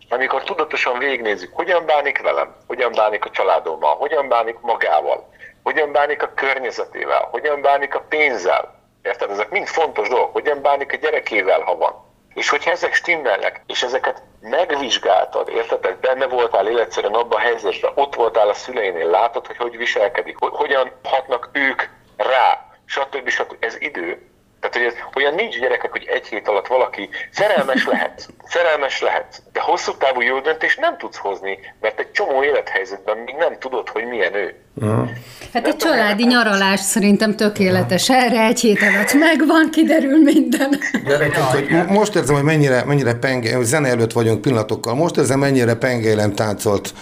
amikor 0.10 0.44
tudatosan 0.44 0.98
végignézzük, 0.98 1.56
hogyan 1.56 1.86
bánik 1.86 2.22
velem, 2.22 2.56
hogyan 2.68 2.92
bánik 2.92 3.26
a 3.26 3.30
családommal, 3.30 3.96
hogyan 3.96 4.28
bánik 4.28 4.60
magával, 4.62 5.30
hogyan 5.64 5.92
bánik 5.92 6.24
a 6.24 6.34
környezetével, 6.36 7.28
hogyan 7.32 7.62
bánik 7.62 7.96
a 7.96 8.06
pénzzel. 8.10 8.78
Érted? 9.02 9.30
Ezek 9.30 9.50
mind 9.50 9.68
fontos 9.68 10.10
dolgok. 10.10 10.34
Hogyan 10.34 10.62
bánik 10.62 10.94
a 10.94 10.98
gyerekével, 10.98 11.62
ha 11.62 11.76
van. 11.76 12.08
És 12.34 12.50
hogyha 12.50 12.72
ezek 12.72 12.94
stimmelnek, 12.94 13.62
és 13.68 13.84
ezeket 13.84 14.22
megvizsgáltad, 14.42 15.50
érted? 15.50 15.98
Benne 16.02 16.28
voltál 16.28 16.68
életszerűen 16.68 17.14
abban 17.14 17.40
a 17.40 17.42
helyzetben, 17.42 17.92
ott 17.96 18.16
voltál 18.16 18.50
a 18.50 18.54
szüleinél, 18.54 19.10
látod, 19.10 19.48
hogy 19.48 19.58
hogy 19.58 19.78
viselkedik, 19.78 20.38
hogyan 20.40 20.92
hatnak 21.04 21.50
ők 21.54 21.84
rá, 22.18 22.66
stb. 22.86 23.30
stb. 23.30 23.56
Ez 23.60 23.76
idő, 23.80 24.29
Tehát, 24.60 24.76
hogy 24.76 24.86
ez, 24.86 24.94
olyan 25.16 25.34
nincs 25.34 25.60
gyerekek, 25.60 25.92
hogy 25.92 26.10
egy 26.14 26.28
hét 26.28 26.48
alatt 26.48 26.68
valaki 26.68 27.10
szerelmes 27.32 27.86
lehet, 27.86 28.28
szerelmes 28.48 29.02
lehet, 29.02 29.42
de 29.54 29.62
hosszú 29.62 29.92
távú 29.98 30.22
jó 30.22 30.40
döntést 30.40 30.80
nem 30.80 30.98
tudsz 30.98 31.18
hozni, 31.18 31.60
mert 31.82 32.00
egy 32.00 32.12
csomó 32.12 32.44
élethelyzetben 32.44 33.18
még 33.18 33.36
nem 33.36 33.60
tudod, 33.60 33.90
hogy 33.90 34.06
milyen 34.08 34.36
ő. 34.36 34.56
Uh-huh. 34.82 35.10
Hát 35.54 35.68
egy 35.68 35.76
családi 35.76 36.26
nyaralás 36.26 36.80
szerintem 36.80 37.36
tökéletes. 37.36 38.10
Erre 38.10 38.46
egy 38.46 38.60
hét 38.60 38.82
alatt 38.82 39.14
megvan, 39.14 39.70
kiderül 39.72 40.24
minden. 40.24 40.80
Gyerekek, 41.06 41.44
hogy 41.44 41.86
most 41.88 42.16
érzem, 42.16 42.36
hogy 42.36 42.44
mennyire, 42.44 42.84
mennyire 42.86 43.14
penge, 43.14 43.56
hogy 43.56 43.66
zene 43.66 43.88
előtt 43.88 44.12
vagyunk 44.12 44.42
pillanatokkal, 44.42 44.96
most 44.96 45.18
érzem, 45.18 45.40
mennyire 45.40 45.76
pengélem 45.76 46.34
táncolt 46.34 46.94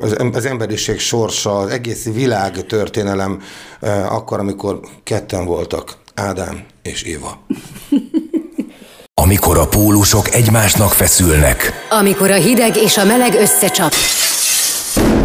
az, 0.00 0.16
az 0.32 0.46
emberiség 0.46 0.98
sorsa, 0.98 1.58
az 1.58 1.70
egész 1.70 2.12
világ 2.12 2.52
történelem 2.52 3.42
eh, 3.80 4.14
akkor, 4.14 4.38
amikor 4.38 4.80
ketten 5.02 5.44
voltak. 5.44 6.02
Ádám 6.14 6.64
és 6.82 7.02
Éva. 7.02 7.38
Amikor 9.22 9.58
a 9.58 9.68
pólusok 9.68 10.34
egymásnak 10.34 10.92
feszülnek. 10.92 11.72
Amikor 11.90 12.30
a 12.30 12.34
hideg 12.34 12.76
és 12.76 12.96
a 12.96 13.04
meleg 13.04 13.34
összecsap. 13.34 13.92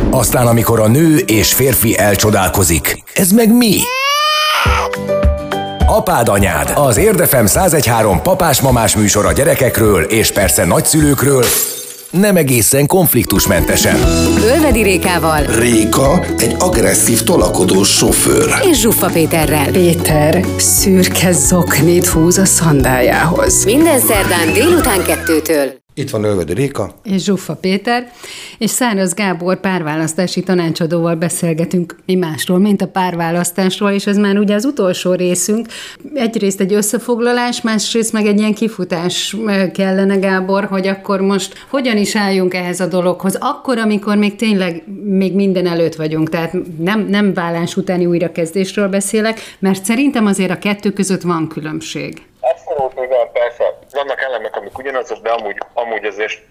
Aztán 0.10 0.48
amikor 0.48 0.80
a 0.80 0.88
nő 0.88 1.18
és 1.18 1.54
férfi 1.54 1.98
elcsodálkozik. 1.98 3.04
Ez 3.14 3.32
meg 3.32 3.54
mi? 3.54 3.78
Apád 5.86 6.28
anyád, 6.28 6.72
az 6.76 6.98
Érdefem 6.98 7.46
1013 7.46 8.22
papás-mamás 8.22 8.96
műsor 8.96 9.26
a 9.26 9.32
gyerekekről 9.32 10.04
és 10.04 10.32
persze 10.32 10.66
nagyszülőkről, 10.66 11.44
nem 12.12 12.36
egészen 12.36 12.86
konfliktusmentesen. 12.86 13.96
Ölvedi 14.44 14.82
Rékával. 14.82 15.42
Réka 15.42 16.26
egy 16.38 16.56
agresszív 16.60 17.24
tolakodós 17.24 17.90
sofőr. 17.90 18.50
És 18.70 18.80
Zsuffa 18.80 19.08
Péterrel. 19.08 19.72
Péter 19.72 20.46
szürke 20.58 21.32
zoknit 21.32 22.08
húz 22.08 22.38
a 22.38 22.46
szandájához. 22.46 23.66
Minden 23.66 24.00
szerdán 24.00 24.54
délután 24.54 25.04
kettőtől. 25.04 25.78
Itt 26.00 26.10
van 26.10 26.24
Ölvedi 26.24 26.54
Réka. 26.54 26.94
És 27.04 27.24
Zsuffa 27.24 27.56
Péter, 27.56 28.12
és 28.58 28.70
Száraz 28.70 29.14
Gábor 29.14 29.60
párválasztási 29.60 30.44
tanácsadóval 30.44 31.16
beszélgetünk 31.16 31.96
mi 32.06 32.16
másról, 32.16 32.60
mint 32.60 32.82
a 32.82 32.88
párválasztásról, 32.88 33.90
és 33.90 34.08
ez 34.08 34.18
már 34.18 34.38
ugye 34.38 34.56
az 34.56 34.66
utolsó 34.66 35.14
részünk. 35.14 35.68
Egyrészt 36.14 36.60
egy 36.60 36.74
összefoglalás, 36.74 37.62
másrészt 37.62 38.14
meg 38.14 38.26
egy 38.26 38.40
ilyen 38.40 38.54
kifutás 38.54 39.36
kellene, 39.74 40.16
Gábor, 40.16 40.66
hogy 40.66 40.88
akkor 40.88 41.22
most 41.22 41.66
hogyan 41.70 41.98
is 41.98 42.16
álljunk 42.16 42.54
ehhez 42.54 42.80
a 42.80 42.88
dologhoz, 42.88 43.38
akkor, 43.40 43.78
amikor 43.78 44.18
még 44.18 44.36
tényleg 44.36 44.84
még 45.04 45.36
minden 45.36 45.68
előtt 45.68 45.96
vagyunk, 45.96 46.30
tehát 46.30 46.56
nem, 46.78 47.06
nem 47.10 47.34
vállás 47.34 47.78
utáni 47.78 48.06
újrakezdésről 48.06 48.88
beszélek, 48.88 49.40
mert 49.60 49.86
szerintem 49.86 50.26
azért 50.26 50.52
a 50.52 50.60
kettő 50.60 50.92
között 50.92 51.22
van 51.22 51.48
különbség. 51.48 52.29
Vannak 54.00 54.22
elemek, 54.22 54.56
amik 54.56 54.78
ugyanazok, 54.78 55.18
de 55.18 55.30
amúgy, 55.30 55.58
amúgy 55.74 56.06
azért 56.06 56.42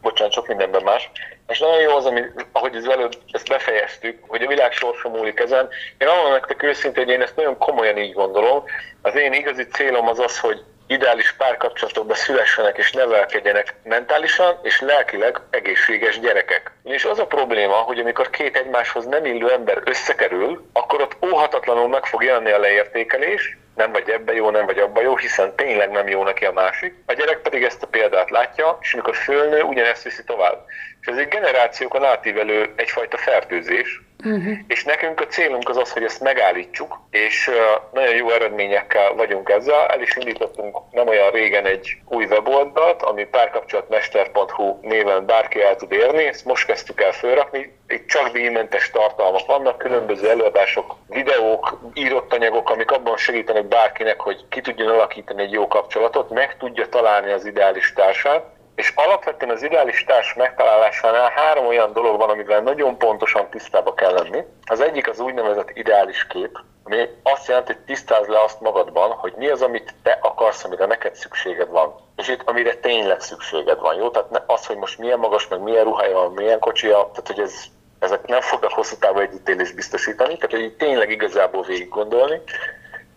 bocsánat, 0.00 0.32
sok 0.32 0.46
mindenben 0.46 0.82
más. 0.82 1.10
És 1.46 1.58
nagyon 1.58 1.80
jó 1.80 1.96
az, 1.96 2.06
ami, 2.06 2.22
ahogy 2.52 2.76
az 2.76 2.88
előbb 2.88 3.12
ezt 3.32 3.48
befejeztük, 3.48 4.18
hogy 4.26 4.42
a 4.42 4.46
világ 4.46 4.72
sorsa 4.72 5.08
múlik 5.08 5.40
ezen. 5.40 5.68
Én 5.98 6.08
arra 6.08 6.32
nektek 6.32 6.62
őszintén, 6.62 7.04
hogy 7.04 7.12
én 7.12 7.22
ezt 7.22 7.36
nagyon 7.36 7.58
komolyan 7.58 7.96
így 7.96 8.12
gondolom. 8.12 8.64
Az 9.02 9.16
én 9.16 9.32
igazi 9.32 9.66
célom 9.66 10.08
az 10.08 10.18
az, 10.18 10.38
hogy 10.38 10.62
ideális 10.86 11.32
párkapcsolatokba 11.32 12.14
szülessenek 12.14 12.78
és 12.78 12.92
nevelkedjenek 12.92 13.74
mentálisan 13.84 14.58
és 14.62 14.80
lelkileg 14.80 15.40
egészséges 15.50 16.20
gyerekek. 16.20 16.72
És 16.84 17.04
az 17.04 17.18
a 17.18 17.26
probléma, 17.26 17.74
hogy 17.74 17.98
amikor 17.98 18.30
két 18.30 18.56
egymáshoz 18.56 19.06
nem 19.06 19.24
illő 19.24 19.50
ember 19.50 19.82
összekerül, 19.84 20.68
akkor 20.72 21.00
ott 21.00 21.16
óhatatlanul 21.32 21.88
meg 21.88 22.04
fog 22.04 22.22
jelenni 22.22 22.50
a 22.50 22.58
leértékelés, 22.58 23.58
nem 23.78 23.92
vagy 23.92 24.10
ebbe 24.10 24.32
jó, 24.32 24.50
nem 24.50 24.66
vagy 24.66 24.78
abba 24.78 25.00
jó, 25.00 25.16
hiszen 25.16 25.56
tényleg 25.56 25.90
nem 25.90 26.08
jó 26.08 26.24
neki 26.24 26.44
a 26.44 26.52
másik. 26.52 26.94
A 27.06 27.12
gyerek 27.12 27.38
pedig 27.38 27.62
ezt 27.62 27.82
a 27.82 27.86
példát 27.86 28.30
látja, 28.30 28.78
és 28.80 28.92
amikor 28.92 29.16
fölnő, 29.16 29.62
ugyanezt 29.62 30.02
viszi 30.02 30.24
tovább. 30.24 30.64
És 31.00 31.06
ez 31.06 31.16
egy 31.16 31.28
generációkon 31.28 32.04
átívelő 32.04 32.72
egyfajta 32.76 33.16
fertőzés, 33.16 34.02
Uh-huh. 34.24 34.52
És 34.66 34.84
nekünk 34.84 35.20
a 35.20 35.26
célunk 35.26 35.68
az 35.68 35.76
az, 35.76 35.92
hogy 35.92 36.02
ezt 36.02 36.20
megállítsuk, 36.20 37.00
és 37.10 37.50
nagyon 37.92 38.14
jó 38.14 38.30
eredményekkel 38.30 39.14
vagyunk 39.14 39.48
ezzel. 39.48 39.86
El 39.86 40.00
is 40.02 40.16
indítottunk 40.16 40.76
nem 40.90 41.08
olyan 41.08 41.30
régen 41.30 41.66
egy 41.66 41.96
új 42.08 42.24
weboldalt, 42.24 43.02
ami 43.02 43.24
párkapcsolatmester.hu 43.24 44.78
néven 44.82 45.26
bárki 45.26 45.62
el 45.62 45.76
tud 45.76 45.92
érni. 45.92 46.24
Ezt 46.24 46.44
most 46.44 46.66
kezdtük 46.66 47.00
el 47.00 47.12
fölrakni. 47.12 47.76
Itt 47.88 48.06
csak 48.06 48.28
díjmentes 48.28 48.90
tartalmak 48.90 49.46
vannak, 49.46 49.78
különböző 49.78 50.28
előadások, 50.28 50.96
videók, 51.08 51.78
írott 51.94 52.32
anyagok, 52.34 52.70
amik 52.70 52.90
abban 52.90 53.16
segítenek 53.16 53.64
bárkinek, 53.64 54.20
hogy 54.20 54.44
ki 54.48 54.60
tudjon 54.60 54.88
alakítani 54.88 55.42
egy 55.42 55.52
jó 55.52 55.68
kapcsolatot, 55.68 56.30
meg 56.30 56.56
tudja 56.56 56.88
találni 56.88 57.32
az 57.32 57.44
ideális 57.46 57.92
társát 57.92 58.56
és 58.78 58.92
alapvetően 58.94 59.50
az 59.50 59.62
ideális 59.62 60.04
társ 60.04 60.34
megtalálásánál 60.34 61.30
három 61.34 61.66
olyan 61.66 61.92
dolog 61.92 62.18
van, 62.18 62.30
amivel 62.30 62.60
nagyon 62.60 62.98
pontosan 62.98 63.48
tisztába 63.50 63.94
kell 63.94 64.12
lenni. 64.12 64.44
Az 64.66 64.80
egyik 64.80 65.08
az 65.08 65.20
úgynevezett 65.20 65.70
ideális 65.74 66.26
kép, 66.26 66.58
ami 66.84 67.08
azt 67.22 67.48
jelenti, 67.48 67.72
hogy 67.72 67.82
tisztázd 67.82 68.30
le 68.30 68.42
azt 68.42 68.60
magadban, 68.60 69.10
hogy 69.10 69.32
mi 69.36 69.48
az, 69.48 69.62
amit 69.62 69.94
te 70.02 70.18
akarsz, 70.22 70.64
amire 70.64 70.86
neked 70.86 71.14
szükséged 71.14 71.68
van. 71.68 71.94
És 72.16 72.28
itt 72.28 72.42
amire 72.44 72.74
tényleg 72.74 73.20
szükséged 73.20 73.78
van, 73.78 73.96
jó? 73.96 74.10
Tehát 74.10 74.42
az, 74.46 74.66
hogy 74.66 74.76
most 74.76 74.98
milyen 74.98 75.18
magas, 75.18 75.48
meg 75.48 75.60
milyen 75.60 75.84
ruhája 75.84 76.14
van, 76.14 76.32
milyen 76.32 76.58
kocsia, 76.58 76.96
tehát 76.96 77.26
hogy 77.26 77.40
ez, 77.40 77.54
ezek 77.98 78.26
nem 78.26 78.40
fognak 78.40 78.72
hosszú 78.72 78.96
távú 78.96 79.18
együttélést 79.18 79.74
biztosítani, 79.74 80.36
tehát 80.36 80.50
hogy 80.50 80.76
tényleg 80.76 81.10
igazából 81.10 81.62
végig 81.62 81.88
gondolni. 81.88 82.40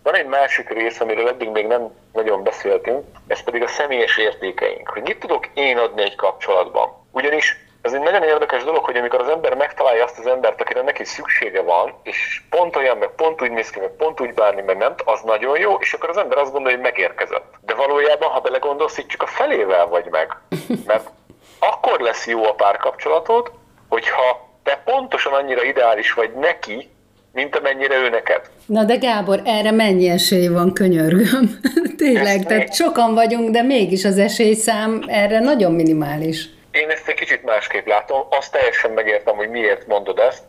Van 0.02 0.14
egy 0.14 0.26
másik 0.26 0.68
rész, 0.68 1.00
amiről 1.00 1.28
eddig 1.28 1.48
még 1.48 1.66
nem 1.66 1.90
nagyon 2.12 2.42
beszéltünk, 2.42 3.04
ez 3.26 3.42
pedig 3.42 3.62
a 3.62 3.66
személyes 3.66 4.18
értékeink. 4.18 4.88
Hogy 4.88 5.02
mit 5.02 5.18
tudok 5.18 5.46
én 5.54 5.78
adni 5.78 6.02
egy 6.02 6.14
kapcsolatban. 6.14 7.06
Ugyanis 7.12 7.56
ez 7.82 7.92
egy 7.92 8.00
nagyon 8.00 8.22
érdekes 8.22 8.64
dolog, 8.64 8.84
hogy 8.84 8.96
amikor 8.96 9.20
az 9.20 9.28
ember 9.28 9.54
megtalálja 9.54 10.04
azt 10.04 10.18
az 10.18 10.26
embert, 10.26 10.60
akire 10.60 10.82
neki 10.82 11.04
szüksége 11.04 11.62
van, 11.62 11.94
és 12.02 12.42
pont 12.50 12.76
olyan, 12.76 12.96
meg 12.96 13.08
pont 13.08 13.42
úgy 13.42 13.50
néz 13.50 13.70
ki, 13.70 13.80
meg 13.80 13.90
pont 13.90 14.20
úgy 14.20 14.34
bánni, 14.34 14.62
meg 14.62 14.76
nem, 14.76 14.94
az 15.04 15.20
nagyon 15.20 15.58
jó, 15.58 15.74
és 15.74 15.92
akkor 15.92 16.08
az 16.08 16.16
ember 16.16 16.38
azt 16.38 16.52
gondolja, 16.52 16.76
hogy 16.76 16.86
megérkezett. 16.86 17.54
De 17.60 17.74
valójában, 17.74 18.30
ha 18.30 18.40
belegondolsz, 18.40 18.98
itt 18.98 19.08
csak 19.08 19.22
a 19.22 19.26
felével 19.26 19.86
vagy 19.86 20.06
meg. 20.10 20.36
Mert 20.86 21.10
akkor 21.58 22.00
lesz 22.00 22.26
jó 22.26 22.44
a 22.44 22.54
párkapcsolatod, 22.54 23.50
hogyha 23.88 24.48
te 24.62 24.82
pontosan 24.84 25.32
annyira 25.32 25.62
ideális 25.62 26.12
vagy 26.12 26.32
neki, 26.34 26.90
mint 27.32 27.56
amennyire 27.56 27.96
ő 27.96 28.08
neked. 28.08 28.40
Na 28.66 28.84
de 28.84 28.96
Gábor, 28.96 29.40
erre 29.44 29.70
mennyi 29.70 30.08
esély 30.08 30.46
van, 30.46 30.72
könyörgöm. 30.72 31.60
Tényleg, 31.96 32.44
tehát 32.46 32.74
sokan 32.74 33.14
vagyunk, 33.14 33.50
de 33.50 33.62
mégis 33.62 34.04
az 34.04 34.18
esélyszám 34.18 35.04
erre 35.06 35.40
nagyon 35.40 35.72
minimális. 35.72 36.48
Én 36.70 36.88
ezt 36.88 37.08
egy 37.08 37.14
kicsit 37.14 37.44
másképp 37.44 37.86
látom, 37.86 38.20
azt 38.30 38.52
teljesen 38.52 38.90
megértem, 38.90 39.36
hogy 39.36 39.48
miért 39.48 39.86
mondod 39.86 40.18
ezt, 40.18 40.42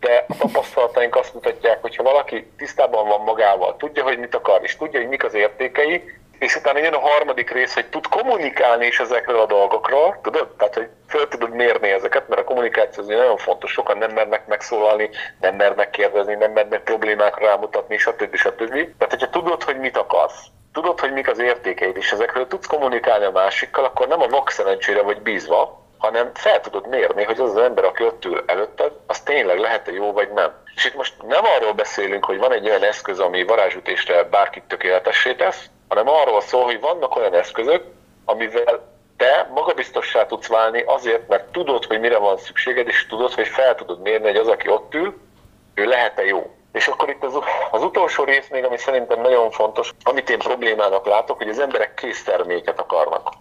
de 0.00 0.24
a 0.28 0.36
tapasztalataink 0.36 1.16
azt 1.16 1.34
mutatják, 1.34 1.80
hogy 1.80 1.96
ha 1.96 2.02
valaki 2.02 2.46
tisztában 2.56 3.08
van 3.08 3.20
magával, 3.20 3.76
tudja, 3.76 4.02
hogy 4.02 4.18
mit 4.18 4.34
akar, 4.34 4.60
és 4.62 4.76
tudja, 4.76 5.00
hogy 5.00 5.08
mik 5.08 5.24
az 5.24 5.34
értékei, 5.34 6.02
és 6.38 6.56
utána 6.56 6.78
jön 6.78 6.92
a 6.92 6.98
harmadik 6.98 7.50
rész, 7.50 7.74
hogy 7.74 7.88
tud 7.88 8.06
kommunikálni 8.06 8.86
is 8.86 9.00
ezekről 9.00 9.40
a 9.40 9.46
dolgokról, 9.46 10.18
tudod? 10.22 10.48
Tehát, 10.56 10.74
hogy 10.74 10.88
föl 11.08 11.28
tudod 11.28 11.50
mérni 11.50 11.88
ezeket, 11.88 12.28
mert 12.28 12.40
a 12.40 12.44
kommunikáció 12.44 13.02
az 13.02 13.08
nagyon 13.08 13.36
fontos, 13.36 13.72
sokan 13.72 13.98
nem 13.98 14.10
mernek 14.10 14.46
megszólalni, 14.46 15.10
nem 15.40 15.54
mernek 15.54 15.90
kérdezni, 15.90 16.34
nem 16.34 16.52
mernek 16.52 16.82
problémákra 16.82 17.46
rámutatni, 17.46 17.98
stb. 17.98 18.36
stb. 18.36 18.72
Tehát, 18.72 19.10
hogyha 19.10 19.30
tudod, 19.30 19.62
hogy 19.62 19.78
mit 19.78 19.96
akarsz, 19.96 20.42
tudod, 20.72 21.00
hogy 21.00 21.12
mik 21.12 21.28
az 21.28 21.38
értékeid, 21.38 21.96
és 21.96 22.12
ezekről 22.12 22.46
tudsz 22.46 22.66
kommunikálni 22.66 23.24
a 23.24 23.30
másikkal, 23.30 23.84
akkor 23.84 24.08
nem 24.08 24.20
a 24.20 24.28
vak 24.28 24.50
szerencsére 24.50 25.02
vagy 25.02 25.20
bízva, 25.20 25.86
hanem 25.98 26.30
fel 26.34 26.60
tudod 26.60 26.88
mérni, 26.88 27.24
hogy 27.24 27.40
az 27.40 27.50
az 27.50 27.62
ember, 27.62 27.84
aki 27.84 28.04
ott 28.04 28.24
ül 28.24 28.42
előtted, 28.46 28.92
az 29.06 29.20
tényleg 29.20 29.58
lehet-e 29.58 29.92
jó 29.92 30.12
vagy 30.12 30.32
nem. 30.32 30.52
És 30.74 30.84
itt 30.84 30.94
most 30.94 31.14
nem 31.22 31.44
arról 31.44 31.72
beszélünk, 31.72 32.24
hogy 32.24 32.38
van 32.38 32.52
egy 32.52 32.68
olyan 32.68 32.84
eszköz, 32.84 33.18
ami 33.18 33.44
varázsütésre 33.44 34.22
bárkit 34.22 34.62
tökéletessé 34.62 35.34
tesz, 35.34 35.70
hanem 35.88 36.08
arról 36.08 36.40
szól, 36.40 36.64
hogy 36.64 36.80
vannak 36.80 37.16
olyan 37.16 37.34
eszközök, 37.34 37.84
amivel 38.24 38.96
te 39.16 39.50
magabiztossá 39.54 40.26
tudsz 40.26 40.46
válni 40.46 40.82
azért, 40.86 41.28
mert 41.28 41.44
tudod, 41.52 41.84
hogy 41.84 42.00
mire 42.00 42.18
van 42.18 42.38
szükséged, 42.38 42.88
és 42.88 43.06
tudod, 43.06 43.32
hogy 43.32 43.46
fel 43.46 43.74
tudod 43.74 44.00
mérni, 44.00 44.26
hogy 44.26 44.36
az, 44.36 44.48
aki 44.48 44.68
ott 44.68 44.94
ül, 44.94 45.16
ő 45.74 45.84
lehet-e 45.84 46.24
jó. 46.24 46.50
És 46.72 46.86
akkor 46.86 47.08
itt 47.08 47.24
az, 47.24 47.38
az 47.70 47.82
utolsó 47.82 48.24
rész 48.24 48.48
még, 48.50 48.64
ami 48.64 48.78
szerintem 48.78 49.20
nagyon 49.20 49.50
fontos, 49.50 49.92
amit 50.02 50.30
én 50.30 50.38
problémának 50.38 51.06
látok, 51.06 51.36
hogy 51.36 51.48
az 51.48 51.58
emberek 51.58 51.94
készterméket 51.94 52.80
akarnak. 52.80 53.32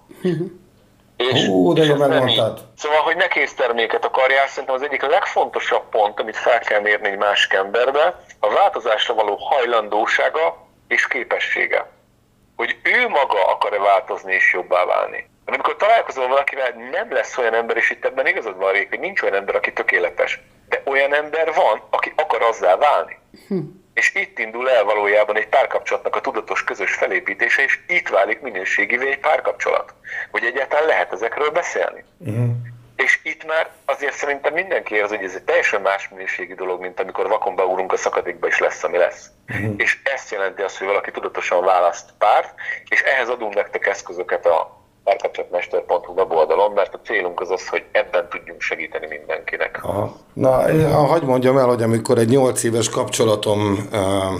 És, 1.17 1.45
Hú, 1.45 1.73
de 1.73 1.83
jó 1.83 1.95
megmondtad. 1.95 2.59
Szóval, 2.77 3.01
hogy 3.01 3.15
ne 3.15 3.27
készterméket 3.27 4.05
akarjál, 4.05 4.47
szerintem 4.47 4.75
az 4.75 4.81
egyik 4.81 5.01
legfontosabb 5.01 5.83
pont, 5.89 6.19
amit 6.19 6.37
fel 6.37 6.59
kell 6.59 6.79
mérni 6.79 7.07
egy 7.07 7.17
másik 7.17 7.53
emberbe, 7.53 8.23
a 8.39 8.49
változásra 8.53 9.13
való 9.13 9.35
hajlandósága 9.35 10.67
és 10.87 11.07
képessége 11.07 11.96
hogy 12.57 12.77
ő 12.83 13.07
maga 13.07 13.47
akar-e 13.47 13.79
változni 13.79 14.33
és 14.33 14.53
jobbá 14.53 14.85
válni. 14.85 15.29
De 15.45 15.51
amikor 15.51 15.75
találkozol 15.75 16.27
valakivel, 16.27 16.73
nem 16.91 17.13
lesz 17.13 17.37
olyan 17.37 17.53
ember, 17.53 17.77
és 17.77 17.89
itt 17.89 18.05
ebben 18.05 18.27
igazad 18.27 18.57
van, 18.57 18.71
Rék, 18.71 18.89
hogy 18.89 18.99
nincs 18.99 19.21
olyan 19.21 19.35
ember, 19.35 19.55
aki 19.55 19.73
tökéletes. 19.73 20.39
De 20.69 20.81
olyan 20.85 21.13
ember 21.13 21.53
van, 21.53 21.81
aki 21.89 22.13
akar 22.15 22.41
azzá 22.41 22.75
válni. 22.75 23.17
Hm. 23.47 23.59
És 23.93 24.15
itt 24.15 24.39
indul 24.39 24.69
el 24.69 24.83
valójában 24.83 25.37
egy 25.37 25.47
párkapcsolatnak 25.47 26.15
a 26.15 26.21
tudatos 26.21 26.63
közös 26.63 26.93
felé 26.93 27.09
felépítése, 27.09 27.63
és 27.63 27.79
itt 27.87 28.09
válik 28.09 28.41
minőségivé 28.41 29.11
egy 29.11 29.19
párkapcsolat. 29.19 29.93
Hogy 30.31 30.43
egyáltalán 30.43 30.85
lehet 30.85 31.11
ezekről 31.11 31.49
beszélni. 31.49 32.03
Uh-huh. 32.17 32.49
És 32.97 33.19
itt 33.23 33.45
már 33.45 33.69
azért 33.85 34.13
szerintem 34.15 34.53
mindenki 34.53 34.95
érzi, 34.95 35.15
hogy 35.15 35.25
ez 35.25 35.35
egy 35.35 35.43
teljesen 35.43 35.81
más 35.81 36.09
minőségi 36.09 36.53
dolog, 36.53 36.81
mint 36.81 36.99
amikor 36.99 37.27
vakon 37.27 37.55
beúrunk 37.55 37.93
a 37.93 37.97
szakadékba, 37.97 38.47
és 38.47 38.59
lesz, 38.59 38.83
ami 38.83 38.97
lesz. 38.97 39.29
Uh-huh. 39.49 39.73
És 39.77 39.99
ezt 40.03 40.31
jelenti 40.31 40.61
azt, 40.61 40.77
hogy 40.77 40.87
valaki 40.87 41.11
tudatosan 41.11 41.63
választ 41.63 42.09
párt, 42.17 42.53
és 42.89 43.01
ehhez 43.01 43.29
adunk 43.29 43.55
nektek 43.55 43.87
eszközöket 43.87 44.45
a 44.45 44.85
párkapcsolatmester.hu 45.03 46.13
weboldalon, 46.13 46.71
mert 46.71 46.93
a 46.93 46.99
célunk 47.05 47.39
az 47.39 47.51
az, 47.51 47.67
hogy 47.67 47.83
ebben 47.91 48.27
tudjunk 48.29 48.61
segíteni 48.61 49.07
mindenkinek. 49.07 49.79
Aha. 49.83 50.15
Na, 50.33 50.49
hagyd 51.05 51.23
mondjam 51.23 51.57
el, 51.57 51.65
hogy 51.65 51.81
amikor 51.81 52.17
egy 52.17 52.29
nyolc 52.29 52.63
éves 52.63 52.89
kapcsolatom 52.89 53.89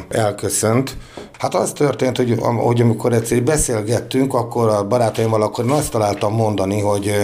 elköszönt, 0.10 0.91
hát 1.39 1.53
az 1.53 1.74
történt, 1.74 2.18
hogy, 2.18 2.36
hogy 2.58 2.82
amikor 2.82 3.14
egyszer 3.14 3.41
beszélgettünk, 3.41 4.34
akkor 4.34 4.70
a 4.70 4.88
barátaimmal 4.88 5.41
akkor 5.41 5.64
én 5.64 5.72
azt 5.72 5.91
találtam 5.91 6.34
mondani, 6.34 6.82
hogy 6.82 7.16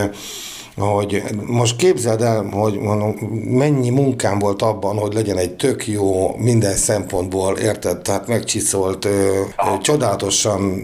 hogy 0.77 1.23
most 1.45 1.75
képzeld 1.75 2.21
el, 2.21 2.47
hogy 2.51 2.79
mondom, 2.79 3.15
mennyi 3.45 3.89
munkám 3.89 4.39
volt 4.39 4.61
abban, 4.61 4.97
hogy 4.97 5.13
legyen 5.13 5.37
egy 5.37 5.55
tök 5.55 5.87
jó 5.87 6.35
minden 6.37 6.75
szempontból, 6.75 7.57
érted? 7.57 7.97
Tehát 7.97 8.27
megcsiszolt, 8.27 9.05
ö, 9.05 9.09
ö, 9.09 9.77
csodálatosan, 9.81 10.83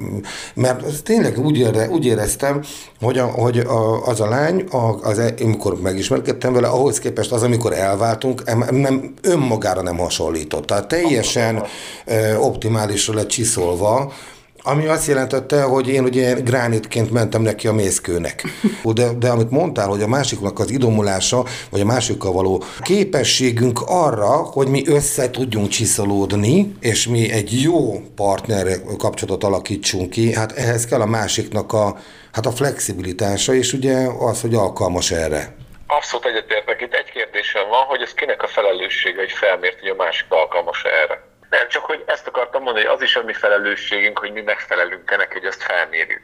mert 0.54 1.04
tényleg 1.04 1.40
úgy, 1.40 1.58
ére, 1.58 1.90
úgy 1.90 2.06
éreztem, 2.06 2.64
hogy, 3.02 3.18
a, 3.18 3.26
hogy 3.26 3.58
a, 3.60 4.06
az 4.06 4.20
a 4.20 4.28
lány, 4.28 4.66
a, 4.72 5.00
az, 5.02 5.20
e, 5.20 5.34
amikor 5.42 5.82
megismerkedtem 5.82 6.54
vele, 6.54 6.68
ahhoz 6.68 7.00
képest 7.00 7.32
az, 7.32 7.44
amikor 7.44 7.74
elváltunk, 7.74 8.44
nem, 8.72 9.14
önmagára 9.22 9.82
nem 9.82 9.98
hasonlított. 9.98 10.66
Tehát 10.66 10.88
teljesen 10.88 11.64
ö, 12.06 12.36
optimálisra 12.36 13.14
lett 13.14 13.28
csiszolva, 13.28 14.14
ami 14.62 14.86
azt 14.86 15.07
jelentette, 15.07 15.62
hogy 15.62 15.88
én 15.88 16.03
ugye 16.03 16.34
gránitként 16.34 17.12
mentem 17.12 17.41
neki 17.41 17.68
a 17.68 17.74
mészkőnek. 17.74 18.43
De, 18.84 19.14
de 19.20 19.30
amit 19.30 19.49
mondtál, 19.49 19.88
hogy 19.88 20.01
a 20.01 20.07
másiknak 20.07 20.60
az 20.60 20.72
idomulása, 20.72 21.45
vagy 21.70 21.82
a 21.82 21.86
másikkal 21.86 22.32
való 22.32 22.64
képességünk 22.82 23.80
arra, 23.86 24.28
hogy 24.28 24.68
mi 24.68 24.84
össze 24.88 25.30
tudjunk 25.30 25.68
csiszolódni, 25.68 26.76
és 26.80 27.07
mi 27.07 27.32
egy 27.32 27.62
jó 27.62 28.01
partner 28.16 28.68
kapcsolatot 28.97 29.43
alakítsunk 29.43 30.10
ki, 30.10 30.34
hát 30.34 30.51
ehhez 30.51 30.86
kell 30.86 31.01
a 31.01 31.05
másiknak 31.05 31.74
a, 31.74 31.97
hát 32.32 32.45
a 32.45 32.51
flexibilitása, 32.51 33.53
és 33.53 33.74
ugye 33.74 34.07
az, 34.20 34.41
hogy 34.41 34.53
alkalmas 34.53 35.12
erre. 35.12 35.55
Abszolút 35.88 36.26
egyetértek. 36.26 36.82
Itt 36.82 36.93
egy 36.93 37.12
kérdésem 37.12 37.70
van, 37.70 37.84
hogy 37.84 38.01
ez 38.01 38.14
kinek 38.14 38.43
a 38.43 38.47
felelőssége, 38.47 39.18
hogy 39.18 39.32
felmért, 39.32 39.80
hogy 39.80 39.89
a 39.89 39.95
másik 39.95 40.26
alkalmas 40.30 40.84
erre. 40.84 41.28
Nem, 41.50 41.68
csak 41.68 41.86
hogy 41.86 42.04
ezt 42.08 42.28
akartam 42.28 42.64
mondani, 42.64 42.86
hogy 42.86 42.95
az 42.95 43.02
is 43.02 43.16
a 43.16 43.24
mi 43.24 43.34
felelősségünk, 43.34 44.20
hogy 44.20 44.32
mi 44.32 44.41
megfelelünk 44.41 45.12
ennek, 45.12 45.34
hogy 45.34 45.45
ezt 45.45 45.64
felmérjük. 45.64 46.22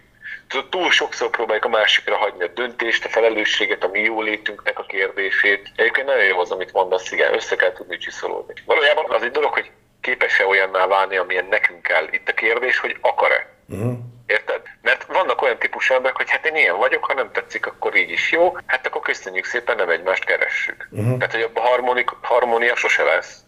Tudod, 0.47 0.69
túl 0.69 0.91
sokszor 0.91 1.29
próbáljuk 1.29 1.65
a 1.65 1.69
másikra 1.69 2.15
hagyni 2.15 2.43
a 2.43 2.47
döntést, 2.47 3.05
a 3.05 3.09
felelősséget, 3.09 3.83
a 3.83 3.87
mi 3.87 3.99
jólétünknek 3.99 4.79
a 4.79 4.83
kérdését. 4.83 5.71
Egyébként 5.75 6.07
nagyon 6.07 6.23
jó 6.23 6.39
az, 6.39 6.51
amit 6.51 6.73
mondasz, 6.73 7.11
igen, 7.11 7.33
össze 7.33 7.55
kell 7.55 7.73
tudni 7.73 7.97
csiszolódni. 7.97 8.53
Valójában 8.65 9.05
az 9.09 9.23
egy 9.23 9.31
dolog, 9.31 9.53
hogy 9.53 9.71
képes-e 10.01 10.45
olyanná 10.45 10.87
válni, 10.87 11.17
amilyen 11.17 11.45
nekünk 11.49 11.81
kell. 11.81 12.07
Itt 12.11 12.29
a 12.29 12.33
kérdés, 12.33 12.79
hogy 12.79 12.97
akar-e. 13.01 13.49
Uh-huh. 13.69 13.97
Érted? 14.25 14.61
Mert 14.81 15.05
vannak 15.05 15.41
olyan 15.41 15.57
típusú 15.57 15.93
emberek, 15.93 16.17
hogy 16.17 16.29
hát 16.29 16.45
én 16.45 16.55
ilyen 16.55 16.77
vagyok, 16.77 17.05
ha 17.05 17.13
nem 17.13 17.31
tetszik, 17.31 17.65
akkor 17.65 17.95
így 17.95 18.09
is 18.09 18.31
jó, 18.31 18.57
hát 18.65 18.87
akkor 18.87 19.01
köszönjük 19.01 19.45
szépen, 19.45 19.75
nem 19.75 19.89
egymást 19.89 20.25
keressük. 20.25 20.87
Uh-huh. 20.91 21.17
Tehát, 21.17 21.33
hogy 21.33 21.49
a 21.53 21.59
harmonik, 21.59 22.09
harmónia 22.21 22.75
sose 22.75 23.03
lesz. 23.03 23.39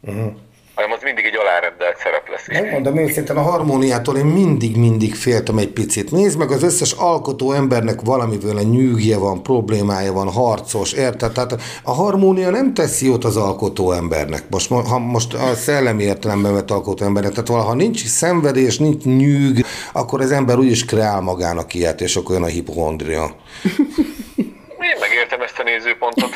Uh-huh 0.00 0.34
hanem 0.74 0.92
az 0.92 1.02
mindig 1.02 1.24
egy 1.24 1.36
alárendelt 1.36 1.96
szerep 1.96 2.28
lesz. 2.28 2.46
Megmondom 2.48 2.98
őszintén, 2.98 3.36
a 3.36 3.42
harmóniától 3.42 4.16
én 4.16 4.24
mindig-mindig 4.24 5.14
féltem 5.14 5.58
egy 5.58 5.68
picit. 5.68 6.10
Nézd 6.10 6.38
meg, 6.38 6.50
az 6.50 6.62
összes 6.62 6.92
alkotó 6.92 7.52
embernek 7.52 8.00
valamivel 8.00 8.56
a 8.56 8.62
nyűgje 8.62 9.18
van, 9.18 9.42
problémája 9.42 10.12
van, 10.12 10.32
harcos, 10.32 10.92
érted? 10.92 11.32
Tehát 11.32 11.56
a 11.82 11.92
harmónia 11.92 12.50
nem 12.50 12.74
teszi 12.74 13.06
jót 13.06 13.24
az 13.24 13.36
alkotó 13.36 13.92
embernek. 13.92 14.42
Most, 14.50 14.70
ha 14.70 14.98
most 14.98 15.34
a 15.34 15.54
szellemi 15.54 16.02
értelemben 16.02 16.54
vett 16.54 16.70
alkotó 16.70 17.04
embernek, 17.04 17.32
tehát 17.32 17.48
valaha 17.48 17.74
nincs 17.74 18.04
szenvedés, 18.04 18.78
nincs 18.78 19.04
nyűg, 19.04 19.64
akkor 19.92 20.20
az 20.20 20.30
ember 20.30 20.58
úgyis 20.58 20.84
kreál 20.84 21.20
magának 21.20 21.74
ilyet, 21.74 22.00
és 22.00 22.16
akkor 22.16 22.34
jön 22.34 22.44
a 22.44 22.46
hipohondria. 22.46 23.36
Én 24.84 25.00
megértem 25.00 25.40
ezt 25.40 25.58
a 25.58 25.62
nézőpontot. 25.62 26.30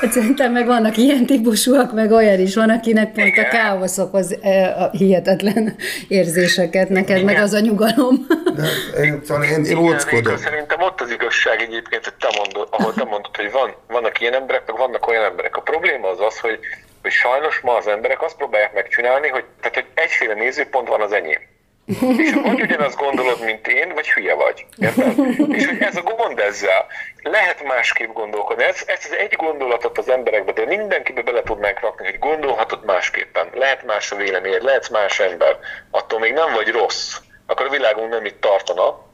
szerintem 0.11 0.51
meg 0.51 0.65
vannak 0.65 0.97
ilyen 0.97 1.25
típusúak, 1.25 1.93
meg 1.93 2.11
olyan 2.11 2.39
is 2.39 2.55
van, 2.55 2.69
akinek 2.69 3.11
pont 3.11 3.27
Igen. 3.27 3.45
a 3.45 3.47
káosz 3.47 3.97
okoz 3.97 4.37
a 4.77 4.89
hihetetlen 4.91 5.75
érzéseket, 6.07 6.89
neked 6.89 7.15
Igen. 7.15 7.25
meg 7.33 7.43
az 7.43 7.53
a 7.53 7.59
nyugalom. 7.59 8.27
De 8.55 9.03
én, 9.03 9.21
szóval 9.25 9.43
én, 9.43 9.63
én 9.63 9.77
óckodom. 9.77 10.37
Szerintem 10.37 10.81
ott 10.81 11.01
az 11.01 11.11
igazság 11.11 11.61
egyébként, 11.61 12.03
hogy 12.03 12.13
te 12.13 12.29
mondod, 12.37 12.67
ahol 12.71 12.93
te 12.93 13.03
mondod, 13.03 13.35
hogy 13.35 13.51
van, 13.51 13.75
vannak 13.87 14.21
ilyen 14.21 14.33
emberek, 14.33 14.63
meg 14.67 14.77
vannak 14.77 15.07
olyan 15.07 15.23
emberek. 15.23 15.55
A 15.55 15.61
probléma 15.61 16.09
az 16.09 16.19
az, 16.19 16.39
hogy, 16.39 16.59
hogy 17.01 17.11
sajnos 17.11 17.59
ma 17.59 17.75
az 17.75 17.87
emberek 17.87 18.21
azt 18.21 18.35
próbálják 18.35 18.73
megcsinálni, 18.73 19.27
hogy, 19.27 19.43
tehát, 19.59 19.75
hogy 19.75 19.85
egyféle 19.93 20.33
nézőpont 20.33 20.87
van 20.87 21.01
az 21.01 21.11
enyém. 21.11 21.41
És 21.85 22.33
vagy 22.33 22.61
ugyanazt 22.61 22.97
gondolod, 22.97 23.43
mint 23.43 23.67
én, 23.67 23.93
vagy 23.93 24.09
hülye 24.09 24.33
vagy. 24.33 24.65
Érted? 24.77 25.17
És 25.49 25.65
hogy 25.65 25.81
ez 25.81 25.95
a 25.95 26.01
gond 26.01 26.39
ezzel. 26.39 26.85
Lehet 27.23 27.63
másképp 27.63 28.13
gondolkodni. 28.13 28.63
Ez, 28.63 28.83
ez 28.85 29.05
az 29.05 29.15
egy 29.17 29.35
gondolatot 29.35 29.97
az 29.97 30.09
emberekbe, 30.09 30.51
de 30.51 30.65
mindenkibe 30.65 31.21
bele 31.21 31.41
tudnánk 31.41 31.79
rakni, 31.79 32.05
hogy 32.05 32.19
gondolhatod 32.19 32.85
másképpen. 32.85 33.49
Lehet 33.53 33.85
más 33.85 34.11
a 34.11 34.15
véleményed, 34.15 34.63
lehet 34.63 34.89
más 34.89 35.19
ember. 35.19 35.59
Attól 35.91 36.19
még 36.19 36.33
nem 36.33 36.53
vagy 36.53 36.67
rossz. 36.67 37.17
Akkor 37.45 37.65
a 37.65 37.69
világunk 37.69 38.09
nem 38.09 38.25
itt 38.25 38.41
tartana. 38.41 39.09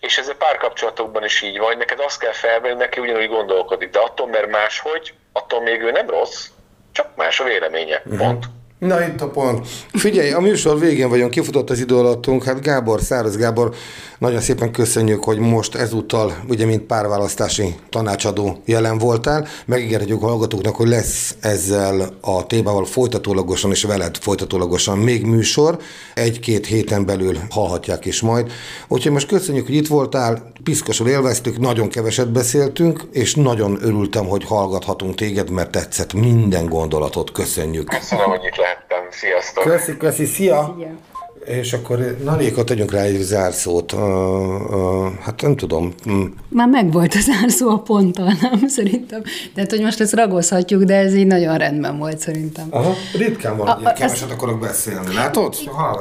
És 0.00 0.18
ez 0.18 0.28
a 0.28 0.34
párkapcsolatokban 0.34 1.24
is 1.24 1.42
így 1.42 1.58
van, 1.58 1.76
neked 1.76 2.00
azt 2.00 2.20
kell 2.20 2.32
felvenni, 2.32 2.74
neki 2.74 3.00
ugyanúgy 3.00 3.28
gondolkodik, 3.28 3.90
de 3.90 3.98
attól, 3.98 4.26
mert 4.26 4.50
máshogy, 4.50 5.14
attól 5.32 5.62
még 5.62 5.80
ő 5.80 5.90
nem 5.90 6.10
rossz, 6.10 6.46
csak 6.92 7.16
más 7.16 7.40
a 7.40 7.44
véleménye. 7.44 8.02
Pont. 8.16 8.44
Na 8.80 9.06
itt 9.06 9.20
a 9.20 9.28
pont. 9.28 9.66
Figyelj, 9.92 10.32
a 10.32 10.40
műsor 10.40 10.78
végén 10.78 11.08
vagyunk, 11.08 11.30
kifutott 11.30 11.70
az 11.70 11.80
idő 11.80 11.96
alattunk. 11.96 12.44
Hát 12.44 12.62
Gábor, 12.62 13.00
Száraz 13.00 13.36
Gábor, 13.36 13.74
nagyon 14.20 14.40
szépen 14.40 14.72
köszönjük, 14.72 15.24
hogy 15.24 15.38
most 15.38 15.74
ezúttal, 15.74 16.36
ugye, 16.48 16.66
mint 16.66 16.82
párválasztási 16.82 17.74
tanácsadó 17.88 18.62
jelen 18.64 18.98
voltál. 18.98 19.46
Megígérhetjük 19.66 20.22
a 20.22 20.26
hallgatóknak, 20.26 20.76
hogy 20.76 20.88
lesz 20.88 21.36
ezzel 21.40 22.10
a 22.20 22.46
témával 22.46 22.84
folytatólagosan 22.84 23.70
és 23.70 23.82
veled 23.82 24.16
folytatólagosan 24.16 24.98
még 24.98 25.24
műsor. 25.26 25.78
Egy-két 26.14 26.66
héten 26.66 27.06
belül 27.06 27.38
hallhatják 27.50 28.04
is 28.04 28.20
majd. 28.20 28.52
Úgyhogy 28.88 29.12
most 29.12 29.26
köszönjük, 29.26 29.66
hogy 29.66 29.74
itt 29.74 29.88
voltál, 29.88 30.52
piszkosul 30.64 31.08
élveztük, 31.08 31.58
nagyon 31.58 31.88
keveset 31.88 32.32
beszéltünk, 32.32 33.08
és 33.12 33.34
nagyon 33.34 33.78
örültem, 33.82 34.26
hogy 34.26 34.44
hallgathatunk 34.44 35.14
téged, 35.14 35.50
mert 35.50 35.70
tetszett 35.70 36.12
minden 36.12 36.66
gondolatot. 36.66 37.32
Köszönjük. 37.32 37.88
Köszönöm, 37.88 38.30
hogy 38.30 38.44
itt 38.44 38.56
lehettem. 38.56 38.98
Sziasztok! 39.10 39.64
Köszi, 39.64 39.96
köszi, 39.96 40.24
szia! 40.24 40.74
szia. 40.76 41.09
És 41.44 41.72
akkor 41.72 42.16
Naléka, 42.24 42.64
tegyünk 42.64 42.92
rá 42.92 43.00
egy 43.00 43.20
zárszót. 43.20 43.92
Uh, 43.92 44.00
uh, 44.00 45.12
hát 45.20 45.42
nem 45.42 45.56
tudom. 45.56 45.94
Mm. 46.10 46.22
Már 46.48 46.68
megvolt 46.68 47.14
a 47.14 47.20
zárszó 47.20 47.68
a 47.68 47.78
ponttal, 47.78 48.32
nem? 48.40 48.68
Szerintem. 48.68 49.22
Tehát, 49.54 49.70
hogy 49.70 49.80
most 49.80 50.00
ezt 50.00 50.14
ragozhatjuk, 50.14 50.82
de 50.82 50.96
ez 50.96 51.14
így 51.14 51.26
nagyon 51.26 51.58
rendben 51.58 51.98
volt 51.98 52.18
szerintem. 52.18 52.66
Aha, 52.70 52.94
ritkán 53.18 53.56
van, 53.56 53.66
hogy 53.68 53.82
keveset 53.82 54.22
ezt... 54.22 54.30
akarok 54.30 54.60
beszélni. 54.60 55.14
Látod? 55.14 55.54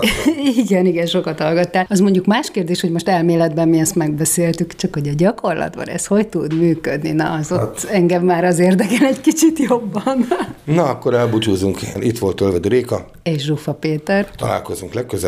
igen, 0.66 0.86
igen, 0.86 1.06
sokat 1.06 1.40
hallgattál. 1.40 1.86
Az 1.90 2.00
mondjuk 2.00 2.26
más 2.26 2.52
kérdés, 2.52 2.82
hogy 2.82 2.92
most 2.92 3.10
elméletben 3.10 3.68
mi 3.68 3.80
ezt 3.80 3.96
megbeszéltük, 3.96 4.76
csak 4.76 4.94
hogy 4.94 5.08
a 5.08 5.14
gyakorlatban 5.18 5.88
ez 5.88 6.06
hogy 6.06 6.28
tud 6.28 6.60
működni. 6.60 7.12
Na, 7.12 7.32
az 7.32 7.48
hát. 7.48 7.62
ott 7.62 7.84
engem 7.84 8.24
már 8.24 8.44
az 8.44 8.60
érdekel 8.60 9.08
egy 9.08 9.22
kicsit 9.22 9.60
jobban. 9.60 10.28
Na, 10.64 10.84
akkor 10.84 11.14
elbúcsúzunk. 11.14 11.80
Itt 12.00 12.18
volt 12.18 12.36
Tölvedő 12.36 12.70
Réka. 12.70 13.06
És 13.24 13.44
Zsufa 13.44 13.74
Péter. 13.74 14.30
Találkozunk 14.38 14.94
legközelebb 14.94 15.28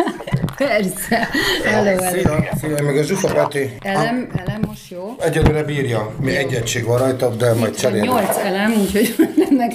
Persze. 0.67 1.27
Hello, 1.63 2.03
hello. 2.03 2.11
Szia, 2.11 2.49
szia, 2.59 2.83
meg 2.83 2.97
a 2.97 3.03
Zsufa 3.03 3.33
Peti. 3.33 3.77
Elem, 3.79 4.31
elem 4.45 4.61
most 4.67 4.89
jó. 4.89 5.15
Egyelőre 5.19 5.63
bírja. 5.63 6.11
Mi 6.19 6.35
egy 6.35 6.53
egység 6.53 6.85
van 6.85 6.97
rajta, 6.97 7.29
de 7.29 7.53
majd 7.53 7.75
cserélünk. 7.75 8.05
Nyolc 8.07 8.37
elem, 8.37 8.71
úgyhogy 8.71 9.15
mennek, 9.49 9.71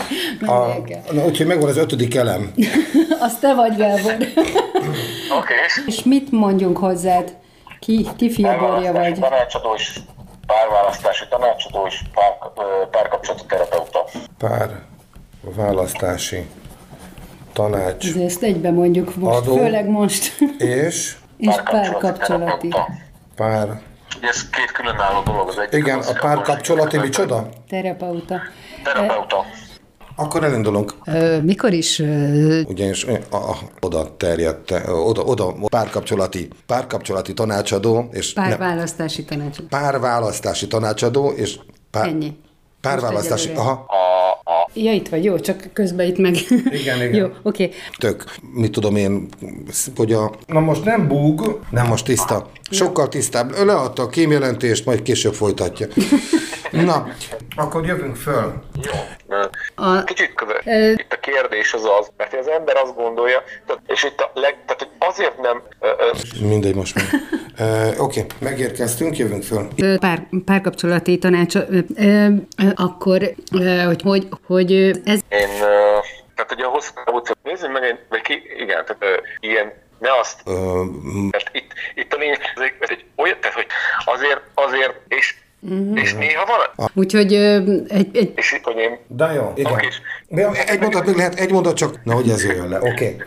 A, 0.47 0.59
mennek 0.59 0.85
kell. 0.85 1.03
na, 1.13 1.25
úgyhogy 1.25 1.47
megvan 1.47 1.69
az 1.69 1.77
ötödik 1.77 2.15
elem. 2.15 2.53
Az 3.27 3.39
te 3.39 3.55
vagy, 3.55 3.77
Gábor. 3.77 4.13
Oké. 4.19 4.35
Okay. 5.31 5.57
És 5.87 6.03
mit 6.03 6.31
mondjunk 6.31 6.79
hozzád? 6.79 7.37
Ki, 7.81 8.07
ki 8.17 8.31
fiaborja 8.31 8.93
vagy? 8.93 9.19
Tanácsadó 9.21 9.75
és 9.77 9.99
párválasztási 10.47 11.25
tanácsadó 11.29 11.87
és 11.87 12.01
pár, 12.15 12.53
párkapcsolati 12.91 13.45
terapeuta. 13.49 14.05
Pár 14.39 14.81
választási 15.41 16.47
tanács 17.57 18.05
Azért 18.09 18.25
Ezt 18.27 18.43
egybe 18.43 18.71
mondjuk 18.71 19.17
most, 19.17 19.37
Adó. 19.37 19.57
főleg 19.57 19.89
most. 19.89 20.39
és 20.59 21.17
És 21.37 21.55
párkapcsolati. 21.71 22.69
pár... 23.37 23.81
Ugye 24.19 24.29
ez 24.29 24.49
két 24.51 24.73
különálló 24.73 25.23
dolog 25.23 25.49
az 25.49 25.59
egyik. 25.59 25.81
Igen, 25.81 25.99
az 25.99 26.09
a 26.09 26.13
párkapcsolati 26.21 26.99
micsoda? 26.99 27.49
Terapeuta. 27.69 28.41
Terapeuta. 28.85 29.45
Akkor 30.17 30.45
elindulunk. 30.45 30.95
Ö, 31.07 31.41
mikor 31.41 31.73
is 31.73 31.99
ö, 31.99 32.61
Ugyanis 32.61 33.05
a, 33.05 33.37
a, 33.37 33.57
oda 33.81 34.17
terjedt, 34.17 34.71
oda, 34.89 35.23
oda 35.23 35.55
párkapcsolati, 35.69 36.49
párkapcsolati 36.67 37.33
tanácsadó 37.35 38.09
és 38.13 38.33
párválasztási 38.33 39.25
tanács? 39.25 39.57
párválasztási 39.61 40.67
tanácsadó 40.67 41.31
és 41.31 41.59
pár, 41.91 42.07
Ennyi. 42.07 42.37
Párválasztási, 42.81 43.49
Most 43.49 43.61
egyelőre. 43.61 43.71
aha, 43.71 43.87
Ja, 44.73 44.93
itt 44.93 45.09
vagy, 45.09 45.25
jó, 45.25 45.39
csak 45.39 45.69
közben 45.73 46.07
itt 46.07 46.19
meg. 46.19 46.35
Igen, 46.71 46.97
igen. 47.07 47.15
jó, 47.15 47.25
oké. 47.25 47.65
Okay. 47.65 47.73
tök, 47.99 48.25
mit 48.55 48.73
tudom 48.73 48.97
én, 48.97 49.29
hogy 49.97 50.13
a... 50.13 50.33
Na 50.47 50.61
most 50.61 50.85
nem 50.85 51.09
búg, 51.09 51.61
nem 51.71 51.87
most 51.87 52.05
tiszta. 52.05 52.51
Sokkal 52.71 53.09
tisztább. 53.09 53.65
Leadta 53.65 54.03
a 54.03 54.09
kémjelentést, 54.09 54.85
majd 54.85 55.03
később 55.03 55.35
folytatja. 55.35 55.87
Na, 56.71 57.09
akkor 57.57 57.87
jövünk 57.87 58.17
föl. 58.17 58.53
Jó. 58.83 58.93
A- 59.79 60.05
Kicsit 60.05 60.35
közel. 60.35 60.61
Ö- 60.65 61.01
Itt 61.01 61.13
a 61.13 61.19
kérdés 61.21 61.73
az 61.73 61.85
az, 61.85 62.11
mert 62.17 62.35
az 62.35 62.49
ember 62.49 62.77
azt 62.77 62.95
gondolja, 62.95 63.43
tehát- 63.67 63.83
és 63.87 64.05
itt 64.05 64.21
a 64.21 64.31
leg, 64.35 64.57
tehát 64.67 64.79
hogy 64.83 64.91
azért 64.99 65.41
nem, 65.41 65.63
ö, 65.81 65.87
ö, 65.87 66.11
Mindegy, 66.47 66.75
most 66.75 66.95
már. 66.95 67.05
Uh, 67.59 68.03
Oké, 68.05 68.21
okay, 68.21 68.37
megérkeztünk, 68.41 69.17
jövünk 69.17 69.43
föl. 69.43 69.69
Pár, 69.99 70.23
párkapcsolati 70.45 71.19
tanács, 71.19 71.55
ö, 71.55 71.79
ö, 71.97 72.27
akkor, 72.75 73.23
ö, 73.53 73.83
hogy, 73.83 74.03
hogy, 74.03 74.29
hogy 74.47 74.73
ez 75.05 75.21
én, 75.29 75.49
ö, 75.63 75.99
tehát 76.35 76.53
ugye 76.53 76.65
a 76.65 76.69
hosszú 76.69 76.91
távú 77.05 77.21
nézzük 77.43 77.73
meg, 77.73 78.05
vagy 78.09 78.21
ki, 78.21 78.43
igen, 78.59 78.85
tehát 78.85 78.97
ö, 79.01 79.17
ilyen, 79.41 79.73
ne 79.99 80.19
azt, 80.19 80.41
Uh, 80.45 80.85
mert 81.31 81.49
itt, 81.53 81.73
itt 81.95 82.13
a 82.13 82.17
lényeg, 82.17 82.39
ez 82.57 82.63
egy, 82.63 82.73
ez 82.81 82.91
egy 82.91 83.05
olyan, 83.17 83.37
tehát 83.41 83.57
hogy 83.57 83.67
azért, 84.05 84.41
azért, 84.55 84.95
és, 85.09 85.35
és 85.95 86.15
néha 86.15 86.47
van, 86.47 86.89
Úgyhogy 86.95 87.35
egy, 87.35 88.13
egy, 88.13 88.33
és 88.37 88.53
itt, 88.53 88.65
hogy 88.65 88.77
én, 88.77 88.99
de 89.07 89.33
jó, 89.33 89.53
igen. 89.55 89.73
Oké. 89.73 89.89
De 90.29 90.51
Egy 90.67 90.81
mondat 90.81 91.07
még 91.07 91.17
lehet, 91.17 91.35
egy 91.35 91.53
mondat 91.53 91.77
csak. 91.77 92.05
Na, 92.05 92.15
hogy 92.15 92.31
ez 92.31 92.45
jöjjön 92.45 92.69
le, 92.69 92.79
oké. 92.79 92.89
Okay. 92.89 93.17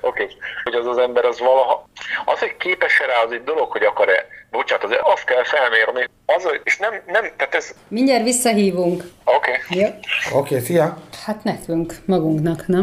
Oké, 0.00 0.22
okay. 0.22 0.36
hogy 0.64 0.74
az 0.74 0.86
az 0.86 0.98
ember 0.98 1.24
az 1.24 1.38
valaha, 1.38 1.88
az, 2.24 2.38
hogy 2.38 2.56
képes-e 2.56 3.06
rá, 3.06 3.22
az 3.26 3.32
egy 3.32 3.44
dolog, 3.44 3.70
hogy 3.70 3.82
akar-e, 3.82 4.26
bocsánat, 4.50 4.84
azért 4.84 5.00
azt 5.04 5.24
kell 5.24 5.44
felmérni, 5.44 6.08
az, 6.26 6.48
és 6.64 6.76
nem, 6.76 6.92
nem, 7.06 7.22
tehát 7.36 7.54
ez, 7.54 7.74
mindjárt 7.88 8.24
visszahívunk. 8.24 9.04
oké, 9.24 9.50
okay. 9.70 9.82
Oké, 9.82 9.94
okay, 10.32 10.60
szia. 10.60 10.96
Hát 11.24 11.44
nekünk, 11.44 11.94
magunknak, 12.06 12.66
nem? 12.66 12.82